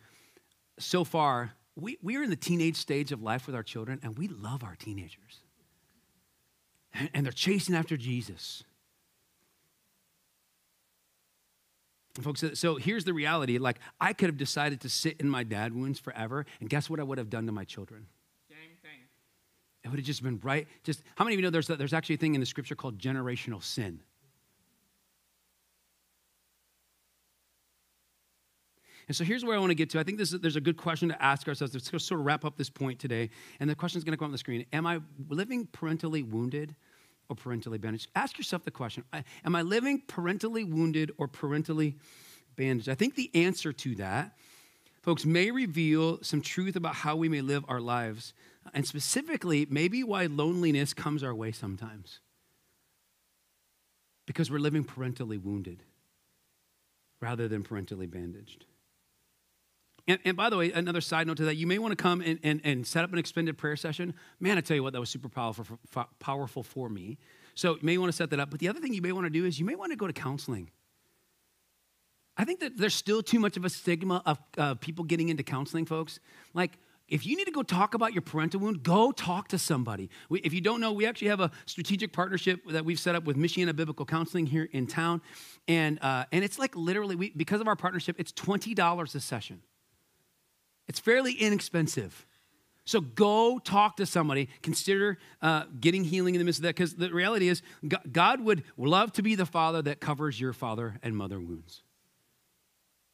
So 0.78 1.02
far, 1.02 1.54
we, 1.74 1.98
we 2.04 2.16
are 2.18 2.22
in 2.22 2.30
the 2.30 2.36
teenage 2.36 2.76
stage 2.76 3.10
of 3.10 3.20
life 3.20 3.48
with 3.48 3.56
our 3.56 3.64
children, 3.64 3.98
and 4.04 4.16
we 4.16 4.28
love 4.28 4.62
our 4.62 4.76
teenagers. 4.76 5.39
And, 6.92 7.10
and 7.14 7.26
they're 7.26 7.32
chasing 7.32 7.74
after 7.74 7.96
Jesus. 7.96 8.64
Folks, 12.20 12.44
so 12.54 12.76
here's 12.76 13.04
the 13.04 13.14
reality. 13.14 13.58
Like, 13.58 13.78
I 14.00 14.12
could 14.12 14.28
have 14.28 14.36
decided 14.36 14.80
to 14.80 14.88
sit 14.88 15.20
in 15.20 15.28
my 15.28 15.44
dad 15.44 15.72
wounds 15.74 15.98
forever, 15.98 16.44
and 16.60 16.68
guess 16.68 16.90
what 16.90 16.98
I 16.98 17.02
would 17.02 17.18
have 17.18 17.30
done 17.30 17.46
to 17.46 17.52
my 17.52 17.64
children? 17.64 18.06
Same 18.48 18.76
thing. 18.82 19.00
It 19.84 19.88
would 19.88 19.98
have 19.98 20.06
just 20.06 20.22
been 20.22 20.40
right. 20.42 20.66
Just 20.82 21.02
how 21.14 21.24
many 21.24 21.34
of 21.34 21.38
you 21.38 21.42
know 21.42 21.50
there's, 21.50 21.68
there's 21.68 21.94
actually 21.94 22.16
a 22.16 22.18
thing 22.18 22.34
in 22.34 22.40
the 22.40 22.46
scripture 22.46 22.74
called 22.74 22.98
generational 22.98 23.62
sin? 23.62 24.00
And 29.10 29.16
so 29.16 29.24
here's 29.24 29.44
where 29.44 29.56
I 29.56 29.58
want 29.58 29.72
to 29.72 29.74
get 29.74 29.90
to. 29.90 29.98
I 29.98 30.04
think 30.04 30.18
this 30.18 30.32
is, 30.32 30.38
there's 30.38 30.54
a 30.54 30.60
good 30.60 30.76
question 30.76 31.08
to 31.08 31.20
ask 31.20 31.48
ourselves. 31.48 31.74
Let's 31.74 31.90
sort 31.90 32.20
of 32.20 32.24
wrap 32.24 32.44
up 32.44 32.56
this 32.56 32.70
point 32.70 33.00
today. 33.00 33.30
And 33.58 33.68
the 33.68 33.74
question 33.74 33.98
is 33.98 34.04
going 34.04 34.12
to 34.12 34.16
come 34.16 34.26
on 34.26 34.30
the 34.30 34.38
screen 34.38 34.64
Am 34.72 34.86
I 34.86 35.00
living 35.28 35.66
parentally 35.66 36.22
wounded? 36.22 36.76
or 37.28 37.34
parentally 37.34 37.76
bandaged? 37.76 38.06
Ask 38.14 38.38
yourself 38.38 38.62
the 38.62 38.70
question 38.70 39.02
Am 39.44 39.56
I 39.56 39.62
living 39.62 40.00
parentally 40.06 40.62
wounded 40.62 41.10
or 41.18 41.26
parentally 41.26 41.96
bandaged? 42.54 42.88
I 42.88 42.94
think 42.94 43.16
the 43.16 43.32
answer 43.34 43.72
to 43.72 43.96
that, 43.96 44.36
folks, 45.02 45.26
may 45.26 45.50
reveal 45.50 46.22
some 46.22 46.40
truth 46.40 46.76
about 46.76 46.94
how 46.94 47.16
we 47.16 47.28
may 47.28 47.40
live 47.40 47.64
our 47.66 47.80
lives, 47.80 48.32
and 48.74 48.86
specifically, 48.86 49.66
maybe 49.68 50.04
why 50.04 50.26
loneliness 50.26 50.94
comes 50.94 51.24
our 51.24 51.34
way 51.34 51.50
sometimes. 51.50 52.20
Because 54.24 54.52
we're 54.52 54.58
living 54.58 54.84
parentally 54.84 55.36
wounded 55.36 55.82
rather 57.20 57.48
than 57.48 57.64
parentally 57.64 58.06
bandaged. 58.06 58.66
And, 60.10 60.18
and, 60.24 60.36
by 60.36 60.50
the 60.50 60.56
way, 60.56 60.72
another 60.72 61.00
side 61.00 61.28
note 61.28 61.36
to 61.36 61.44
that, 61.44 61.54
you 61.54 61.68
may 61.68 61.78
want 61.78 61.92
to 61.92 61.96
come 61.96 62.20
and, 62.20 62.40
and, 62.42 62.60
and 62.64 62.84
set 62.84 63.04
up 63.04 63.12
an 63.12 63.18
extended 63.20 63.56
prayer 63.56 63.76
session. 63.76 64.12
Man, 64.40 64.58
I 64.58 64.60
tell 64.60 64.74
you 64.74 64.82
what, 64.82 64.92
that 64.92 64.98
was 64.98 65.08
super 65.08 65.28
powerful 65.28 65.78
for, 65.86 66.06
powerful 66.18 66.64
for 66.64 66.88
me. 66.88 67.16
So 67.54 67.74
you 67.74 67.80
may 67.82 67.96
want 67.96 68.10
to 68.10 68.16
set 68.16 68.30
that 68.30 68.40
up. 68.40 68.50
But 68.50 68.58
the 68.58 68.68
other 68.68 68.80
thing 68.80 68.92
you 68.92 69.02
may 69.02 69.12
want 69.12 69.26
to 69.26 69.30
do 69.30 69.44
is 69.44 69.60
you 69.60 69.64
may 69.64 69.76
want 69.76 69.92
to 69.92 69.96
go 69.96 70.08
to 70.08 70.12
counseling. 70.12 70.68
I 72.36 72.44
think 72.44 72.58
that 72.58 72.76
there's 72.76 72.94
still 72.94 73.22
too 73.22 73.38
much 73.38 73.56
of 73.56 73.64
a 73.64 73.70
stigma 73.70 74.20
of 74.26 74.38
uh, 74.58 74.74
people 74.74 75.04
getting 75.04 75.28
into 75.28 75.44
counseling, 75.44 75.86
folks. 75.86 76.18
Like, 76.54 76.72
if 77.06 77.24
you 77.24 77.36
need 77.36 77.44
to 77.44 77.52
go 77.52 77.62
talk 77.62 77.94
about 77.94 78.12
your 78.12 78.22
parental 78.22 78.58
wound, 78.58 78.82
go 78.82 79.12
talk 79.12 79.46
to 79.48 79.58
somebody. 79.58 80.10
We, 80.28 80.40
if 80.40 80.52
you 80.52 80.60
don't 80.60 80.80
know, 80.80 80.92
we 80.92 81.06
actually 81.06 81.28
have 81.28 81.40
a 81.40 81.52
strategic 81.66 82.12
partnership 82.12 82.66
that 82.70 82.84
we've 82.84 82.98
set 82.98 83.14
up 83.14 83.24
with 83.24 83.36
Michiana 83.36 83.76
Biblical 83.76 84.06
Counseling 84.06 84.46
here 84.46 84.68
in 84.72 84.88
town. 84.88 85.22
And, 85.68 86.02
uh, 86.02 86.24
and 86.32 86.42
it's 86.42 86.58
like 86.58 86.74
literally, 86.74 87.14
we, 87.14 87.30
because 87.30 87.60
of 87.60 87.68
our 87.68 87.76
partnership, 87.76 88.16
it's 88.18 88.32
$20 88.32 89.14
a 89.14 89.20
session. 89.20 89.62
It's 90.90 90.98
fairly 90.98 91.34
inexpensive. 91.34 92.26
So 92.84 93.00
go 93.00 93.60
talk 93.60 93.98
to 93.98 94.06
somebody. 94.06 94.48
Consider 94.60 95.18
uh, 95.40 95.66
getting 95.78 96.02
healing 96.02 96.34
in 96.34 96.40
the 96.40 96.44
midst 96.44 96.58
of 96.58 96.62
that 96.64 96.74
because 96.74 96.96
the 96.96 97.10
reality 97.10 97.46
is, 97.46 97.62
God 98.10 98.40
would 98.40 98.64
love 98.76 99.12
to 99.12 99.22
be 99.22 99.36
the 99.36 99.46
father 99.46 99.82
that 99.82 100.00
covers 100.00 100.40
your 100.40 100.52
father 100.52 100.96
and 101.00 101.16
mother 101.16 101.38
wounds. 101.38 101.84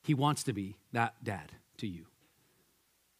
He 0.05 0.15
wants 0.15 0.43
to 0.45 0.55
be 0.55 0.79
that 0.95 1.23
dad 1.23 1.53
to 1.77 1.87
you. 1.87 2.07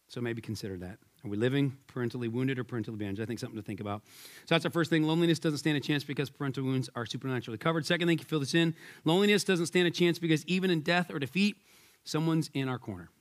So 0.07 0.21
maybe 0.21 0.41
consider 0.41 0.75
that. 0.77 0.97
Are 1.23 1.29
we 1.29 1.37
living 1.37 1.77
parentally 1.85 2.27
wounded 2.27 2.57
or 2.57 2.63
parentally 2.63 2.97
bandaged? 2.97 3.21
I 3.21 3.25
think 3.25 3.37
something 3.37 3.59
to 3.59 3.63
think 3.63 3.79
about. 3.79 4.01
So 4.45 4.55
that's 4.55 4.65
our 4.65 4.71
first 4.71 4.89
thing. 4.89 5.03
Loneliness 5.03 5.37
doesn't 5.37 5.59
stand 5.59 5.77
a 5.77 5.81
chance 5.81 6.03
because 6.03 6.31
parental 6.31 6.63
wounds 6.63 6.89
are 6.95 7.05
supernaturally 7.05 7.59
covered. 7.59 7.85
Second 7.85 8.07
thing, 8.07 8.17
you 8.17 8.25
fill 8.25 8.39
this 8.39 8.55
in. 8.55 8.73
Loneliness 9.05 9.43
doesn't 9.43 9.67
stand 9.67 9.87
a 9.87 9.91
chance 9.91 10.17
because 10.17 10.43
even 10.47 10.71
in 10.71 10.81
death 10.81 11.13
or 11.13 11.19
defeat, 11.19 11.57
someone's 12.03 12.49
in 12.55 12.67
our 12.67 12.79
corner. 12.79 13.11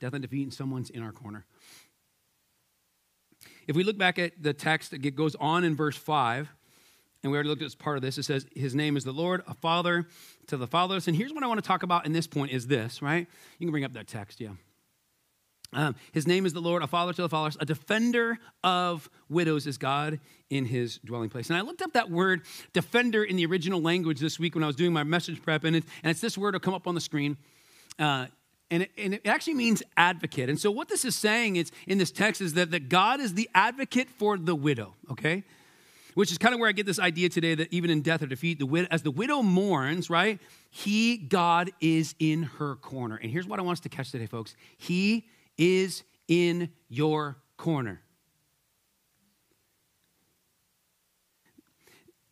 Death 0.00 0.12
and 0.12 0.22
defeat, 0.22 0.42
and 0.42 0.54
someone's 0.54 0.90
in 0.90 1.02
our 1.02 1.12
corner. 1.12 1.44
If 3.66 3.76
we 3.76 3.84
look 3.84 3.98
back 3.98 4.18
at 4.18 4.42
the 4.42 4.54
text, 4.54 4.92
it 4.92 5.14
goes 5.14 5.34
on 5.36 5.64
in 5.64 5.76
verse 5.76 5.96
5, 5.96 6.48
and 7.22 7.32
we 7.32 7.36
already 7.36 7.48
looked 7.48 7.62
at 7.62 7.66
this 7.66 7.74
part 7.74 7.96
of 7.96 8.02
this. 8.02 8.16
It 8.16 8.24
says, 8.24 8.46
His 8.54 8.74
name 8.74 8.96
is 8.96 9.04
the 9.04 9.12
Lord, 9.12 9.42
a 9.46 9.54
father 9.54 10.06
to 10.46 10.56
the 10.56 10.66
fatherless. 10.66 11.06
And 11.08 11.16
here's 11.16 11.32
what 11.32 11.44
I 11.44 11.46
want 11.46 11.62
to 11.62 11.66
talk 11.66 11.82
about 11.82 12.06
in 12.06 12.12
this 12.12 12.26
point 12.26 12.52
is 12.52 12.66
this, 12.66 13.02
right? 13.02 13.26
You 13.58 13.66
can 13.66 13.70
bring 13.70 13.84
up 13.84 13.92
that 13.92 14.06
text, 14.06 14.40
yeah. 14.40 14.50
Um, 15.74 15.96
his 16.12 16.26
name 16.26 16.46
is 16.46 16.54
the 16.54 16.62
Lord, 16.62 16.82
a 16.82 16.86
father 16.86 17.12
to 17.12 17.22
the 17.22 17.28
fatherless, 17.28 17.58
a 17.60 17.66
defender 17.66 18.38
of 18.64 19.10
widows 19.28 19.66
is 19.66 19.76
God 19.76 20.18
in 20.48 20.64
his 20.64 20.98
dwelling 21.04 21.28
place. 21.28 21.50
And 21.50 21.58
I 21.58 21.60
looked 21.60 21.82
up 21.82 21.92
that 21.92 22.10
word 22.10 22.42
defender 22.72 23.22
in 23.22 23.36
the 23.36 23.44
original 23.44 23.82
language 23.82 24.18
this 24.18 24.38
week 24.38 24.54
when 24.54 24.64
I 24.64 24.66
was 24.66 24.76
doing 24.76 24.94
my 24.94 25.04
message 25.04 25.42
prep, 25.42 25.64
and, 25.64 25.76
and 25.76 25.84
it's 26.04 26.22
this 26.22 26.38
word 26.38 26.54
will 26.54 26.60
come 26.60 26.72
up 26.72 26.86
on 26.86 26.94
the 26.94 27.02
screen. 27.02 27.36
Uh, 27.98 28.26
and 28.70 28.82
it, 28.82 28.90
and 28.98 29.14
it, 29.14 29.26
actually 29.26 29.54
means 29.54 29.82
advocate. 29.96 30.48
And 30.48 30.60
so, 30.60 30.70
what 30.70 30.88
this 30.88 31.04
is 31.04 31.16
saying 31.16 31.56
is 31.56 31.72
in 31.86 31.98
this 31.98 32.10
text 32.10 32.40
is 32.40 32.54
that, 32.54 32.70
that 32.70 32.88
God 32.88 33.20
is 33.20 33.34
the 33.34 33.48
advocate 33.54 34.08
for 34.10 34.36
the 34.36 34.54
widow, 34.54 34.94
okay? 35.10 35.44
which 36.18 36.32
is 36.32 36.38
kind 36.38 36.52
of 36.52 36.58
where 36.58 36.68
I 36.68 36.72
get 36.72 36.84
this 36.84 36.98
idea 36.98 37.28
today 37.28 37.54
that 37.54 37.72
even 37.72 37.90
in 37.90 38.02
death 38.02 38.24
or 38.24 38.26
defeat, 38.26 38.58
the 38.58 38.88
as 38.90 39.02
the 39.02 39.10
widow 39.12 39.40
mourns, 39.40 40.10
right? 40.10 40.40
He, 40.68 41.16
God, 41.16 41.70
is 41.80 42.16
in 42.18 42.42
her 42.42 42.74
corner. 42.74 43.14
And 43.22 43.30
here's 43.30 43.46
what 43.46 43.60
I 43.60 43.62
want 43.62 43.76
us 43.76 43.80
to 43.82 43.88
catch 43.88 44.10
today, 44.10 44.26
folks 44.26 44.56
He 44.76 45.28
is 45.56 46.02
in 46.26 46.70
your 46.88 47.36
corner. 47.56 48.02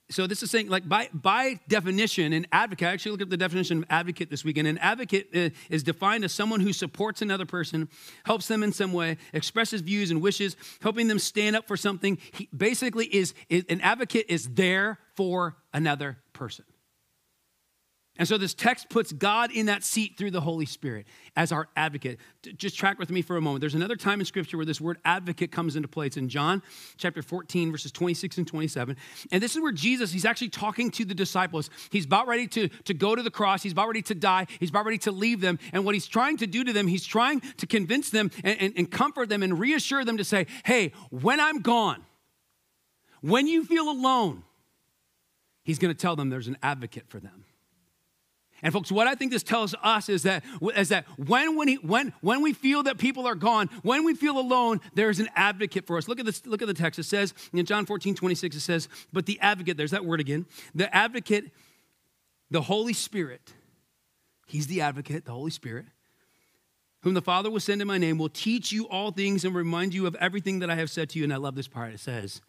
So 0.08 0.26
this 0.26 0.42
is 0.42 0.50
saying 0.50 0.68
like 0.68 0.88
by, 0.88 1.08
by 1.12 1.58
definition 1.68 2.32
an 2.32 2.46
advocate 2.52 2.88
I 2.88 2.92
actually 2.92 3.12
look 3.12 3.22
at 3.22 3.30
the 3.30 3.36
definition 3.36 3.78
of 3.78 3.84
advocate 3.90 4.30
this 4.30 4.44
weekend. 4.44 4.68
An 4.68 4.78
advocate 4.78 5.28
uh, 5.34 5.50
is 5.68 5.82
defined 5.82 6.24
as 6.24 6.32
someone 6.32 6.60
who 6.60 6.72
supports 6.72 7.22
another 7.22 7.46
person 7.46 7.88
helps 8.24 8.46
them 8.46 8.62
in 8.62 8.72
some 8.72 8.92
way 8.92 9.16
expresses 9.32 9.80
views 9.80 10.10
and 10.10 10.22
wishes 10.22 10.56
helping 10.80 11.08
them 11.08 11.18
stand 11.18 11.56
up 11.56 11.66
for 11.66 11.76
something. 11.76 12.18
He 12.32 12.48
basically 12.56 13.06
is, 13.06 13.34
is 13.48 13.64
an 13.68 13.80
advocate 13.80 14.26
is 14.28 14.48
there 14.48 14.98
for 15.14 15.56
another 15.72 16.18
person 16.32 16.64
and 18.18 18.26
so 18.26 18.38
this 18.38 18.54
text 18.54 18.88
puts 18.88 19.12
God 19.12 19.50
in 19.50 19.66
that 19.66 19.84
seat 19.84 20.16
through 20.16 20.30
the 20.30 20.40
Holy 20.40 20.66
Spirit 20.66 21.06
as 21.36 21.52
our 21.52 21.68
advocate. 21.76 22.18
Just 22.56 22.76
track 22.76 22.98
with 22.98 23.10
me 23.10 23.20
for 23.20 23.36
a 23.36 23.40
moment. 23.40 23.60
There's 23.60 23.74
another 23.74 23.96
time 23.96 24.20
in 24.20 24.26
Scripture 24.26 24.56
where 24.56 24.64
this 24.64 24.80
word 24.80 24.98
advocate 25.04 25.52
comes 25.52 25.76
into 25.76 25.88
play. 25.88 26.06
It's 26.06 26.16
in 26.16 26.28
John 26.28 26.62
chapter 26.96 27.22
14, 27.22 27.72
verses 27.72 27.92
26 27.92 28.38
and 28.38 28.46
27. 28.46 28.96
And 29.32 29.42
this 29.42 29.54
is 29.54 29.62
where 29.62 29.72
Jesus, 29.72 30.12
he's 30.12 30.24
actually 30.24 30.48
talking 30.48 30.90
to 30.92 31.04
the 31.04 31.14
disciples. 31.14 31.68
He's 31.90 32.06
about 32.06 32.26
ready 32.26 32.46
to, 32.48 32.68
to 32.68 32.94
go 32.94 33.14
to 33.14 33.22
the 33.22 33.30
cross, 33.30 33.62
he's 33.62 33.72
about 33.72 33.88
ready 33.88 34.02
to 34.02 34.14
die, 34.14 34.46
he's 34.60 34.70
about 34.70 34.86
ready 34.86 34.98
to 34.98 35.12
leave 35.12 35.40
them. 35.40 35.58
And 35.72 35.84
what 35.84 35.94
he's 35.94 36.06
trying 36.06 36.38
to 36.38 36.46
do 36.46 36.64
to 36.64 36.72
them, 36.72 36.86
he's 36.86 37.04
trying 37.04 37.40
to 37.58 37.66
convince 37.66 38.10
them 38.10 38.30
and, 38.44 38.60
and, 38.60 38.74
and 38.76 38.90
comfort 38.90 39.28
them 39.28 39.42
and 39.42 39.58
reassure 39.58 40.04
them 40.04 40.16
to 40.16 40.24
say, 40.24 40.46
hey, 40.64 40.92
when 41.10 41.40
I'm 41.40 41.60
gone, 41.60 42.04
when 43.20 43.46
you 43.46 43.64
feel 43.64 43.90
alone, 43.90 44.44
he's 45.64 45.78
going 45.78 45.92
to 45.92 46.00
tell 46.00 46.16
them 46.16 46.30
there's 46.30 46.48
an 46.48 46.58
advocate 46.62 47.04
for 47.08 47.18
them. 47.18 47.45
And 48.62 48.72
folks, 48.72 48.90
what 48.90 49.06
I 49.06 49.14
think 49.14 49.32
this 49.32 49.42
tells 49.42 49.74
us 49.82 50.08
is 50.08 50.22
that, 50.22 50.42
is 50.74 50.88
that 50.88 51.04
when, 51.18 51.56
when, 51.56 51.68
he, 51.68 51.74
when, 51.76 52.12
when 52.20 52.42
we 52.42 52.52
feel 52.52 52.82
that 52.84 52.96
people 52.96 53.26
are 53.26 53.34
gone, 53.34 53.68
when 53.82 54.04
we 54.04 54.14
feel 54.14 54.38
alone, 54.38 54.80
there's 54.94 55.20
an 55.20 55.28
advocate 55.36 55.86
for 55.86 55.98
us. 55.98 56.08
Look 56.08 56.18
at 56.18 56.26
this, 56.26 56.46
look 56.46 56.62
at 56.62 56.68
the 56.68 56.74
text. 56.74 56.98
It 56.98 57.04
says 57.04 57.34
in 57.52 57.66
John 57.66 57.84
14, 57.84 58.14
26, 58.14 58.56
it 58.56 58.60
says, 58.60 58.88
but 59.12 59.26
the 59.26 59.38
advocate, 59.40 59.76
there's 59.76 59.90
that 59.90 60.04
word 60.04 60.20
again. 60.20 60.46
The 60.74 60.94
advocate, 60.94 61.50
the 62.50 62.62
Holy 62.62 62.94
Spirit, 62.94 63.52
he's 64.46 64.66
the 64.66 64.80
advocate, 64.80 65.26
the 65.26 65.32
Holy 65.32 65.50
Spirit, 65.50 65.86
whom 67.02 67.14
the 67.14 67.22
Father 67.22 67.50
will 67.50 67.60
send 67.60 67.82
in 67.82 67.86
my 67.86 67.98
name, 67.98 68.16
will 68.16 68.30
teach 68.30 68.72
you 68.72 68.88
all 68.88 69.10
things 69.10 69.44
and 69.44 69.54
remind 69.54 69.92
you 69.92 70.06
of 70.06 70.14
everything 70.16 70.60
that 70.60 70.70
I 70.70 70.76
have 70.76 70.90
said 70.90 71.10
to 71.10 71.18
you. 71.18 71.24
And 71.24 71.32
I 71.32 71.36
love 71.36 71.54
this 71.54 71.68
part. 71.68 71.92
It 71.92 72.00
says, 72.00 72.40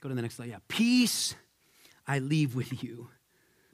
go 0.00 0.08
to 0.08 0.14
the 0.14 0.22
next 0.22 0.36
slide. 0.36 0.50
Yeah, 0.50 0.58
peace 0.68 1.34
I 2.06 2.20
leave 2.20 2.54
with 2.54 2.82
you 2.82 3.10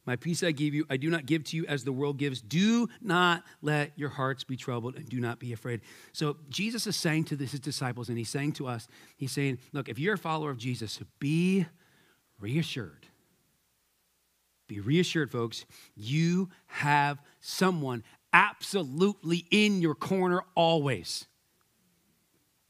my 0.07 0.17
peace 0.17 0.43
I 0.43 0.53
give 0.53 0.75
you, 0.75 0.85
I 0.91 0.97
do 0.97 1.09
not 1.09 1.27
give 1.27 1.45
to 1.45 1.57
you 1.57 1.67
as 1.67 1.85
the 1.85 1.93
world 1.93 2.19
gives. 2.19 2.43
Do 2.43 2.89
not 3.01 3.43
let 3.63 3.99
your 3.99 4.11
hearts 4.11 4.45
be 4.45 4.57
troubled 4.57 4.97
and 4.97 5.09
do 5.09 5.19
not 5.19 5.39
be 5.39 5.53
afraid. 5.53 5.81
So 6.13 6.37
Jesus 6.51 6.87
is 6.87 6.97
saying 6.97 7.25
to 7.25 7.37
his 7.37 7.59
disciples, 7.61 8.09
and 8.09 8.19
he's 8.19 8.29
saying 8.29 8.53
to 8.55 8.67
us, 8.67 8.87
he's 9.17 9.33
saying, 9.33 9.59
look, 9.73 9.89
if 9.89 9.99
you're 9.99 10.15
a 10.15 10.19
follower 10.19 10.51
of 10.51 10.59
Jesus, 10.59 11.01
be 11.19 11.67
reassured. 12.39 13.07
Be 14.67 14.81
reassured, 14.81 15.31
folks. 15.31 15.65
You 15.95 16.51
have 16.67 17.23
someone 17.41 18.03
absolutely 18.33 19.47
in 19.51 19.81
your 19.81 19.95
corner 19.95 20.43
always. 20.55 21.27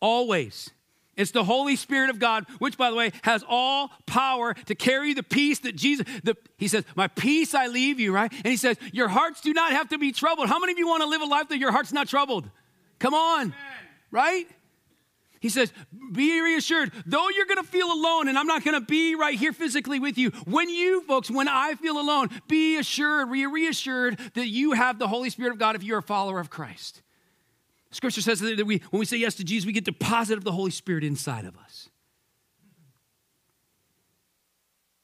Always. 0.00 0.70
It's 1.16 1.30
the 1.30 1.44
Holy 1.44 1.76
Spirit 1.76 2.10
of 2.10 2.18
God, 2.18 2.46
which, 2.58 2.76
by 2.76 2.90
the 2.90 2.96
way, 2.96 3.12
has 3.22 3.44
all 3.48 3.90
power 4.06 4.54
to 4.54 4.74
carry 4.74 5.14
the 5.14 5.22
peace 5.22 5.60
that 5.60 5.76
Jesus, 5.76 6.06
the, 6.22 6.36
he 6.56 6.68
says, 6.68 6.84
My 6.96 7.08
peace 7.08 7.54
I 7.54 7.66
leave 7.68 8.00
you, 8.00 8.12
right? 8.12 8.32
And 8.32 8.46
he 8.46 8.56
says, 8.56 8.76
Your 8.92 9.08
hearts 9.08 9.40
do 9.40 9.52
not 9.52 9.72
have 9.72 9.88
to 9.90 9.98
be 9.98 10.12
troubled. 10.12 10.48
How 10.48 10.58
many 10.58 10.72
of 10.72 10.78
you 10.78 10.88
want 10.88 11.02
to 11.02 11.08
live 11.08 11.22
a 11.22 11.26
life 11.26 11.48
that 11.48 11.58
your 11.58 11.72
heart's 11.72 11.92
not 11.92 12.08
troubled? 12.08 12.48
Come 12.98 13.14
on, 13.14 13.42
Amen. 13.42 13.54
right? 14.10 14.46
He 15.40 15.50
says, 15.50 15.72
Be 16.12 16.40
reassured, 16.40 16.90
though 17.04 17.28
you're 17.28 17.46
going 17.46 17.62
to 17.62 17.70
feel 17.70 17.92
alone, 17.92 18.28
and 18.28 18.38
I'm 18.38 18.46
not 18.46 18.64
going 18.64 18.80
to 18.80 18.86
be 18.86 19.14
right 19.14 19.38
here 19.38 19.52
physically 19.52 20.00
with 20.00 20.16
you. 20.16 20.30
When 20.46 20.70
you, 20.70 21.02
folks, 21.02 21.30
when 21.30 21.48
I 21.48 21.74
feel 21.74 22.00
alone, 22.00 22.30
be 22.48 22.78
assured, 22.78 23.30
be 23.30 23.46
reassured 23.46 24.18
that 24.34 24.48
you 24.48 24.72
have 24.72 24.98
the 24.98 25.06
Holy 25.06 25.28
Spirit 25.28 25.52
of 25.52 25.58
God 25.58 25.76
if 25.76 25.84
you're 25.84 25.98
a 25.98 26.02
follower 26.02 26.40
of 26.40 26.48
Christ. 26.48 27.02
Scripture 27.94 28.22
says 28.22 28.40
that 28.40 28.66
we, 28.66 28.82
when 28.90 28.98
we 28.98 29.06
say 29.06 29.16
yes 29.16 29.36
to 29.36 29.44
Jesus, 29.44 29.64
we 29.64 29.72
get 29.72 29.84
the 29.84 29.92
deposit 29.92 30.36
of 30.36 30.42
the 30.42 30.50
Holy 30.50 30.72
Spirit 30.72 31.04
inside 31.04 31.44
of 31.44 31.56
us. 31.56 31.88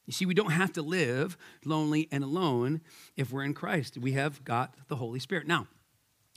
You 0.05 0.11
see, 0.11 0.25
we 0.25 0.33
don't 0.33 0.51
have 0.51 0.73
to 0.73 0.81
live 0.81 1.37
lonely 1.63 2.09
and 2.11 2.21
alone 2.21 2.81
if 3.15 3.31
we're 3.31 3.45
in 3.45 3.53
Christ. 3.53 3.97
We 3.97 4.11
have 4.13 4.43
got 4.43 4.75
the 4.89 4.97
Holy 4.97 5.19
Spirit. 5.19 5.47
Now, 5.47 5.67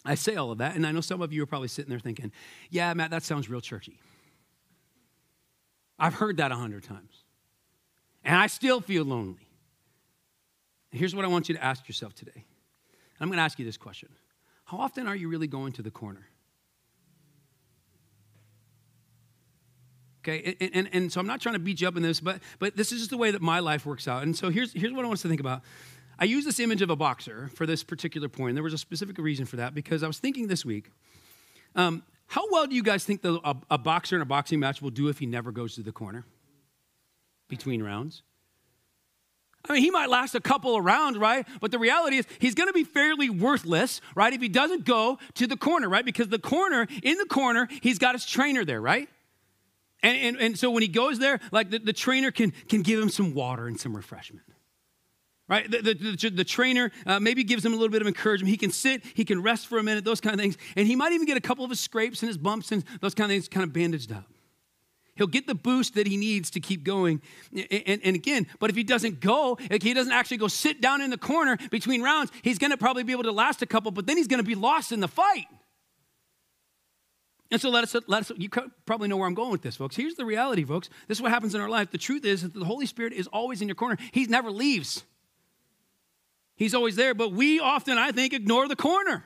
I 0.05 0.15
say 0.15 0.37
all 0.37 0.53
of 0.53 0.59
that, 0.59 0.77
and 0.77 0.87
I 0.87 0.93
know 0.93 1.01
some 1.01 1.21
of 1.23 1.33
you 1.33 1.43
are 1.43 1.47
probably 1.47 1.67
sitting 1.67 1.91
there 1.91 1.99
thinking, 1.99 2.31
yeah, 2.71 2.95
Matt, 2.95 3.11
that 3.11 3.25
sounds 3.25 3.51
real 3.51 3.61
churchy. 3.61 3.99
I've 5.99 6.15
heard 6.15 6.37
that 6.37 6.53
a 6.53 6.57
hundred 6.57 6.85
times, 6.85 7.25
and 8.23 8.37
I 8.37 8.47
still 8.47 8.81
feel 8.81 9.05
lonely. 9.05 9.49
Here's 10.93 11.17
what 11.17 11.25
I 11.25 11.29
want 11.29 11.49
you 11.49 11.57
to 11.57 11.65
ask 11.65 11.89
yourself 11.89 12.15
today. 12.15 12.45
I'm 13.19 13.27
going 13.27 13.39
to 13.39 13.43
ask 13.43 13.59
you 13.59 13.65
this 13.65 13.77
question 13.77 14.11
How 14.67 14.79
often 14.79 15.09
are 15.09 15.17
you 15.17 15.29
really 15.29 15.49
going 15.49 15.73
to 15.73 15.83
the 15.83 15.91
corner? 15.91 16.29
Okay, 20.27 20.57
and, 20.59 20.71
and, 20.75 20.89
and 20.93 21.13
so 21.13 21.21
I'm 21.21 21.27
not 21.27 21.43
trying 21.43 21.55
to 21.55 21.59
beat 21.59 21.83
you 21.83 21.89
up 21.89 21.97
in 21.97 22.03
this, 22.03 22.19
but, 22.19 22.41
but 22.59 22.77
this 22.77 22.93
is 22.93 23.01
just 23.01 23.11
the 23.11 23.19
way 23.19 23.31
that 23.31 23.43
my 23.43 23.59
life 23.61 23.85
works 23.85 24.09
out. 24.09 24.23
And 24.23 24.35
so 24.35 24.49
here's, 24.49 24.73
here's 24.73 24.91
what 24.91 25.05
I 25.05 25.09
want 25.09 25.19
us 25.19 25.23
to 25.23 25.29
think 25.29 25.41
about. 25.41 25.61
I 26.19 26.25
use 26.25 26.47
this 26.47 26.59
image 26.61 26.81
of 26.81 26.89
a 26.89 26.97
boxer 26.97 27.51
for 27.55 27.67
this 27.67 27.85
particular 27.85 28.29
point. 28.29 28.55
There 28.55 28.63
was 28.63 28.73
a 28.73 28.79
specific 28.79 29.19
reason 29.19 29.45
for 29.45 29.57
that 29.57 29.75
because 29.75 30.03
I 30.03 30.07
was 30.07 30.19
thinking 30.19 30.47
this 30.47 30.65
week, 30.65 30.91
um, 31.77 32.05
how 32.27 32.51
well 32.51 32.67
do 32.67 32.75
you 32.75 32.83
guys 32.83 33.05
think 33.05 33.21
the, 33.21 33.39
a, 33.45 33.55
a 33.73 33.77
boxer 33.77 34.17
in 34.17 34.23
a 34.23 34.25
boxing 34.25 34.61
match 34.61 34.81
will 34.81 34.91
do 34.91 35.09
if 35.09 35.19
he 35.19 35.27
never 35.27 35.53
goes 35.53 35.75
to 35.75 35.83
the 35.83 35.93
corner 35.93 36.25
between 37.49 37.83
rounds? 37.83 38.23
I 39.69 39.75
mean, 39.75 39.83
he 39.83 39.91
might 39.91 40.09
last 40.09 40.35
a 40.35 40.41
couple 40.41 40.77
of 40.77 40.85
rounds, 40.85 41.19
right? 41.19 41.47
But 41.61 41.71
the 41.71 41.79
reality 41.79 42.19
is, 42.19 42.27
he's 42.39 42.55
going 42.55 42.69
to 42.69 42.75
be 42.75 42.85
fairly 42.85 43.29
worthless, 43.31 44.01
right? 44.15 44.33
If 44.33 44.41
he 44.41 44.49
doesn't 44.49 44.85
go 44.85 45.19
to 45.35 45.47
the 45.47 45.57
corner, 45.57 45.89
right? 45.89 46.05
Because 46.05 46.29
the 46.29 46.39
corner, 46.39 46.87
in 47.03 47.17
the 47.19 47.27
corner, 47.27 47.69
he's 47.83 47.99
got 47.99 48.15
his 48.15 48.27
trainer 48.27 48.65
there, 48.65 48.81
right? 48.81 49.09
And, 50.05 50.19
and, 50.19 50.37
and 50.37 50.59
so 50.59 50.71
when 50.71 50.83
he 50.83 50.89
goes 50.89 51.19
there, 51.19 51.41
like 51.51 51.71
the, 51.71 51.79
the 51.79 51.95
trainer 51.95 52.31
can, 52.31 52.53
can 52.69 52.83
give 52.83 53.01
him 53.01 53.09
some 53.09 53.33
water 53.33 53.67
and 53.67 53.81
some 53.81 53.97
refreshment. 53.97 54.45
Right? 55.49 55.71
The, 55.71 55.79
the, 55.79 55.95
the, 55.95 56.31
the 56.31 56.45
trainer 56.45 56.93
uh, 57.07 57.21
maybe 57.21 57.43
gives 57.43 57.65
him 57.65 57.73
a 57.73 57.77
little 57.77 57.91
bit 57.91 58.03
of 58.03 58.07
encouragement. 58.07 58.51
He 58.51 58.59
can 58.59 58.71
sit, 58.71 59.03
he 59.15 59.25
can 59.25 59.43
rest 59.43 59.67
for 59.67 59.79
a 59.79 59.83
minute, 59.83 60.05
those 60.05 60.21
kind 60.21 60.35
of 60.35 60.41
things. 60.41 60.59
And 60.77 60.87
he 60.87 60.95
might 60.95 61.13
even 61.13 61.27
get 61.27 61.39
a 61.39 61.41
couple 61.41 61.65
of 61.65 61.71
his 61.71 61.81
scrapes 61.81 62.23
and 62.23 62.29
his 62.29 62.37
bumps 62.37 62.71
and 62.71 62.85
those 63.01 63.15
kind 63.15 63.31
of 63.31 63.35
things 63.35 63.49
kind 63.49 63.65
of 63.65 63.73
bandaged 63.73 64.13
up. 64.13 64.27
He'll 65.17 65.27
get 65.27 65.47
the 65.47 65.55
boost 65.55 65.95
that 65.95 66.07
he 66.07 66.19
needs 66.19 66.51
to 66.51 66.61
keep 66.61 66.85
going. 66.85 67.23
And, 67.53 67.67
and, 67.87 68.01
and, 68.05 68.17
again, 68.17 68.47
but 68.59 68.69
if 68.69 68.77
he 68.77 68.85
doesn't 68.85 69.21
go, 69.21 69.57
if 69.71 69.83
he 69.83 69.95
doesn't 69.95 70.13
actually 70.13 70.37
go 70.37 70.49
sit 70.49 70.83
down 70.83 71.01
in 71.01 71.09
the 71.09 71.19
corner 71.19 71.57
between 71.71 72.03
rounds, 72.03 72.31
he's 72.43 72.59
going 72.59 72.73
to 72.73 72.77
probably 72.77 73.05
be 73.05 73.13
able 73.13 73.23
to 73.23 73.33
last 73.33 73.63
a 73.63 73.67
couple, 73.67 73.91
but 73.91 74.07
then 74.07 74.19
he's 74.19 74.29
going 74.29 74.43
to 74.43 74.47
be 74.47 74.57
lost 74.57 74.93
in 74.93 75.01
the 75.01 75.09
fight. 75.09 75.47
And 77.55 77.61
so 77.61 77.71
let 77.71 77.85
us, 77.85 77.95
let 78.09 78.23
us, 78.23 78.33
you 78.37 78.49
probably 78.85 79.07
know 79.07 79.17
where 79.17 79.29
I'm 79.29 79.35
going 79.35 79.53
with 79.53 79.63
this, 79.63 79.77
folks. 79.77 79.95
Here's 79.95 80.17
the 80.17 80.25
reality, 80.25 80.65
folks. 80.65 80.91
This 81.07 81.19
is 81.19 81.23
what 81.23 81.31
happens 81.31 81.55
in 81.55 81.61
our 81.61 81.69
life. 81.69 81.93
The 81.93 81.99
truth 81.99 82.25
is 82.25 82.43
that 82.43 82.53
the 82.53 82.65
Holy 82.65 82.85
Spirit 82.85 83.13
is 83.13 83.29
always 83.29 83.63
in 83.63 83.69
your 83.69 83.77
corner. 83.77 83.97
He 84.11 84.25
never 84.25 84.51
leaves. 84.51 85.05
He's 86.57 86.75
always 86.75 86.97
there, 86.97 87.15
but 87.15 87.31
we 87.31 87.61
often, 87.61 87.97
I 87.97 88.11
think, 88.11 88.33
ignore 88.33 88.67
the 88.67 88.75
corner. 88.75 89.25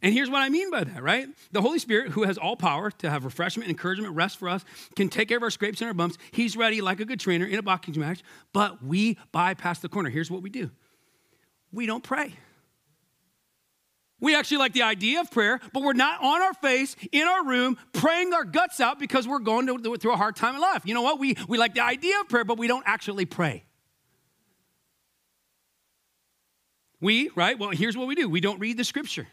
And 0.00 0.14
here's 0.14 0.30
what 0.30 0.42
I 0.42 0.48
mean 0.48 0.70
by 0.70 0.84
that, 0.84 1.02
right? 1.02 1.26
The 1.50 1.60
Holy 1.60 1.80
Spirit, 1.80 2.12
who 2.12 2.22
has 2.22 2.38
all 2.38 2.54
power 2.54 2.92
to 2.92 3.10
have 3.10 3.24
refreshment, 3.24 3.68
encouragement, 3.68 4.14
rest 4.14 4.38
for 4.38 4.48
us, 4.48 4.64
can 4.94 5.08
take 5.08 5.26
care 5.26 5.38
of 5.38 5.42
our 5.42 5.50
scrapes 5.50 5.80
and 5.80 5.88
our 5.88 5.94
bumps. 5.94 6.18
He's 6.30 6.56
ready 6.56 6.80
like 6.80 7.00
a 7.00 7.04
good 7.04 7.18
trainer 7.18 7.46
in 7.46 7.58
a 7.58 7.62
boxing 7.62 7.98
match, 7.98 8.22
but 8.52 8.80
we 8.80 9.18
bypass 9.32 9.80
the 9.80 9.88
corner. 9.88 10.08
Here's 10.08 10.30
what 10.30 10.40
we 10.40 10.50
do 10.50 10.70
we 11.72 11.86
don't 11.86 12.04
pray. 12.04 12.34
We 14.18 14.34
actually 14.34 14.58
like 14.58 14.72
the 14.72 14.82
idea 14.82 15.20
of 15.20 15.30
prayer, 15.30 15.60
but 15.72 15.82
we're 15.82 15.92
not 15.92 16.22
on 16.22 16.40
our 16.40 16.54
face 16.54 16.96
in 17.12 17.26
our 17.28 17.44
room 17.44 17.76
praying 17.92 18.32
our 18.32 18.44
guts 18.44 18.80
out 18.80 18.98
because 18.98 19.28
we're 19.28 19.40
going 19.40 19.66
to, 19.66 19.96
through 19.96 20.12
a 20.12 20.16
hard 20.16 20.36
time 20.36 20.54
in 20.54 20.60
life. 20.60 20.82
You 20.86 20.94
know 20.94 21.02
what? 21.02 21.18
We, 21.18 21.36
we 21.48 21.58
like 21.58 21.74
the 21.74 21.82
idea 21.82 22.18
of 22.20 22.28
prayer, 22.28 22.44
but 22.44 22.56
we 22.56 22.66
don't 22.66 22.84
actually 22.86 23.26
pray. 23.26 23.64
We, 27.00 27.30
right? 27.34 27.58
Well, 27.58 27.70
here's 27.70 27.96
what 27.96 28.06
we 28.06 28.14
do 28.14 28.28
we 28.28 28.40
don't 28.40 28.58
read 28.58 28.78
the 28.78 28.84
scripture. 28.84 29.28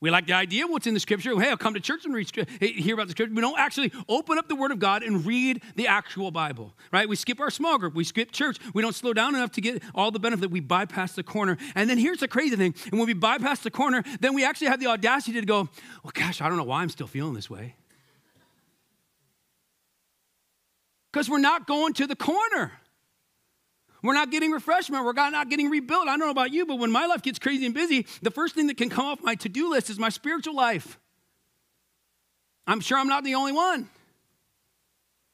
We 0.00 0.12
like 0.12 0.26
the 0.26 0.34
idea 0.34 0.64
of 0.64 0.70
what's 0.70 0.86
in 0.86 0.94
the 0.94 1.00
scripture. 1.00 1.38
Hey, 1.40 1.50
I'll 1.50 1.56
come 1.56 1.74
to 1.74 1.80
church 1.80 2.04
and 2.04 2.14
read, 2.14 2.30
hear 2.60 2.94
about 2.94 3.08
the 3.08 3.10
scripture. 3.10 3.34
We 3.34 3.40
don't 3.40 3.58
actually 3.58 3.90
open 4.08 4.38
up 4.38 4.46
the 4.46 4.54
word 4.54 4.70
of 4.70 4.78
God 4.78 5.02
and 5.02 5.26
read 5.26 5.60
the 5.74 5.88
actual 5.88 6.30
Bible, 6.30 6.72
right? 6.92 7.08
We 7.08 7.16
skip 7.16 7.40
our 7.40 7.50
small 7.50 7.78
group. 7.78 7.94
We 7.94 8.04
skip 8.04 8.30
church. 8.30 8.58
We 8.74 8.82
don't 8.82 8.94
slow 8.94 9.12
down 9.12 9.34
enough 9.34 9.50
to 9.52 9.60
get 9.60 9.82
all 9.96 10.12
the 10.12 10.20
benefit. 10.20 10.52
We 10.52 10.60
bypass 10.60 11.14
the 11.14 11.24
corner. 11.24 11.58
And 11.74 11.90
then 11.90 11.98
here's 11.98 12.18
the 12.18 12.28
crazy 12.28 12.54
thing. 12.54 12.76
And 12.92 13.00
when 13.00 13.08
we 13.08 13.12
bypass 13.12 13.60
the 13.60 13.72
corner, 13.72 14.04
then 14.20 14.34
we 14.34 14.44
actually 14.44 14.68
have 14.68 14.78
the 14.78 14.86
audacity 14.86 15.40
to 15.40 15.46
go, 15.46 15.68
well, 16.04 16.12
gosh, 16.14 16.40
I 16.40 16.48
don't 16.48 16.58
know 16.58 16.64
why 16.64 16.82
I'm 16.82 16.90
still 16.90 17.08
feeling 17.08 17.34
this 17.34 17.50
way. 17.50 17.74
Because 21.12 21.28
we're 21.28 21.38
not 21.38 21.66
going 21.66 21.94
to 21.94 22.06
the 22.06 22.14
corner. 22.14 22.72
We're 24.02 24.14
not 24.14 24.30
getting 24.30 24.50
refreshment. 24.50 25.04
We're 25.04 25.12
not 25.12 25.48
getting 25.48 25.70
rebuilt. 25.70 26.08
I 26.08 26.12
don't 26.12 26.20
know 26.20 26.30
about 26.30 26.52
you, 26.52 26.66
but 26.66 26.78
when 26.78 26.90
my 26.90 27.06
life 27.06 27.22
gets 27.22 27.38
crazy 27.38 27.66
and 27.66 27.74
busy, 27.74 28.06
the 28.22 28.30
first 28.30 28.54
thing 28.54 28.68
that 28.68 28.76
can 28.76 28.90
come 28.90 29.06
off 29.06 29.22
my 29.22 29.34
to 29.36 29.48
do 29.48 29.70
list 29.70 29.90
is 29.90 29.98
my 29.98 30.08
spiritual 30.08 30.54
life. 30.54 30.98
I'm 32.66 32.80
sure 32.80 32.98
I'm 32.98 33.08
not 33.08 33.24
the 33.24 33.34
only 33.34 33.52
one. 33.52 33.88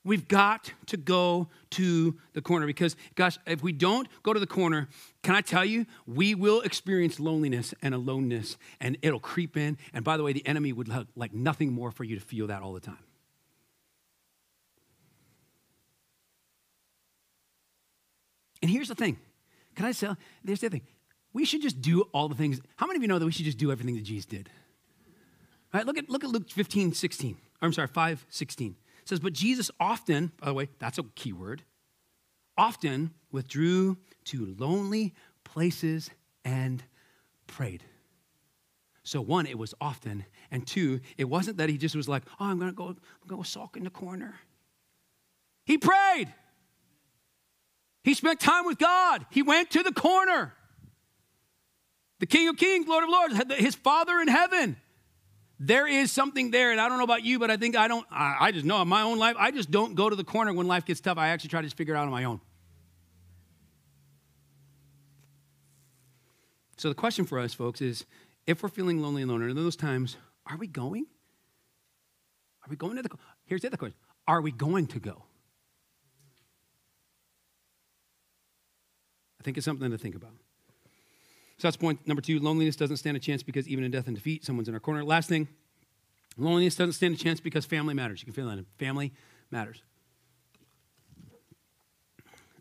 We've 0.06 0.28
got 0.28 0.70
to 0.88 0.98
go 0.98 1.48
to 1.70 2.14
the 2.34 2.42
corner 2.42 2.66
because, 2.66 2.94
gosh, 3.14 3.38
if 3.46 3.62
we 3.62 3.72
don't 3.72 4.06
go 4.22 4.34
to 4.34 4.40
the 4.40 4.46
corner, 4.46 4.88
can 5.22 5.34
I 5.34 5.40
tell 5.40 5.64
you, 5.64 5.86
we 6.06 6.34
will 6.34 6.60
experience 6.60 7.18
loneliness 7.18 7.72
and 7.80 7.94
aloneness 7.94 8.58
and 8.80 8.98
it'll 9.00 9.18
creep 9.18 9.56
in. 9.56 9.78
And 9.94 10.04
by 10.04 10.18
the 10.18 10.22
way, 10.22 10.34
the 10.34 10.46
enemy 10.46 10.74
would 10.74 10.90
like 11.16 11.32
nothing 11.32 11.72
more 11.72 11.90
for 11.90 12.04
you 12.04 12.16
to 12.16 12.24
feel 12.24 12.48
that 12.48 12.62
all 12.62 12.74
the 12.74 12.80
time. 12.80 12.98
And 18.64 18.70
here's 18.70 18.88
the 18.88 18.94
thing 18.94 19.18
can 19.74 19.84
I 19.84 19.92
say, 19.92 20.08
there's 20.42 20.60
the 20.60 20.70
thing. 20.70 20.80
We 21.34 21.44
should 21.44 21.60
just 21.60 21.82
do 21.82 22.08
all 22.14 22.30
the 22.30 22.34
things. 22.34 22.62
How 22.76 22.86
many 22.86 22.96
of 22.96 23.02
you 23.02 23.08
know 23.08 23.18
that 23.18 23.26
we 23.26 23.30
should 23.30 23.44
just 23.44 23.58
do 23.58 23.70
everything 23.70 23.94
that 23.96 24.04
Jesus 24.04 24.24
did? 24.24 24.48
All 25.74 25.80
right, 25.80 25.86
look 25.86 25.98
at, 25.98 26.08
look 26.08 26.24
at 26.24 26.30
Luke 26.30 26.48
15, 26.48 26.94
16. 26.94 27.36
I'm 27.60 27.74
sorry, 27.74 27.88
5, 27.88 28.24
16. 28.30 28.74
It 29.02 29.08
says, 29.08 29.20
But 29.20 29.34
Jesus 29.34 29.70
often, 29.78 30.32
by 30.40 30.46
the 30.46 30.54
way, 30.54 30.70
that's 30.78 30.96
a 30.96 31.02
key 31.14 31.34
word, 31.34 31.62
often 32.56 33.10
withdrew 33.30 33.98
to 34.26 34.56
lonely 34.58 35.12
places 35.44 36.08
and 36.42 36.82
prayed. 37.46 37.84
So 39.02 39.20
one, 39.20 39.44
it 39.44 39.58
was 39.58 39.74
often, 39.78 40.24
and 40.50 40.66
two, 40.66 41.00
it 41.18 41.24
wasn't 41.24 41.58
that 41.58 41.68
he 41.68 41.76
just 41.76 41.94
was 41.94 42.08
like, 42.08 42.22
"Oh, 42.40 42.46
I'm 42.46 42.58
gonna 42.58 42.72
go, 42.72 42.86
I'm 42.86 42.96
gonna 43.28 43.40
go 43.40 43.42
sulk 43.42 43.76
in 43.76 43.84
the 43.84 43.90
corner." 43.90 44.40
He 45.66 45.76
prayed. 45.76 46.32
He 48.04 48.14
spent 48.14 48.38
time 48.38 48.64
with 48.66 48.78
God. 48.78 49.26
He 49.30 49.42
went 49.42 49.70
to 49.70 49.82
the 49.82 49.92
corner. 49.92 50.54
The 52.20 52.26
King 52.26 52.48
of 52.48 52.56
Kings, 52.56 52.86
Lord 52.86 53.02
of 53.02 53.10
Lords, 53.10 53.54
his 53.58 53.74
Father 53.74 54.20
in 54.20 54.28
heaven 54.28 54.76
there 55.58 55.86
is 55.86 56.10
something 56.10 56.50
there, 56.50 56.72
and 56.72 56.80
I 56.80 56.88
don't 56.88 56.98
know 56.98 57.04
about 57.04 57.24
you, 57.24 57.38
but 57.38 57.50
I 57.50 57.56
think 57.56 57.76
I 57.76 57.88
don't, 57.88 58.06
I, 58.10 58.50
just 58.52 58.64
know 58.64 58.80
in 58.82 58.88
my 58.88 59.02
own 59.02 59.18
life, 59.18 59.36
I 59.38 59.50
just 59.50 59.70
don't 59.70 59.94
go 59.94 60.10
to 60.10 60.16
the 60.16 60.24
corner 60.24 60.52
when 60.52 60.66
life 60.66 60.84
gets 60.84 61.00
tough. 61.00 61.16
I 61.16 61.28
actually 61.28 61.50
try 61.50 61.62
to 61.62 61.70
figure 61.70 61.94
it 61.94 61.96
out 61.96 62.04
on 62.04 62.10
my 62.10 62.24
own. 62.24 62.40
So 66.76 66.88
the 66.88 66.94
question 66.94 67.24
for 67.24 67.38
us, 67.38 67.54
folks, 67.54 67.80
is 67.80 68.04
if 68.46 68.62
we're 68.62 68.68
feeling 68.68 69.00
lonely 69.00 69.22
and 69.22 69.30
lonely 69.30 69.48
in 69.48 69.56
those 69.56 69.76
times, 69.76 70.16
are 70.46 70.56
we 70.56 70.66
going? 70.66 71.06
Are 72.64 72.68
we 72.68 72.76
going 72.76 72.96
to 72.96 73.02
the 73.02 73.10
here's 73.46 73.62
the 73.62 73.68
other 73.68 73.76
question. 73.76 73.96
Are 74.26 74.40
we 74.40 74.50
going 74.50 74.86
to 74.88 74.98
go? 74.98 75.22
Think 79.44 79.56
it's 79.56 79.64
something 79.64 79.90
to 79.90 79.98
think 79.98 80.14
about. 80.14 80.32
So 81.58 81.68
that's 81.68 81.76
point 81.76 82.06
number 82.08 82.20
two. 82.20 82.40
Loneliness 82.40 82.76
doesn't 82.76 82.96
stand 82.96 83.16
a 83.16 83.20
chance 83.20 83.42
because 83.42 83.68
even 83.68 83.84
in 83.84 83.90
death 83.90 84.06
and 84.06 84.16
defeat, 84.16 84.44
someone's 84.44 84.68
in 84.68 84.74
our 84.74 84.80
corner. 84.80 85.04
Last 85.04 85.28
thing, 85.28 85.46
loneliness 86.36 86.74
doesn't 86.74 86.94
stand 86.94 87.14
a 87.14 87.18
chance 87.18 87.38
because 87.40 87.64
family 87.64 87.94
matters. 87.94 88.20
You 88.20 88.24
can 88.24 88.34
feel 88.34 88.48
that. 88.48 88.64
Family 88.78 89.12
matters. 89.50 89.82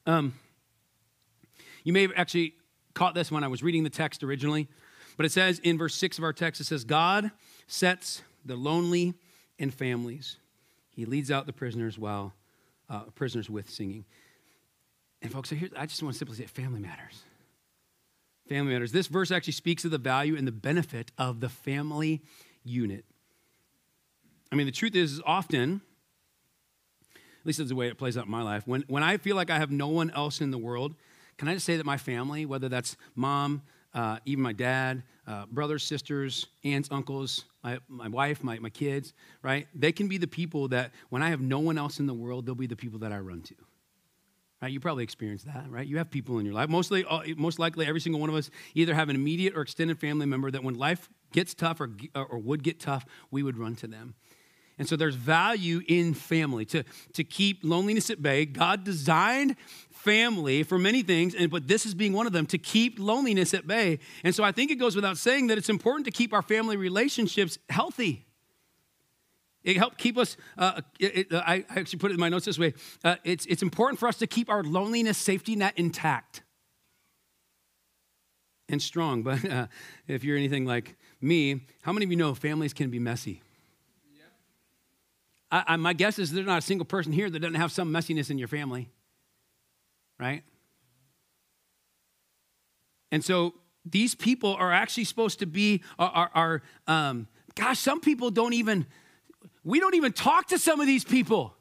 Um, 0.06 0.34
you 1.84 1.94
may 1.94 2.02
have 2.04 2.12
actually 2.16 2.56
caught 2.94 3.16
this 3.16 3.32
when 3.32 3.44
I 3.44 3.48
was 3.48 3.64
reading 3.64 3.84
the 3.84 3.90
text 3.90 4.22
originally, 4.22 4.68
but 5.18 5.26
it 5.26 5.32
says 5.32 5.60
in 5.60 5.78
verse 5.78 5.96
6 5.96 6.18
of 6.18 6.24
our 6.24 6.34
text, 6.34 6.62
it 6.62 6.66
says, 6.66 6.84
God 6.84 7.32
sets 7.68 8.22
the 8.46 8.56
lonely 8.56 9.14
in 9.58 9.72
families. 9.72 10.38
He 10.92 11.06
leads 11.06 11.32
out 11.32 11.46
the 11.46 11.54
prisoners 11.54 11.98
while 11.98 12.34
uh, 12.90 13.04
prisoners 13.16 13.50
with 13.50 13.70
singing. 13.70 14.06
And 15.24 15.32
folks, 15.32 15.50
so 15.50 15.56
here, 15.56 15.70
I 15.76 15.88
just 15.88 16.04
want 16.04 16.14
to 16.14 16.20
simply 16.20 16.36
say 16.36 16.46
family 16.46 16.80
matters 16.80 17.24
family 18.48 18.74
matters. 18.74 18.92
This 18.92 19.08
verse 19.08 19.32
actually 19.32 19.54
speaks 19.54 19.86
of 19.86 19.92
the 19.92 19.98
value 19.98 20.36
and 20.36 20.48
the 20.48 20.52
benefit 20.52 21.12
of 21.18 21.40
the 21.40 21.50
family 21.50 22.22
unit. 22.64 23.06
I 24.52 24.56
mean, 24.56 24.66
the 24.66 24.72
truth 24.72 24.96
is, 24.96 25.22
often, 25.26 25.82
at 27.16 27.46
least 27.46 27.58
that's 27.58 27.70
the 27.70 27.76
way 27.76 27.88
it 27.88 27.98
plays 27.98 28.18
out 28.18 28.26
in 28.26 28.32
my 28.32 28.44
life, 28.44 28.68
when, 28.68 28.84
when 28.88 29.04
I 29.04 29.18
feel 29.18 29.36
like 29.36 29.50
I 29.50 29.58
have 29.58 29.72
no 29.72 29.88
one 29.88 30.12
else 30.12 30.42
in 30.42 30.52
the 30.52 30.58
world, 30.58 30.96
can 31.38 31.48
I 31.48 31.56
just 31.56 31.66
say 31.66 31.78
that 31.78 31.86
my 31.86 31.98
family, 31.98 32.46
whether 32.46 32.70
that's 32.70 32.96
mom, 33.16 33.64
uh, 33.94 34.20
even 34.26 34.44
my 34.44 34.54
dad, 34.54 35.04
uh, 35.28 35.46
brothers, 35.48 35.84
sisters, 35.84 36.46
aunts, 36.64 36.90
uncles, 36.92 37.46
my, 37.64 37.80
my 37.88 38.08
wife, 38.08 38.44
my, 38.44 38.60
my 38.60 38.70
kids, 38.70 39.14
right? 39.42 39.68
They 39.74 39.92
can 39.92 40.08
be 40.08 40.18
the 40.18 40.28
people 40.28 40.68
that 40.68 40.92
when 41.10 41.24
I 41.24 41.30
have 41.30 41.42
no 41.42 41.60
one 41.60 41.78
else 41.78 42.00
in 42.00 42.06
the 42.06 42.14
world, 42.14 42.46
they'll 42.46 42.56
be 42.56 42.68
the 42.68 42.76
people 42.76 43.00
that 43.00 43.12
I 43.12 43.18
run 43.18 43.42
to. 43.44 43.56
Right? 44.64 44.72
You 44.72 44.80
probably 44.80 45.04
experienced 45.04 45.46
that, 45.48 45.66
right? 45.70 45.86
You 45.86 45.98
have 45.98 46.10
people 46.10 46.40
in 46.40 46.46
your 46.46 46.56
life. 46.56 46.70
Mostly, 46.70 47.04
uh, 47.04 47.24
most 47.36 47.60
likely, 47.60 47.86
every 47.86 48.00
single 48.00 48.22
one 48.22 48.30
of 48.30 48.36
us 48.36 48.50
either 48.76 48.94
have 48.94 49.10
an 49.10 49.16
immediate 49.18 49.58
or 49.58 49.62
extended 49.62 50.00
family 50.00 50.26
member 50.26 50.50
that 50.50 50.64
when 50.64 50.76
life 50.76 51.10
gets 51.34 51.54
tough 51.54 51.82
or, 51.82 51.90
or 52.16 52.40
would 52.40 52.64
get 52.64 52.80
tough, 52.80 53.06
we 53.30 53.44
would 53.44 53.58
run 53.58 53.76
to 53.76 53.88
them. 53.88 54.16
And 54.80 54.88
so 54.88 54.96
there's 54.96 55.16
value 55.16 55.82
in 55.90 56.14
family 56.14 56.64
to, 56.68 56.86
to 57.12 57.26
keep 57.26 57.60
loneliness 57.62 58.10
at 58.10 58.22
bay. 58.22 58.46
God 58.46 58.86
designed 58.86 59.58
family 59.92 60.64
for 60.64 60.80
many 60.80 61.04
things, 61.04 61.36
and 61.36 61.52
but 61.52 61.68
this 61.68 61.86
is 61.86 61.94
being 61.94 62.14
one 62.14 62.26
of 62.26 62.32
them 62.32 62.46
to 62.46 62.58
keep 62.58 63.00
loneliness 63.00 63.54
at 63.54 63.68
bay. 63.68 64.00
And 64.24 64.34
so 64.34 64.46
I 64.46 64.54
think 64.54 64.72
it 64.72 64.76
goes 64.76 64.96
without 64.96 65.18
saying 65.18 65.48
that 65.48 65.58
it's 65.58 65.68
important 65.68 66.06
to 66.06 66.12
keep 66.12 66.32
our 66.32 66.42
family 66.42 66.78
relationships 66.78 67.58
healthy. 67.68 68.28
It 69.64 69.78
helped 69.78 69.98
keep 69.98 70.18
us, 70.18 70.36
uh, 70.58 70.82
it, 71.00 71.32
it, 71.32 71.34
I 71.34 71.66
actually 71.70 72.00
put 72.00 72.12
it 72.12 72.16
in 72.16 72.20
my 72.20 72.30
notes 72.30 72.46
this 72.46 72.60
way 72.60 72.74
uh, 73.04 73.16
it's, 73.24 73.46
it's 73.46 73.62
important 73.62 74.00
for 74.00 74.08
us 74.08 74.18
to 74.18 74.28
keep 74.28 74.50
our 74.50 74.64
loneliness 74.64 75.18
safety 75.18 75.56
net 75.56 75.74
intact 75.78 76.44
and 78.70 78.82
strong. 78.82 79.24
But 79.24 79.46
uh, 79.50 79.68
if 80.08 80.24
you're 80.24 80.38
anything 80.38 80.66
like 80.66 80.96
me, 81.22 81.62
how 81.82 81.94
many 81.94 82.06
of 82.06 82.12
you 82.12 82.18
know 82.18 82.36
families 82.36 82.74
can 82.74 82.90
be 82.90 83.00
messy? 83.00 83.42
I, 85.52 85.64
I, 85.68 85.76
my 85.78 85.94
guess 85.94 86.18
is 86.18 86.32
there's 86.32 86.48
not 86.48 86.58
a 86.58 86.62
single 86.66 86.86
person 86.86 87.14
here 87.14 87.30
that 87.30 87.40
doesn't 87.40 87.56
have 87.56 87.72
some 87.72 87.94
messiness 87.94 88.32
in 88.32 88.40
your 88.40 88.48
family, 88.48 88.90
right? 90.20 90.44
And 93.12 93.24
so 93.24 93.54
these 93.86 94.16
people 94.16 94.56
are 94.56 94.72
actually 94.72 95.04
supposed 95.04 95.40
to 95.40 95.46
be, 95.46 95.84
are, 96.00 96.10
are, 96.10 96.32
are 96.34 96.62
um, 96.88 97.28
gosh, 97.54 97.78
some 97.78 98.02
people 98.02 98.32
don't 98.32 98.54
even 98.54 98.88
we 99.64 99.80
don't 99.80 99.96
even 99.96 100.14
talk 100.14 100.48
to 100.48 100.60
some 100.60 100.80
of 100.80 100.88
these 100.88 101.04
people. 101.04 101.56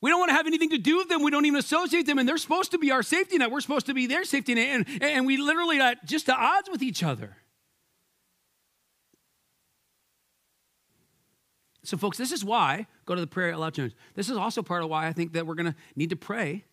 We 0.00 0.08
don't 0.08 0.18
want 0.18 0.30
to 0.30 0.34
have 0.34 0.46
anything 0.46 0.70
to 0.70 0.78
do 0.78 0.96
with 0.96 1.08
them. 1.08 1.22
We 1.22 1.30
don't 1.30 1.44
even 1.44 1.58
associate 1.58 2.06
them. 2.06 2.18
And 2.18 2.28
they're 2.28 2.38
supposed 2.38 2.70
to 2.70 2.78
be 2.78 2.90
our 2.90 3.02
safety 3.02 3.36
net. 3.36 3.50
We're 3.50 3.60
supposed 3.60 3.86
to 3.86 3.94
be 3.94 4.06
their 4.06 4.24
safety 4.24 4.54
net. 4.54 4.68
And, 4.68 5.02
and 5.02 5.26
we 5.26 5.36
literally 5.36 5.80
are 5.80 5.94
just 6.04 6.28
at 6.30 6.38
odds 6.38 6.70
with 6.70 6.82
each 6.82 7.02
other. 7.02 7.36
So, 11.82 11.96
folks, 11.96 12.16
this 12.16 12.32
is 12.32 12.44
why, 12.44 12.86
go 13.04 13.14
to 13.14 13.20
the 13.20 13.26
prayer 13.26 13.52
out 13.52 13.60
loud 13.60 13.74
challenge. 13.74 13.94
This 14.14 14.30
is 14.30 14.36
also 14.36 14.62
part 14.62 14.82
of 14.82 14.90
why 14.90 15.06
I 15.06 15.12
think 15.12 15.32
that 15.32 15.46
we're 15.46 15.54
going 15.54 15.72
to 15.72 15.74
need 15.96 16.10
to 16.10 16.16
pray 16.16 16.64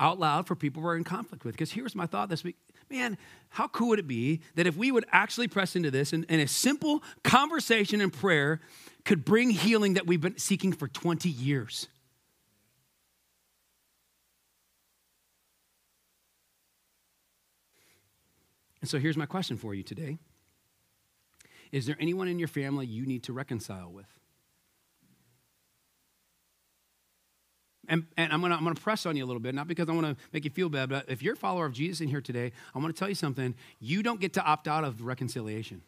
out 0.00 0.18
loud 0.18 0.46
for 0.46 0.56
people 0.56 0.82
we're 0.82 0.96
in 0.96 1.04
conflict 1.04 1.44
with. 1.44 1.54
Because 1.54 1.72
here's 1.72 1.94
my 1.94 2.06
thought 2.06 2.28
this 2.28 2.42
week 2.42 2.56
man, 2.92 3.18
how 3.48 3.66
cool 3.68 3.88
would 3.88 3.98
it 3.98 4.06
be 4.06 4.40
that 4.54 4.66
if 4.66 4.76
we 4.76 4.92
would 4.92 5.04
actually 5.10 5.48
press 5.48 5.74
into 5.74 5.90
this 5.90 6.12
and, 6.12 6.24
and 6.28 6.40
a 6.40 6.46
simple 6.46 7.02
conversation 7.24 8.00
and 8.00 8.12
prayer 8.12 8.60
could 9.04 9.24
bring 9.24 9.50
healing 9.50 9.94
that 9.94 10.06
we've 10.06 10.20
been 10.20 10.38
seeking 10.38 10.72
for 10.72 10.86
20 10.86 11.28
years? 11.28 11.88
And 18.80 18.90
so 18.90 18.98
here's 18.98 19.16
my 19.16 19.26
question 19.26 19.56
for 19.56 19.74
you 19.74 19.82
today 19.82 20.18
Is 21.72 21.86
there 21.86 21.96
anyone 21.98 22.28
in 22.28 22.38
your 22.38 22.48
family 22.48 22.86
you 22.86 23.06
need 23.06 23.22
to 23.24 23.32
reconcile 23.32 23.90
with? 23.90 24.21
And, 27.92 28.06
and 28.16 28.32
I'm 28.32 28.40
going 28.40 28.52
to 28.52 28.56
I'm 28.56 28.64
gonna 28.64 28.74
press 28.74 29.04
on 29.04 29.16
you 29.16 29.24
a 29.24 29.26
little 29.26 29.38
bit, 29.38 29.54
not 29.54 29.68
because 29.68 29.86
I 29.86 29.92
want 29.92 30.06
to 30.06 30.16
make 30.32 30.46
you 30.46 30.50
feel 30.50 30.70
bad, 30.70 30.88
but 30.88 31.04
if 31.10 31.22
you're 31.22 31.34
a 31.34 31.36
follower 31.36 31.66
of 31.66 31.74
Jesus 31.74 32.00
in 32.00 32.08
here 32.08 32.22
today, 32.22 32.50
I 32.74 32.78
want 32.78 32.96
to 32.96 32.98
tell 32.98 33.08
you 33.08 33.14
something. 33.14 33.54
You 33.80 34.02
don't 34.02 34.18
get 34.18 34.32
to 34.32 34.42
opt 34.42 34.66
out 34.66 34.82
of 34.82 35.02
reconciliation. 35.02 35.82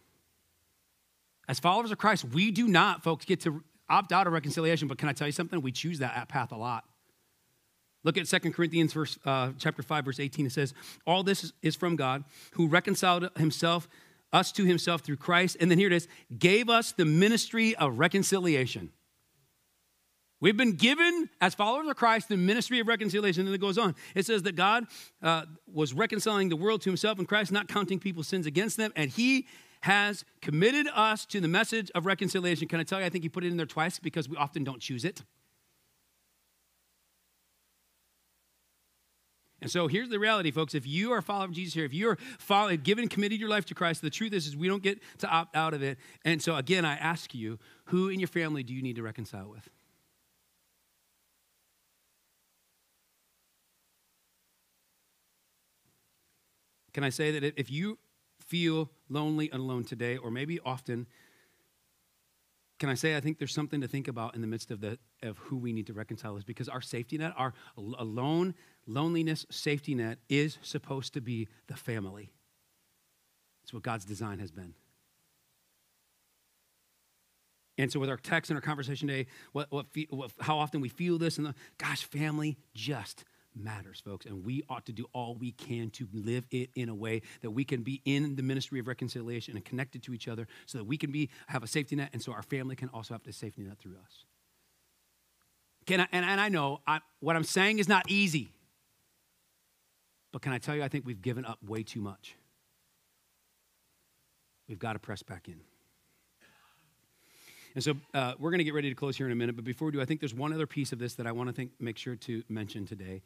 As 1.49 1.59
followers 1.59 1.91
of 1.91 1.97
Christ, 1.97 2.27
we 2.27 2.51
do 2.51 2.69
not, 2.69 3.03
folks, 3.03 3.25
get 3.25 3.41
to 3.41 3.65
opt 3.89 4.13
out 4.13 4.27
of 4.27 4.35
reconciliation, 4.35 4.87
but 4.87 4.99
can 4.99 5.09
I 5.09 5.15
tell 5.15 5.27
you 5.27 5.33
something? 5.33 5.63
We 5.63 5.73
choose 5.73 5.99
that 6.01 6.29
path 6.29 6.53
a 6.53 6.57
lot. 6.57 6.85
Look 8.03 8.19
at 8.19 8.27
2 8.27 8.53
Corinthians 8.53 8.93
verse, 8.93 9.19
uh, 9.25 9.53
chapter 9.59 9.83
5, 9.83 10.05
verse 10.05 10.21
18. 10.21 10.45
It 10.45 10.53
says, 10.53 10.75
All 11.07 11.23
this 11.23 11.43
is, 11.43 11.53
is 11.63 11.75
from 11.75 11.97
God, 11.97 12.25
who 12.53 12.67
reconciled 12.67 13.31
himself, 13.39 13.89
us 14.31 14.53
to 14.53 14.67
himself 14.67 15.01
through 15.01 15.17
Christ. 15.17 15.57
And 15.59 15.71
then 15.71 15.79
here 15.79 15.87
it 15.87 15.95
is, 15.95 16.07
gave 16.39 16.69
us 16.69 16.93
the 16.93 17.07
ministry 17.07 17.75
of 17.77 17.99
reconciliation. 17.99 18.93
We've 20.41 20.57
been 20.57 20.77
given, 20.77 21.31
as 21.41 21.55
followers 21.55 21.89
of 21.89 21.97
Christ, 21.97 22.29
the 22.29 22.37
ministry 22.37 22.81
of 22.81 22.87
reconciliation. 22.87 23.47
And 23.47 23.55
it 23.55 23.61
goes 23.61 23.79
on. 23.79 23.95
It 24.15 24.27
says 24.27 24.43
that 24.43 24.57
God 24.57 24.85
uh, 25.23 25.47
was 25.73 25.95
reconciling 25.95 26.49
the 26.49 26.57
world 26.57 26.83
to 26.83 26.91
himself 26.91 27.19
in 27.19 27.25
Christ, 27.25 27.51
not 27.51 27.69
counting 27.69 27.99
people's 27.99 28.29
sins 28.29 28.47
against 28.47 28.77
them. 28.77 28.93
And 28.95 29.11
he 29.11 29.47
has 29.83 30.25
committed 30.41 30.87
us 30.95 31.25
to 31.27 31.41
the 31.41 31.49
message 31.49 31.91
of 31.95 32.07
reconciliation. 32.07 32.69
Can 32.69 32.81
I 32.81 32.85
tell 32.85 33.01
you, 33.01 33.07
I 33.07 33.11
think 33.11 33.23
he 33.23 33.29
put 33.29 33.45
it 33.45 33.49
in 33.49 33.57
there 33.57 33.67
twice 33.67 33.99
because 33.99 34.29
we 34.29 34.37
often 34.37 34.65
don't 34.65 34.81
choose 34.81 35.05
it. 35.05 35.23
And 39.61 39.71
so 39.71 39.87
here's 39.87 40.11
the 40.11 40.19
reality, 40.19 40.51
folks. 40.51 40.75
If 40.75 40.87
you 40.87 41.13
are 41.13 41.23
following 41.23 41.55
Jesus 41.55 41.73
here, 41.73 41.87
if 41.87 41.95
you're 41.95 42.19
following, 42.39 42.81
given, 42.81 43.09
committed 43.09 43.41
your 43.41 43.49
life 43.49 43.65
to 43.67 43.75
Christ, 43.75 44.03
the 44.03 44.11
truth 44.11 44.35
is, 44.35 44.47
is 44.47 44.55
we 44.55 44.69
don't 44.69 44.83
get 44.83 45.01
to 45.19 45.29
opt 45.29 45.57
out 45.57 45.73
of 45.73 45.83
it. 45.83 45.97
And 46.23 46.43
so 46.43 46.57
again, 46.57 46.85
I 46.85 46.97
ask 46.97 47.35
you, 47.35 47.59
who 47.87 48.11
in 48.11 48.21
your 48.21 48.29
family 48.29 48.63
do 48.63 48.75
you 48.75 48.83
need 48.83 48.97
to 48.97 49.03
reconcile 49.03 49.49
with? 49.49 49.71
Can 56.95 57.03
I 57.03 57.11
say 57.11 57.33
that 57.33 57.59
if 57.59 57.71
you 57.71 57.99
feel 58.41 58.89
lonely 59.09 59.51
and 59.51 59.61
alone 59.61 59.85
today, 59.85 60.17
or 60.17 60.31
maybe 60.31 60.61
often, 60.65 61.07
can 62.79 62.89
I 62.89 62.95
say 62.95 63.17
I 63.17 63.21
think 63.21 63.39
there's 63.39 63.53
something 63.53 63.81
to 63.81 63.89
think 63.89 64.07
about 64.09 64.35
in 64.35 64.41
the 64.41 64.47
midst 64.47 64.71
of 64.71 64.81
the 64.81 64.99
of 65.23 65.39
who 65.39 65.57
we 65.57 65.73
need 65.73 65.89
to 65.89 65.93
reconcile 65.93 66.37
is 66.37 66.45
because 66.45 66.69
our 66.69 66.81
safety 66.81 67.19
net, 67.19 67.33
our 67.37 67.53
alone 67.77 68.55
loneliness 68.87 69.45
safety 69.51 69.95
net 69.95 70.19
is 70.29 70.59
supposed 70.63 71.15
to 71.15 71.21
be 71.21 71.49
the 71.67 71.77
family. 71.77 72.31
It's 73.65 73.73
what 73.73 73.83
God's 73.83 74.05
design 74.05 74.39
has 74.39 74.51
been. 74.51 74.75
And 77.77 77.91
so, 77.91 77.99
with 77.99 78.11
our 78.11 78.17
text 78.19 78.51
and 78.51 78.57
our 78.57 78.61
conversation 78.61 79.09
today, 79.09 79.27
what, 79.53 79.73
what, 79.73 79.87
what, 80.11 80.31
how 80.41 80.59
often 80.59 80.81
we 80.81 80.89
feel 80.89 81.19
this, 81.19 81.39
and 81.39 81.47
the, 81.47 81.55
gosh, 81.77 82.05
family 82.05 82.57
just 82.73 83.25
matters, 83.55 84.01
folks. 84.05 84.27
And 84.27 84.45
we 84.45 84.63
ought 84.69 84.87
to 84.87 84.93
do 84.93 85.07
all 85.13 85.35
we 85.35 85.53
can 85.53 85.91
to 85.91 86.09
live 86.13 86.47
it 86.51 86.71
in 86.75 86.89
a 86.89 86.95
way 86.95 87.23
that 87.43 87.51
we 87.51 87.65
can 87.65 87.83
be 87.83 88.01
in 88.05 88.37
the 88.37 88.43
ministry 88.43 88.81
of 88.81 88.87
reconciliation 88.87 89.57
and 89.57 89.65
connected 89.65 90.03
to 90.05 90.15
each 90.15 90.29
other 90.29 90.47
so 90.67 90.79
that 90.79 90.85
we 90.85 90.97
can 90.97 91.13
be 91.13 91.31
have 91.47 91.63
a 91.63 91.67
safety 91.67 91.97
net 91.97 92.11
and 92.13 92.23
so 92.23 92.33
our 92.33 92.43
family 92.43 92.77
can 92.77 92.89
also 92.91 93.15
have 93.15 93.27
a 93.27 93.33
safety 93.33 93.63
net 93.63 93.79
through 93.79 93.97
us. 94.05 94.25
Can 95.87 96.01
I, 96.01 96.09
and, 96.13 96.25
and 96.25 96.41
I 96.41 96.49
know 96.49 96.81
I, 96.87 97.01
what 97.21 97.37
I'm 97.37 97.45
saying 97.45 97.79
is 97.79 97.89
not 97.89 98.11
easy. 98.11 98.51
But 100.33 100.43
can 100.43 100.53
I 100.53 100.59
tell 100.59 100.75
you, 100.75 100.83
I 100.83 100.89
think 100.89 101.07
we've 101.07 101.23
given 101.23 101.45
up 101.45 101.59
way 101.65 101.85
too 101.85 102.01
much. 102.01 102.35
We've 104.69 104.79
got 104.79 104.95
to 104.95 104.99
press 104.99 105.23
back 105.23 105.47
in. 105.47 105.61
And 107.75 107.83
so 107.83 107.95
uh, 108.15 108.35
we're 108.39 108.51
going 108.51 108.59
to 108.59 108.65
get 108.65 108.75
ready 108.75 108.89
to 108.89 108.95
close 108.95 109.17
here 109.17 109.27
in 109.27 109.33
a 109.33 109.37
minute. 109.37 109.57
But 109.57 109.65
before 109.65 109.87
we 109.87 109.93
do, 109.93 110.01
I 110.01 110.05
think 110.05 110.21
there's 110.21 110.35
one 110.35 110.53
other 110.53 110.67
piece 110.67 110.93
of 110.93 110.99
this 110.99 111.15
that 111.15 111.27
I 111.27 111.33
want 111.33 111.49
to 111.49 111.53
think, 111.53 111.73
make 111.81 111.99
sure 111.99 112.15
to 112.17 112.43
mention 112.49 112.87
today. 112.87 113.23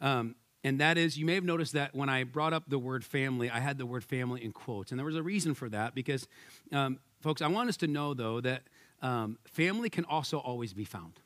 Um, 0.00 0.34
and 0.64 0.80
that 0.80 0.98
is, 0.98 1.16
you 1.16 1.24
may 1.24 1.34
have 1.34 1.44
noticed 1.44 1.72
that 1.74 1.94
when 1.94 2.08
I 2.08 2.24
brought 2.24 2.52
up 2.52 2.64
the 2.68 2.78
word 2.78 3.04
family, 3.04 3.48
I 3.48 3.60
had 3.60 3.78
the 3.78 3.86
word 3.86 4.04
family 4.04 4.44
in 4.44 4.52
quotes. 4.52 4.90
And 4.90 4.98
there 4.98 5.06
was 5.06 5.16
a 5.16 5.22
reason 5.22 5.54
for 5.54 5.68
that 5.68 5.94
because, 5.94 6.26
um, 6.72 6.98
folks, 7.20 7.42
I 7.42 7.46
want 7.46 7.68
us 7.68 7.76
to 7.78 7.86
know, 7.86 8.12
though, 8.12 8.40
that 8.40 8.62
um, 9.00 9.38
family 9.44 9.88
can 9.88 10.04
also 10.04 10.38
always 10.38 10.74
be 10.74 10.84
found. 10.84 11.20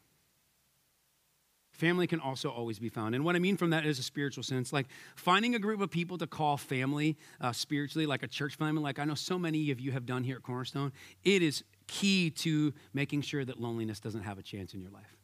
Family 1.72 2.06
can 2.06 2.20
also 2.20 2.50
always 2.50 2.78
be 2.78 2.90
found. 2.90 3.14
And 3.14 3.24
what 3.24 3.34
I 3.34 3.38
mean 3.38 3.56
from 3.56 3.70
that 3.70 3.86
is 3.86 3.98
a 3.98 4.02
spiritual 4.02 4.44
sense. 4.44 4.72
Like 4.72 4.86
finding 5.16 5.54
a 5.54 5.58
group 5.58 5.80
of 5.80 5.90
people 5.90 6.18
to 6.18 6.26
call 6.26 6.58
family 6.58 7.16
uh, 7.40 7.52
spiritually, 7.52 8.04
like 8.04 8.22
a 8.22 8.28
church 8.28 8.56
family, 8.56 8.82
like 8.82 8.98
I 8.98 9.04
know 9.04 9.14
so 9.14 9.38
many 9.38 9.70
of 9.70 9.80
you 9.80 9.92
have 9.92 10.04
done 10.04 10.22
here 10.22 10.36
at 10.36 10.42
Cornerstone, 10.42 10.92
it 11.24 11.40
is 11.42 11.64
key 11.86 12.30
to 12.30 12.74
making 12.92 13.22
sure 13.22 13.44
that 13.44 13.58
loneliness 13.58 13.98
doesn't 13.98 14.22
have 14.22 14.38
a 14.38 14.42
chance 14.42 14.74
in 14.74 14.80
your 14.80 14.90
life. 14.90 15.16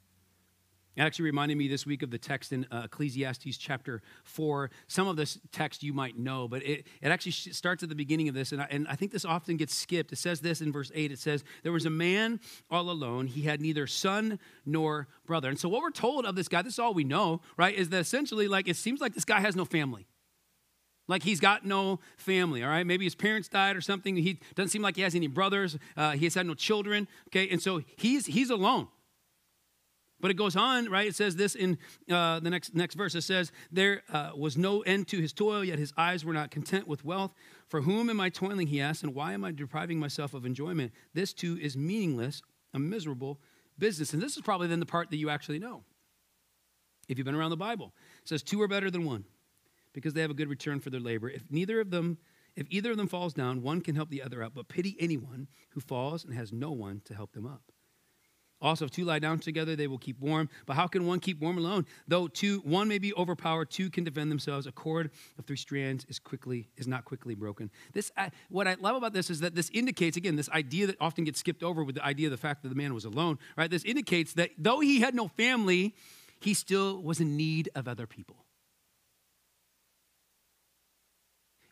It 0.98 1.02
actually 1.02 1.26
reminded 1.26 1.56
me 1.56 1.68
this 1.68 1.86
week 1.86 2.02
of 2.02 2.10
the 2.10 2.18
text 2.18 2.52
in 2.52 2.66
uh, 2.72 2.82
Ecclesiastes 2.86 3.56
chapter 3.56 4.02
4. 4.24 4.68
Some 4.88 5.06
of 5.06 5.14
this 5.14 5.38
text 5.52 5.84
you 5.84 5.92
might 5.92 6.18
know, 6.18 6.48
but 6.48 6.64
it, 6.64 6.88
it 7.00 7.08
actually 7.12 7.30
starts 7.30 7.84
at 7.84 7.88
the 7.88 7.94
beginning 7.94 8.28
of 8.28 8.34
this, 8.34 8.50
and 8.50 8.60
I, 8.60 8.66
and 8.68 8.88
I 8.88 8.96
think 8.96 9.12
this 9.12 9.24
often 9.24 9.56
gets 9.56 9.76
skipped. 9.76 10.12
It 10.12 10.16
says 10.16 10.40
this 10.40 10.60
in 10.60 10.72
verse 10.72 10.90
8 10.92 11.12
it 11.12 11.20
says, 11.20 11.44
There 11.62 11.70
was 11.70 11.86
a 11.86 11.90
man 11.90 12.40
all 12.68 12.90
alone. 12.90 13.28
He 13.28 13.42
had 13.42 13.60
neither 13.60 13.86
son 13.86 14.40
nor 14.66 15.06
brother. 15.24 15.48
And 15.48 15.56
so, 15.56 15.68
what 15.68 15.82
we're 15.82 15.92
told 15.92 16.26
of 16.26 16.34
this 16.34 16.48
guy, 16.48 16.62
this 16.62 16.72
is 16.72 16.78
all 16.80 16.94
we 16.94 17.04
know, 17.04 17.42
right, 17.56 17.76
is 17.76 17.90
that 17.90 18.00
essentially, 18.00 18.48
like, 18.48 18.66
it 18.66 18.74
seems 18.74 19.00
like 19.00 19.14
this 19.14 19.24
guy 19.24 19.38
has 19.38 19.54
no 19.54 19.64
family. 19.64 20.08
Like 21.06 21.22
he's 21.22 21.38
got 21.38 21.64
no 21.64 22.00
family, 22.16 22.64
all 22.64 22.70
right? 22.70 22.84
Maybe 22.84 23.04
his 23.04 23.14
parents 23.14 23.48
died 23.48 23.76
or 23.76 23.80
something. 23.80 24.16
He 24.16 24.40
doesn't 24.56 24.70
seem 24.70 24.82
like 24.82 24.96
he 24.96 25.02
has 25.02 25.14
any 25.14 25.28
brothers. 25.28 25.78
Uh, 25.96 26.10
he 26.10 26.26
has 26.26 26.34
had 26.34 26.44
no 26.44 26.54
children, 26.54 27.06
okay? 27.28 27.48
And 27.48 27.62
so 27.62 27.82
he's, 27.96 28.26
he's 28.26 28.50
alone. 28.50 28.88
But 30.20 30.32
it 30.32 30.34
goes 30.34 30.56
on, 30.56 30.90
right? 30.90 31.06
It 31.06 31.14
says 31.14 31.36
this 31.36 31.54
in 31.54 31.78
uh, 32.10 32.40
the 32.40 32.50
next, 32.50 32.74
next 32.74 32.96
verse. 32.96 33.14
It 33.14 33.22
says, 33.22 33.52
There 33.70 34.02
uh, 34.12 34.32
was 34.36 34.56
no 34.56 34.80
end 34.80 35.06
to 35.08 35.20
his 35.20 35.32
toil, 35.32 35.64
yet 35.64 35.78
his 35.78 35.92
eyes 35.96 36.24
were 36.24 36.32
not 36.32 36.50
content 36.50 36.88
with 36.88 37.04
wealth. 37.04 37.32
For 37.68 37.82
whom 37.82 38.10
am 38.10 38.18
I 38.18 38.28
toiling, 38.28 38.66
he 38.66 38.80
asked, 38.80 39.04
and 39.04 39.14
why 39.14 39.32
am 39.32 39.44
I 39.44 39.52
depriving 39.52 39.98
myself 39.98 40.34
of 40.34 40.44
enjoyment? 40.44 40.92
This 41.14 41.32
too 41.32 41.56
is 41.60 41.76
meaningless, 41.76 42.42
a 42.74 42.78
miserable 42.78 43.40
business. 43.78 44.12
And 44.12 44.20
this 44.20 44.36
is 44.36 44.42
probably 44.42 44.66
then 44.66 44.80
the 44.80 44.86
part 44.86 45.10
that 45.10 45.18
you 45.18 45.30
actually 45.30 45.60
know. 45.60 45.84
If 47.08 47.16
you've 47.16 47.24
been 47.24 47.36
around 47.36 47.50
the 47.50 47.56
Bible, 47.56 47.94
it 48.22 48.28
says, 48.28 48.42
Two 48.42 48.60
are 48.60 48.68
better 48.68 48.90
than 48.90 49.04
one 49.04 49.24
because 49.92 50.14
they 50.14 50.20
have 50.20 50.30
a 50.30 50.34
good 50.34 50.48
return 50.48 50.80
for 50.80 50.90
their 50.90 51.00
labor. 51.00 51.30
If 51.30 51.42
neither 51.50 51.80
of 51.80 51.90
them, 51.90 52.18
if 52.56 52.66
either 52.70 52.90
of 52.90 52.96
them 52.96 53.08
falls 53.08 53.34
down, 53.34 53.62
one 53.62 53.80
can 53.80 53.94
help 53.94 54.10
the 54.10 54.22
other 54.22 54.42
up, 54.42 54.52
but 54.54 54.68
pity 54.68 54.96
anyone 54.98 55.48
who 55.70 55.80
falls 55.80 56.24
and 56.24 56.34
has 56.34 56.52
no 56.52 56.72
one 56.72 57.02
to 57.04 57.14
help 57.14 57.32
them 57.32 57.46
up. 57.46 57.62
Also, 58.60 58.84
if 58.84 58.90
two 58.90 59.04
lie 59.04 59.20
down 59.20 59.38
together, 59.38 59.76
they 59.76 59.86
will 59.86 59.98
keep 59.98 60.18
warm. 60.18 60.48
But 60.66 60.74
how 60.74 60.88
can 60.88 61.06
one 61.06 61.20
keep 61.20 61.40
warm 61.40 61.58
alone? 61.58 61.86
Though 62.08 62.26
two, 62.26 62.58
one 62.60 62.88
may 62.88 62.98
be 62.98 63.14
overpowered, 63.14 63.70
two 63.70 63.88
can 63.88 64.02
defend 64.02 64.32
themselves. 64.32 64.66
A 64.66 64.72
cord 64.72 65.10
of 65.38 65.44
three 65.44 65.56
strands 65.56 66.04
is 66.08 66.18
quickly 66.18 66.68
is 66.76 66.88
not 66.88 67.04
quickly 67.04 67.36
broken. 67.36 67.70
This, 67.92 68.10
uh, 68.16 68.30
what 68.48 68.66
I 68.66 68.74
love 68.80 68.96
about 68.96 69.12
this 69.12 69.30
is 69.30 69.40
that 69.40 69.54
this 69.54 69.70
indicates 69.72 70.16
again 70.16 70.34
this 70.34 70.50
idea 70.50 70.88
that 70.88 70.96
often 71.00 71.22
gets 71.22 71.38
skipped 71.38 71.62
over 71.62 71.84
with 71.84 71.94
the 71.94 72.04
idea 72.04 72.26
of 72.26 72.32
the 72.32 72.36
fact 72.36 72.62
that 72.64 72.68
the 72.70 72.74
man 72.74 72.94
was 72.94 73.04
alone. 73.04 73.38
Right? 73.56 73.70
This 73.70 73.84
indicates 73.84 74.32
that 74.34 74.50
though 74.58 74.80
he 74.80 75.00
had 75.00 75.14
no 75.14 75.28
family, 75.28 75.94
he 76.40 76.52
still 76.52 77.00
was 77.00 77.20
in 77.20 77.36
need 77.36 77.70
of 77.76 77.86
other 77.86 78.08
people. 78.08 78.44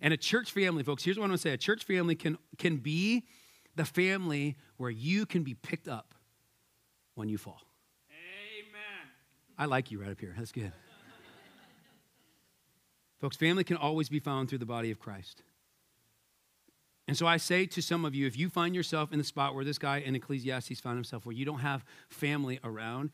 And 0.00 0.14
a 0.14 0.16
church 0.16 0.52
family, 0.52 0.84
folks. 0.84 1.02
Here's 1.02 1.18
what 1.18 1.24
I 1.24 1.28
want 1.30 1.40
to 1.40 1.48
say: 1.48 1.52
a 1.52 1.56
church 1.56 1.82
family 1.82 2.14
can 2.14 2.38
can 2.58 2.76
be 2.76 3.26
the 3.74 3.84
family 3.84 4.56
where 4.76 4.90
you 4.90 5.26
can 5.26 5.42
be 5.42 5.54
picked 5.54 5.88
up 5.88 6.14
when 7.16 7.28
you 7.28 7.38
fall. 7.38 7.60
Amen. 8.10 9.10
I 9.58 9.64
like 9.64 9.90
you 9.90 10.00
right 10.00 10.10
up 10.10 10.20
here. 10.20 10.34
That's 10.38 10.52
good. 10.52 10.72
Folks, 13.20 13.36
family 13.36 13.64
can 13.64 13.76
always 13.76 14.08
be 14.08 14.20
found 14.20 14.48
through 14.48 14.58
the 14.58 14.66
body 14.66 14.92
of 14.92 15.00
Christ. 15.00 15.42
And 17.08 17.16
so 17.16 17.26
I 17.26 17.36
say 17.36 17.66
to 17.66 17.80
some 17.80 18.04
of 18.04 18.14
you, 18.14 18.26
if 18.26 18.36
you 18.36 18.48
find 18.48 18.74
yourself 18.74 19.12
in 19.12 19.18
the 19.18 19.24
spot 19.24 19.54
where 19.54 19.64
this 19.64 19.78
guy 19.78 19.98
in 19.98 20.14
Ecclesiastes 20.14 20.80
found 20.80 20.96
himself, 20.96 21.24
where 21.24 21.34
you 21.34 21.44
don't 21.44 21.60
have 21.60 21.84
family 22.08 22.58
around, 22.64 23.10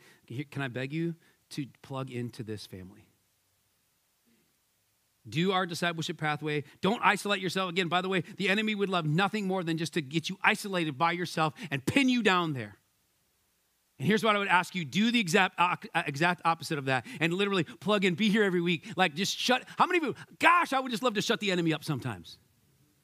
can 0.51 0.63
I 0.63 0.69
beg 0.69 0.93
you 0.93 1.15
to 1.51 1.67
plug 1.83 2.11
into 2.11 2.43
this 2.43 2.67
family? 2.67 3.07
Do 5.29 5.53
our 5.53 5.67
discipleship 5.67 6.17
pathway. 6.17 6.65
Don't 6.81 7.01
isolate 7.05 7.41
yourself. 7.41 7.71
Again, 7.71 7.89
by 7.89 8.01
the 8.01 8.09
way, 8.09 8.25
the 8.39 8.49
enemy 8.49 8.75
would 8.75 8.89
love 8.89 9.07
nothing 9.07 9.47
more 9.47 9.63
than 9.63 9.77
just 9.77 9.95
to 9.95 10.03
get 10.03 10.29
you 10.29 10.37
isolated 10.43 10.99
by 10.99 11.13
yourself 11.13 11.55
and 11.71 11.85
pin 11.85 12.09
you 12.09 12.23
down 12.23 12.55
there. 12.55 12.77
And 14.03 14.09
here's 14.09 14.25
what 14.25 14.35
I 14.35 14.41
would 14.41 14.49
ask 14.49 14.75
you 14.75 14.85
do 14.85 15.13
the 15.13 15.21
exact, 15.21 15.55
uh, 15.59 15.77
exact 15.95 16.43
opposite 16.45 16.77
of 16.77 16.87
that 16.87 17.07
and 17.21 17.33
literally 17.33 17.63
plug 17.63 18.05
in, 18.05 18.17
be 18.17 18.31
here 18.31 18.43
every 18.43 18.61
week. 18.61 18.85
Like, 18.97 19.15
just 19.15 19.39
shut. 19.39 19.63
How 19.79 19.87
many 19.87 19.99
of 19.99 20.05
you, 20.05 20.15
gosh, 20.41 20.73
I 20.73 20.81
would 20.81 20.91
just 20.91 21.05
love 21.05 21.15
to 21.15 21.23
shut 21.23 21.39
the 21.39 21.53
enemy 21.53 21.73
up 21.73 21.85
sometimes. 21.85 22.37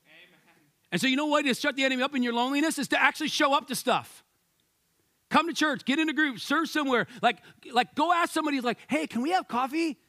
Amen. 0.09 0.57
And 0.91 1.01
so, 1.01 1.07
you 1.07 1.15
know 1.15 1.27
what? 1.27 1.45
To 1.45 1.55
shut 1.55 1.77
the 1.77 1.85
enemy 1.85 2.03
up 2.03 2.17
in 2.17 2.25
your 2.25 2.33
loneliness 2.33 2.81
is 2.81 2.89
to 2.89 3.01
actually 3.01 3.29
show 3.29 3.55
up 3.55 3.69
to 3.69 3.77
stuff. 3.77 4.25
Come 5.31 5.47
to 5.47 5.55
church, 5.55 5.85
get 5.85 6.01
in 6.01 6.09
a 6.09 6.13
group, 6.13 6.41
serve 6.41 6.69
somewhere. 6.69 7.07
Like, 7.23 7.37
like 7.73 7.95
go 7.95 8.13
ask 8.13 8.33
somebody, 8.33 8.61
like, 8.61 8.79
hey, 8.89 9.07
can 9.07 9.23
we 9.23 9.31
have 9.31 9.47
coffee? 9.47 10.01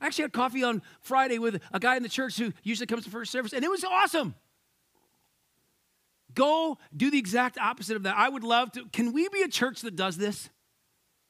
I 0.00 0.06
actually 0.06 0.22
had 0.22 0.32
coffee 0.32 0.64
on 0.64 0.82
Friday 1.00 1.38
with 1.38 1.62
a 1.72 1.78
guy 1.78 1.96
in 1.96 2.02
the 2.02 2.08
church 2.08 2.36
who 2.38 2.52
usually 2.64 2.88
comes 2.88 3.04
to 3.04 3.10
first 3.10 3.30
service, 3.30 3.52
and 3.52 3.64
it 3.64 3.70
was 3.70 3.84
awesome. 3.84 4.34
Go 6.38 6.78
do 6.96 7.10
the 7.10 7.18
exact 7.18 7.58
opposite 7.58 7.96
of 7.96 8.04
that. 8.04 8.16
I 8.16 8.28
would 8.28 8.44
love 8.44 8.70
to. 8.72 8.84
Can 8.92 9.12
we 9.12 9.28
be 9.28 9.42
a 9.42 9.48
church 9.48 9.80
that 9.80 9.96
does 9.96 10.16
this? 10.16 10.48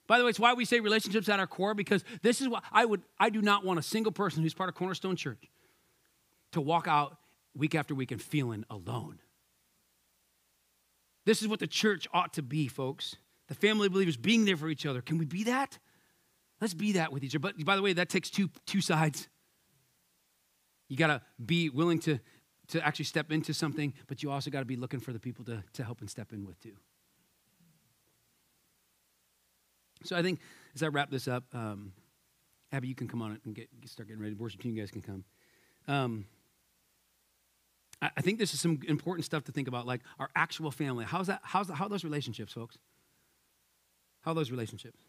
By 0.06 0.18
the 0.18 0.24
way, 0.24 0.28
it's 0.28 0.38
why 0.38 0.52
we 0.52 0.66
say 0.66 0.80
relationships 0.80 1.30
at 1.30 1.40
our 1.40 1.46
core 1.46 1.72
because 1.72 2.04
this 2.20 2.42
is 2.42 2.48
what 2.48 2.62
I 2.70 2.84
would 2.84 3.00
I 3.18 3.30
do 3.30 3.40
not 3.40 3.64
want 3.64 3.78
a 3.78 3.82
single 3.82 4.12
person 4.12 4.42
who's 4.42 4.52
part 4.52 4.68
of 4.68 4.74
Cornerstone 4.74 5.16
Church 5.16 5.50
to 6.52 6.60
walk 6.60 6.86
out 6.86 7.16
week 7.56 7.74
after 7.74 7.94
week 7.94 8.10
and 8.10 8.20
feeling 8.20 8.66
alone. 8.68 9.18
This 11.24 11.40
is 11.40 11.48
what 11.48 11.60
the 11.60 11.66
church 11.66 12.06
ought 12.12 12.34
to 12.34 12.42
be, 12.42 12.68
folks. 12.68 13.16
The 13.46 13.54
family 13.54 13.88
believers 13.88 14.18
being 14.18 14.44
there 14.44 14.58
for 14.58 14.68
each 14.68 14.84
other. 14.84 15.00
Can 15.00 15.16
we 15.16 15.24
be 15.24 15.44
that? 15.44 15.78
Let's 16.60 16.74
be 16.74 16.92
that 16.92 17.14
with 17.14 17.24
each 17.24 17.34
other. 17.34 17.38
But 17.38 17.64
by 17.64 17.76
the 17.76 17.82
way, 17.82 17.94
that 17.94 18.10
takes 18.10 18.28
two, 18.28 18.50
two 18.66 18.82
sides. 18.82 19.26
You 20.88 20.98
got 20.98 21.06
to 21.06 21.22
be 21.42 21.70
willing 21.70 21.98
to, 22.00 22.18
to 22.68 22.86
actually 22.86 23.06
step 23.06 23.32
into 23.32 23.54
something, 23.54 23.94
but 24.06 24.22
you 24.22 24.30
also 24.30 24.50
got 24.50 24.60
to 24.60 24.64
be 24.66 24.76
looking 24.76 25.00
for 25.00 25.12
the 25.12 25.18
people 25.18 25.44
to, 25.46 25.62
to 25.72 25.84
help 25.84 26.00
and 26.00 26.10
step 26.10 26.32
in 26.32 26.44
with 26.44 26.60
too. 26.60 26.76
So 30.04 30.16
I 30.16 30.22
think 30.22 30.40
as 30.74 30.82
I 30.82 30.88
wrap 30.88 31.10
this 31.10 31.26
up, 31.26 31.44
um, 31.54 31.92
Abby, 32.70 32.88
you 32.88 32.94
can 32.94 33.08
come 33.08 33.22
on 33.22 33.32
it 33.32 33.40
and 33.44 33.54
get, 33.54 33.68
start 33.86 34.08
getting 34.08 34.22
ready. 34.22 34.34
Worship 34.34 34.60
team, 34.60 34.74
you 34.74 34.82
guys 34.82 34.90
can 34.90 35.02
come. 35.02 35.24
Um, 35.88 36.26
I, 38.02 38.10
I 38.18 38.20
think 38.20 38.38
this 38.38 38.54
is 38.54 38.60
some 38.60 38.80
important 38.86 39.24
stuff 39.24 39.44
to 39.44 39.52
think 39.52 39.66
about, 39.68 39.86
like 39.86 40.02
our 40.18 40.28
actual 40.36 40.70
family. 40.70 41.04
How's 41.04 41.26
that? 41.28 41.40
How's 41.42 41.68
that, 41.68 41.74
how 41.74 41.88
those 41.88 42.04
relationships, 42.04 42.52
folks? 42.52 42.78
How 44.20 44.32
are 44.32 44.34
those 44.34 44.50
relationships? 44.50 45.00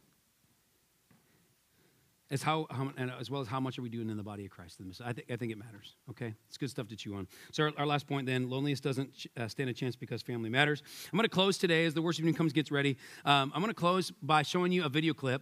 As 2.31 2.43
how, 2.43 2.67
how 2.69 2.91
and 2.97 3.11
as 3.19 3.31
well 3.31 3.41
as 3.41 3.47
how 3.47 3.59
much 3.59 3.79
are 3.79 3.81
we 3.81 3.89
doing 3.89 4.09
in 4.09 4.17
the 4.17 4.23
body 4.23 4.45
of 4.45 4.51
Christ. 4.51 4.79
I 5.03 5.13
think 5.13 5.31
I 5.31 5.35
think 5.35 5.51
it 5.51 5.57
matters. 5.57 5.95
Okay, 6.11 6.35
it's 6.47 6.57
good 6.57 6.69
stuff 6.69 6.87
to 6.89 6.95
chew 6.95 7.15
on. 7.15 7.27
So 7.51 7.63
our, 7.63 7.71
our 7.77 7.85
last 7.85 8.07
point 8.07 8.27
then: 8.27 8.49
loneliness 8.49 8.79
doesn't 8.79 9.27
uh, 9.37 9.47
stand 9.47 9.69
a 9.69 9.73
chance 9.73 9.95
because 9.95 10.21
family 10.21 10.49
matters. 10.49 10.83
I'm 11.11 11.17
going 11.17 11.23
to 11.23 11.29
close 11.29 11.57
today 11.57 11.85
as 11.85 11.93
the 11.93 12.01
worship 12.01 12.25
team 12.25 12.33
comes 12.33 12.53
gets 12.53 12.71
ready. 12.71 12.97
Um, 13.25 13.51
I'm 13.53 13.61
going 13.61 13.73
to 13.73 13.79
close 13.79 14.11
by 14.21 14.43
showing 14.43 14.71
you 14.71 14.83
a 14.83 14.89
video 14.89 15.13
clip. 15.13 15.41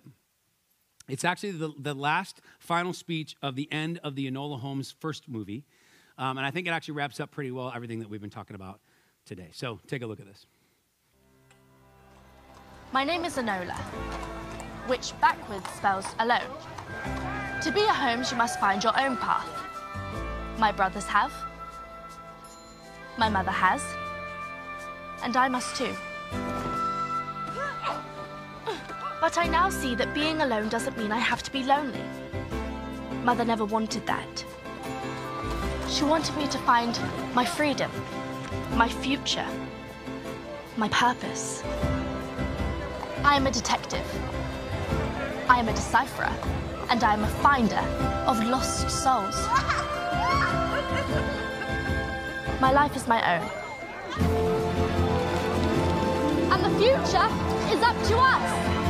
It's 1.10 1.24
actually 1.24 1.52
the, 1.52 1.74
the 1.80 1.94
last 1.94 2.42
final 2.60 2.92
speech 2.92 3.36
of 3.42 3.56
the 3.56 3.72
end 3.72 4.00
of 4.04 4.16
the 4.16 4.30
Enola 4.30 4.60
Holmes 4.60 4.94
first 5.00 5.30
movie, 5.30 5.66
um, 6.18 6.38
and 6.38 6.46
I 6.46 6.52
think 6.52 6.68
it 6.68 6.72
actually 6.72 6.96
wraps 6.96 7.20
up 7.20 7.32
pretty 7.32 7.52
well 7.52 7.72
everything 7.74 8.00
that 8.00 8.10
we've 8.10 8.22
been 8.22 8.30
talking 8.30 8.56
about 8.56 8.80
today. 9.26 9.50
So 9.54 9.80
take 9.88 10.02
a 10.02 10.08
look 10.08 10.20
at 10.20 10.26
this. 10.26 10.46
My 12.94 13.04
name 13.04 13.26
is 13.26 13.36
Enola, 13.36 13.76
which 14.88 15.12
backwards 15.20 15.70
spells 15.72 16.06
alone. 16.20 16.42
To 17.64 17.72
be 17.72 17.82
at 17.82 17.96
home, 17.96 18.24
you 18.30 18.38
must 18.38 18.60
find 18.60 18.84
your 18.84 18.98
own 19.00 19.18
path. 19.18 19.50
My 20.58 20.72
brothers 20.72 21.06
have. 21.06 21.34
My 23.18 23.30
mother 23.30 23.52
has. 23.52 23.84
And 25.24 25.36
I 25.36 25.50
must 25.50 25.76
too. 25.76 25.94
But 29.20 29.38
I 29.38 29.48
now 29.48 29.70
see 29.70 29.96
that 29.96 30.14
being 30.14 30.42
alone 30.42 30.70
doesn't 30.70 30.98
mean 30.98 31.12
I 31.12 31.18
have 31.18 31.42
to 31.44 31.52
be 31.52 31.64
lonely. 31.64 32.04
Mother 33.24 33.44
never 33.44 33.66
wanted 33.66 34.06
that. 34.06 34.46
She 35.90 36.04
wanted 36.04 36.38
me 36.38 36.48
to 36.48 36.58
find 36.60 37.00
my 37.34 37.44
freedom, 37.44 37.92
my 38.76 38.88
future, 38.88 39.48
my 40.78 40.88
purpose. 40.90 41.64
I 43.24 43.36
am 43.36 43.48
a 43.48 43.52
detective. 43.52 44.06
I 45.50 45.60
am 45.60 45.68
a 45.68 45.74
decipherer. 45.74 46.34
And 46.90 47.04
I 47.04 47.14
am 47.14 47.24
a 47.24 47.28
finder 47.28 47.84
of 48.26 48.42
lost 48.46 48.90
souls. 48.90 49.36
My 52.62 52.72
life 52.72 52.96
is 52.96 53.08
my 53.08 53.22
own. 53.36 53.50
And 56.52 56.64
the 56.64 56.72
future 56.80 57.28
is 57.74 57.82
up 57.84 57.96
to 58.08 58.18
us. 58.18 58.87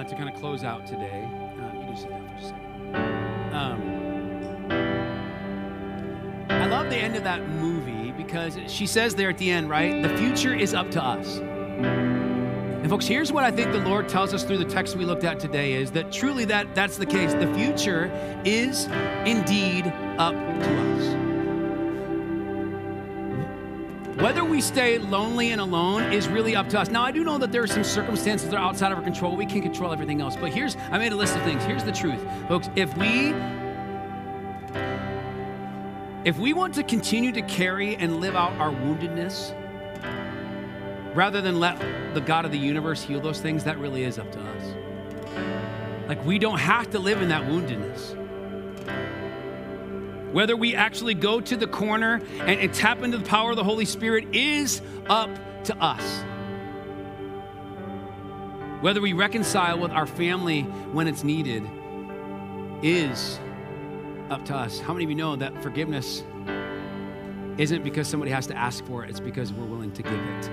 Uh, 0.00 0.04
to 0.04 0.14
kind 0.14 0.28
of 0.28 0.34
close 0.34 0.64
out 0.64 0.86
today. 0.86 1.28
Um, 1.58 1.76
you 1.78 1.86
can 1.86 1.96
sit 1.96 2.10
down 2.10 2.26
for 2.28 2.34
a 2.34 2.42
second. 2.42 2.96
Um, 3.54 3.96
I 6.48 6.66
love 6.66 6.88
the 6.90 6.96
end 6.96 7.16
of 7.16 7.24
that 7.24 7.46
movie 7.48 8.12
because 8.12 8.58
she 8.66 8.86
says 8.86 9.14
there 9.14 9.28
at 9.30 9.38
the 9.38 9.50
end, 9.50 9.68
right? 9.68 10.02
The 10.02 10.16
future 10.16 10.54
is 10.54 10.72
up 10.74 10.90
to 10.92 11.04
us. 11.04 11.38
And 11.38 12.88
folks, 12.88 13.06
here's 13.06 13.30
what 13.30 13.44
I 13.44 13.50
think 13.50 13.72
the 13.72 13.80
Lord 13.80 14.08
tells 14.08 14.32
us 14.32 14.42
through 14.42 14.58
the 14.58 14.64
text 14.64 14.96
we 14.96 15.04
looked 15.04 15.24
at 15.24 15.38
today 15.38 15.74
is 15.74 15.90
that 15.92 16.10
truly 16.10 16.46
that 16.46 16.74
that's 16.74 16.96
the 16.96 17.06
case. 17.06 17.34
The 17.34 17.52
future 17.54 18.10
is 18.44 18.86
indeed 19.26 19.86
up 20.18 20.34
to 20.34 20.80
us. 20.94 21.29
We 24.60 24.64
stay 24.64 24.98
lonely 24.98 25.52
and 25.52 25.60
alone 25.62 26.12
is 26.12 26.28
really 26.28 26.54
up 26.54 26.68
to 26.68 26.78
us. 26.78 26.90
Now, 26.90 27.02
I 27.02 27.12
do 27.12 27.24
know 27.24 27.38
that 27.38 27.50
there 27.50 27.62
are 27.62 27.66
some 27.66 27.82
circumstances 27.82 28.50
that 28.50 28.56
are 28.56 28.62
outside 28.62 28.92
of 28.92 28.98
our 28.98 29.02
control. 29.02 29.34
We 29.34 29.46
can 29.46 29.62
control 29.62 29.90
everything 29.90 30.20
else. 30.20 30.36
But 30.36 30.52
here's, 30.52 30.76
I 30.90 30.98
made 30.98 31.12
a 31.12 31.16
list 31.16 31.34
of 31.34 31.42
things. 31.44 31.64
Here's 31.64 31.82
the 31.82 31.92
truth, 31.92 32.22
folks. 32.46 32.68
If 32.76 32.94
we, 32.98 33.32
if 36.26 36.36
we 36.36 36.52
want 36.52 36.74
to 36.74 36.82
continue 36.82 37.32
to 37.32 37.40
carry 37.40 37.96
and 37.96 38.20
live 38.20 38.36
out 38.36 38.52
our 38.58 38.70
woundedness, 38.70 39.54
rather 41.14 41.40
than 41.40 41.58
let 41.58 41.80
the 42.12 42.20
God 42.20 42.44
of 42.44 42.52
the 42.52 42.58
universe 42.58 43.02
heal 43.02 43.18
those 43.18 43.40
things, 43.40 43.64
that 43.64 43.78
really 43.78 44.04
is 44.04 44.18
up 44.18 44.30
to 44.32 44.40
us. 44.40 44.74
Like, 46.06 46.22
we 46.26 46.38
don't 46.38 46.58
have 46.58 46.90
to 46.90 46.98
live 46.98 47.22
in 47.22 47.30
that 47.30 47.44
woundedness. 47.44 48.19
Whether 50.32 50.56
we 50.56 50.74
actually 50.74 51.14
go 51.14 51.40
to 51.40 51.56
the 51.56 51.66
corner 51.66 52.20
and, 52.40 52.60
and 52.60 52.72
tap 52.72 53.02
into 53.02 53.18
the 53.18 53.24
power 53.24 53.50
of 53.50 53.56
the 53.56 53.64
Holy 53.64 53.84
Spirit 53.84 54.34
is 54.34 54.80
up 55.08 55.30
to 55.64 55.76
us. 55.82 56.22
Whether 58.80 59.00
we 59.00 59.12
reconcile 59.12 59.78
with 59.78 59.90
our 59.90 60.06
family 60.06 60.62
when 60.92 61.08
it's 61.08 61.24
needed 61.24 61.68
is 62.82 63.38
up 64.30 64.44
to 64.46 64.54
us. 64.54 64.78
How 64.78 64.92
many 64.92 65.04
of 65.04 65.10
you 65.10 65.16
know 65.16 65.36
that 65.36 65.62
forgiveness 65.62 66.22
isn't 67.58 67.82
because 67.82 68.08
somebody 68.08 68.30
has 68.30 68.46
to 68.46 68.56
ask 68.56 68.84
for 68.86 69.04
it, 69.04 69.10
it's 69.10 69.20
because 69.20 69.52
we're 69.52 69.66
willing 69.66 69.92
to 69.92 70.02
give 70.02 70.12
it? 70.12 70.50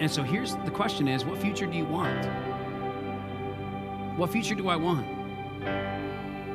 And 0.00 0.10
so 0.10 0.22
here's 0.22 0.54
the 0.56 0.70
question 0.70 1.06
is 1.06 1.24
what 1.24 1.38
future 1.38 1.66
do 1.66 1.76
you 1.76 1.84
want? 1.84 2.24
What 4.16 4.30
future 4.30 4.54
do 4.54 4.68
I 4.68 4.76
want? 4.76 5.17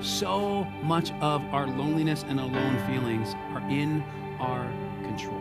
So 0.01 0.65
much 0.83 1.11
of 1.21 1.41
our 1.53 1.67
loneliness 1.67 2.25
and 2.27 2.39
alone 2.39 2.77
feelings 2.87 3.33
are 3.53 3.61
in 3.69 4.03
our 4.39 4.65
control. 5.03 5.39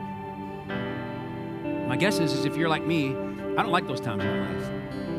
My 1.88 1.96
guess 1.96 2.20
is, 2.20 2.32
is 2.32 2.44
if 2.44 2.56
you're 2.56 2.68
like 2.68 2.86
me, 2.86 3.10
I 3.10 3.62
don't 3.62 3.70
like 3.70 3.86
those 3.86 4.00
times 4.00 4.24
in 4.24 4.30
my 4.30 4.54
life. 4.54 4.70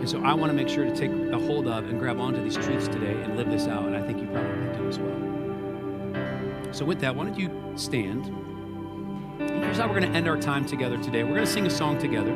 And 0.03 0.09
so 0.09 0.23
I 0.23 0.33
want 0.33 0.49
to 0.49 0.53
make 0.53 0.67
sure 0.67 0.85
to 0.85 0.95
take 0.95 1.11
a 1.11 1.37
hold 1.37 1.67
of 1.67 1.89
and 1.89 1.99
grab 1.99 2.19
onto 2.19 2.41
these 2.43 2.55
truths 2.55 2.87
today 2.87 3.21
and 3.21 3.37
live 3.37 3.49
this 3.49 3.67
out. 3.67 3.85
And 3.85 3.95
I 3.95 4.01
think 4.01 4.19
you 4.19 4.27
probably 4.27 4.77
do 4.77 4.87
as 4.87 4.99
well. 4.99 6.73
So, 6.73 6.83
with 6.83 6.99
that, 7.01 7.15
why 7.15 7.25
don't 7.25 7.37
you 7.37 7.49
stand? 7.75 8.25
Here's 9.37 9.77
how 9.77 9.87
we're 9.87 9.99
going 9.99 10.11
to 10.11 10.17
end 10.17 10.27
our 10.27 10.37
time 10.37 10.65
together 10.65 10.97
today. 10.97 11.23
We're 11.23 11.35
going 11.35 11.45
to 11.45 11.51
sing 11.51 11.67
a 11.67 11.69
song 11.69 11.99
together. 11.99 12.33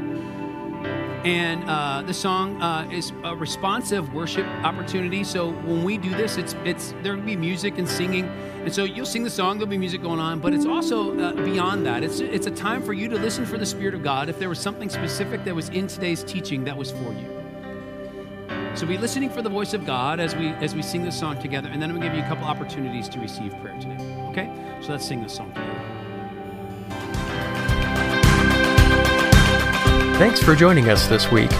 And 1.24 1.64
uh, 1.68 2.04
the 2.06 2.14
song 2.14 2.62
uh, 2.62 2.88
is 2.92 3.12
a 3.24 3.36
responsive 3.36 4.14
worship 4.14 4.46
opportunity. 4.64 5.24
So 5.24 5.52
when 5.52 5.84
we 5.84 5.98
do 5.98 6.10
this, 6.12 6.38
it's 6.38 6.56
it's 6.64 6.94
there'll 7.02 7.22
be 7.22 7.36
music 7.36 7.78
and 7.78 7.90
singing, 7.90 8.26
and 8.64 8.74
so 8.74 8.84
you'll 8.84 9.06
sing 9.06 9.24
the 9.24 9.30
song. 9.30 9.58
There'll 9.58 9.70
be 9.70 9.78
music 9.78 10.02
going 10.02 10.20
on, 10.20 10.40
but 10.40 10.54
it's 10.54 10.66
also 10.66 11.20
uh, 11.20 11.34
beyond 11.34 11.86
that. 11.86 12.04
It's 12.04 12.20
it's 12.20 12.48
a 12.48 12.52
time 12.52 12.84
for 12.84 12.94
you 12.94 13.10
to 13.10 13.16
listen 13.16 13.46
for 13.46 13.58
the 13.58 13.66
Spirit 13.66 13.96
of 13.96 14.04
God. 14.04 14.30
If 14.30 14.40
there 14.40 14.48
was 14.48 14.60
something 14.60 14.90
specific 14.90 15.44
that 15.46 15.56
was 15.56 15.70
in 15.70 15.88
today's 15.88 16.24
teaching 16.24 16.64
that 16.66 16.78
was 16.78 16.92
for 16.92 17.12
you, 17.12 17.38
so 18.76 18.86
be 18.86 18.98
listening 18.98 19.32
for 19.32 19.42
the 19.42 19.50
voice 19.50 19.74
of 19.74 19.86
God 19.86 20.20
as 20.20 20.36
we 20.36 20.50
as 20.50 20.76
we 20.76 20.84
sing 20.84 21.04
this 21.04 21.20
song 21.20 21.42
together, 21.42 21.68
and 21.68 21.82
then 21.82 21.90
I'm 21.90 21.98
gonna 21.98 22.08
give 22.08 22.18
you 22.18 22.24
a 22.24 22.28
couple 22.28 22.46
opportunities 22.46 23.10
to 23.10 23.20
receive 23.20 23.52
prayer 23.60 23.78
today. 23.80 23.98
Okay, 24.30 24.50
so 24.82 24.92
let's 24.92 25.06
sing 25.06 25.24
this 25.24 25.36
song 25.36 25.52
together. 25.54 25.77
Thanks 30.18 30.42
for 30.42 30.56
joining 30.56 30.90
us 30.90 31.06
this 31.06 31.32
week. 31.32 31.52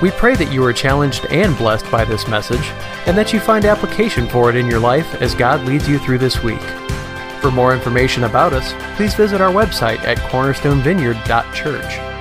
We 0.00 0.10
pray 0.12 0.34
that 0.36 0.50
you 0.50 0.64
are 0.64 0.72
challenged 0.72 1.26
and 1.26 1.54
blessed 1.58 1.90
by 1.90 2.06
this 2.06 2.26
message, 2.26 2.70
and 3.04 3.18
that 3.18 3.34
you 3.34 3.38
find 3.38 3.66
application 3.66 4.26
for 4.30 4.48
it 4.48 4.56
in 4.56 4.66
your 4.66 4.80
life 4.80 5.20
as 5.20 5.34
God 5.34 5.66
leads 5.66 5.86
you 5.86 5.98
through 5.98 6.16
this 6.16 6.42
week. 6.42 6.62
For 7.42 7.50
more 7.50 7.74
information 7.74 8.24
about 8.24 8.54
us, 8.54 8.72
please 8.96 9.14
visit 9.14 9.42
our 9.42 9.52
website 9.52 9.98
at 10.04 10.16
cornerstonevineyard.church. 10.16 12.11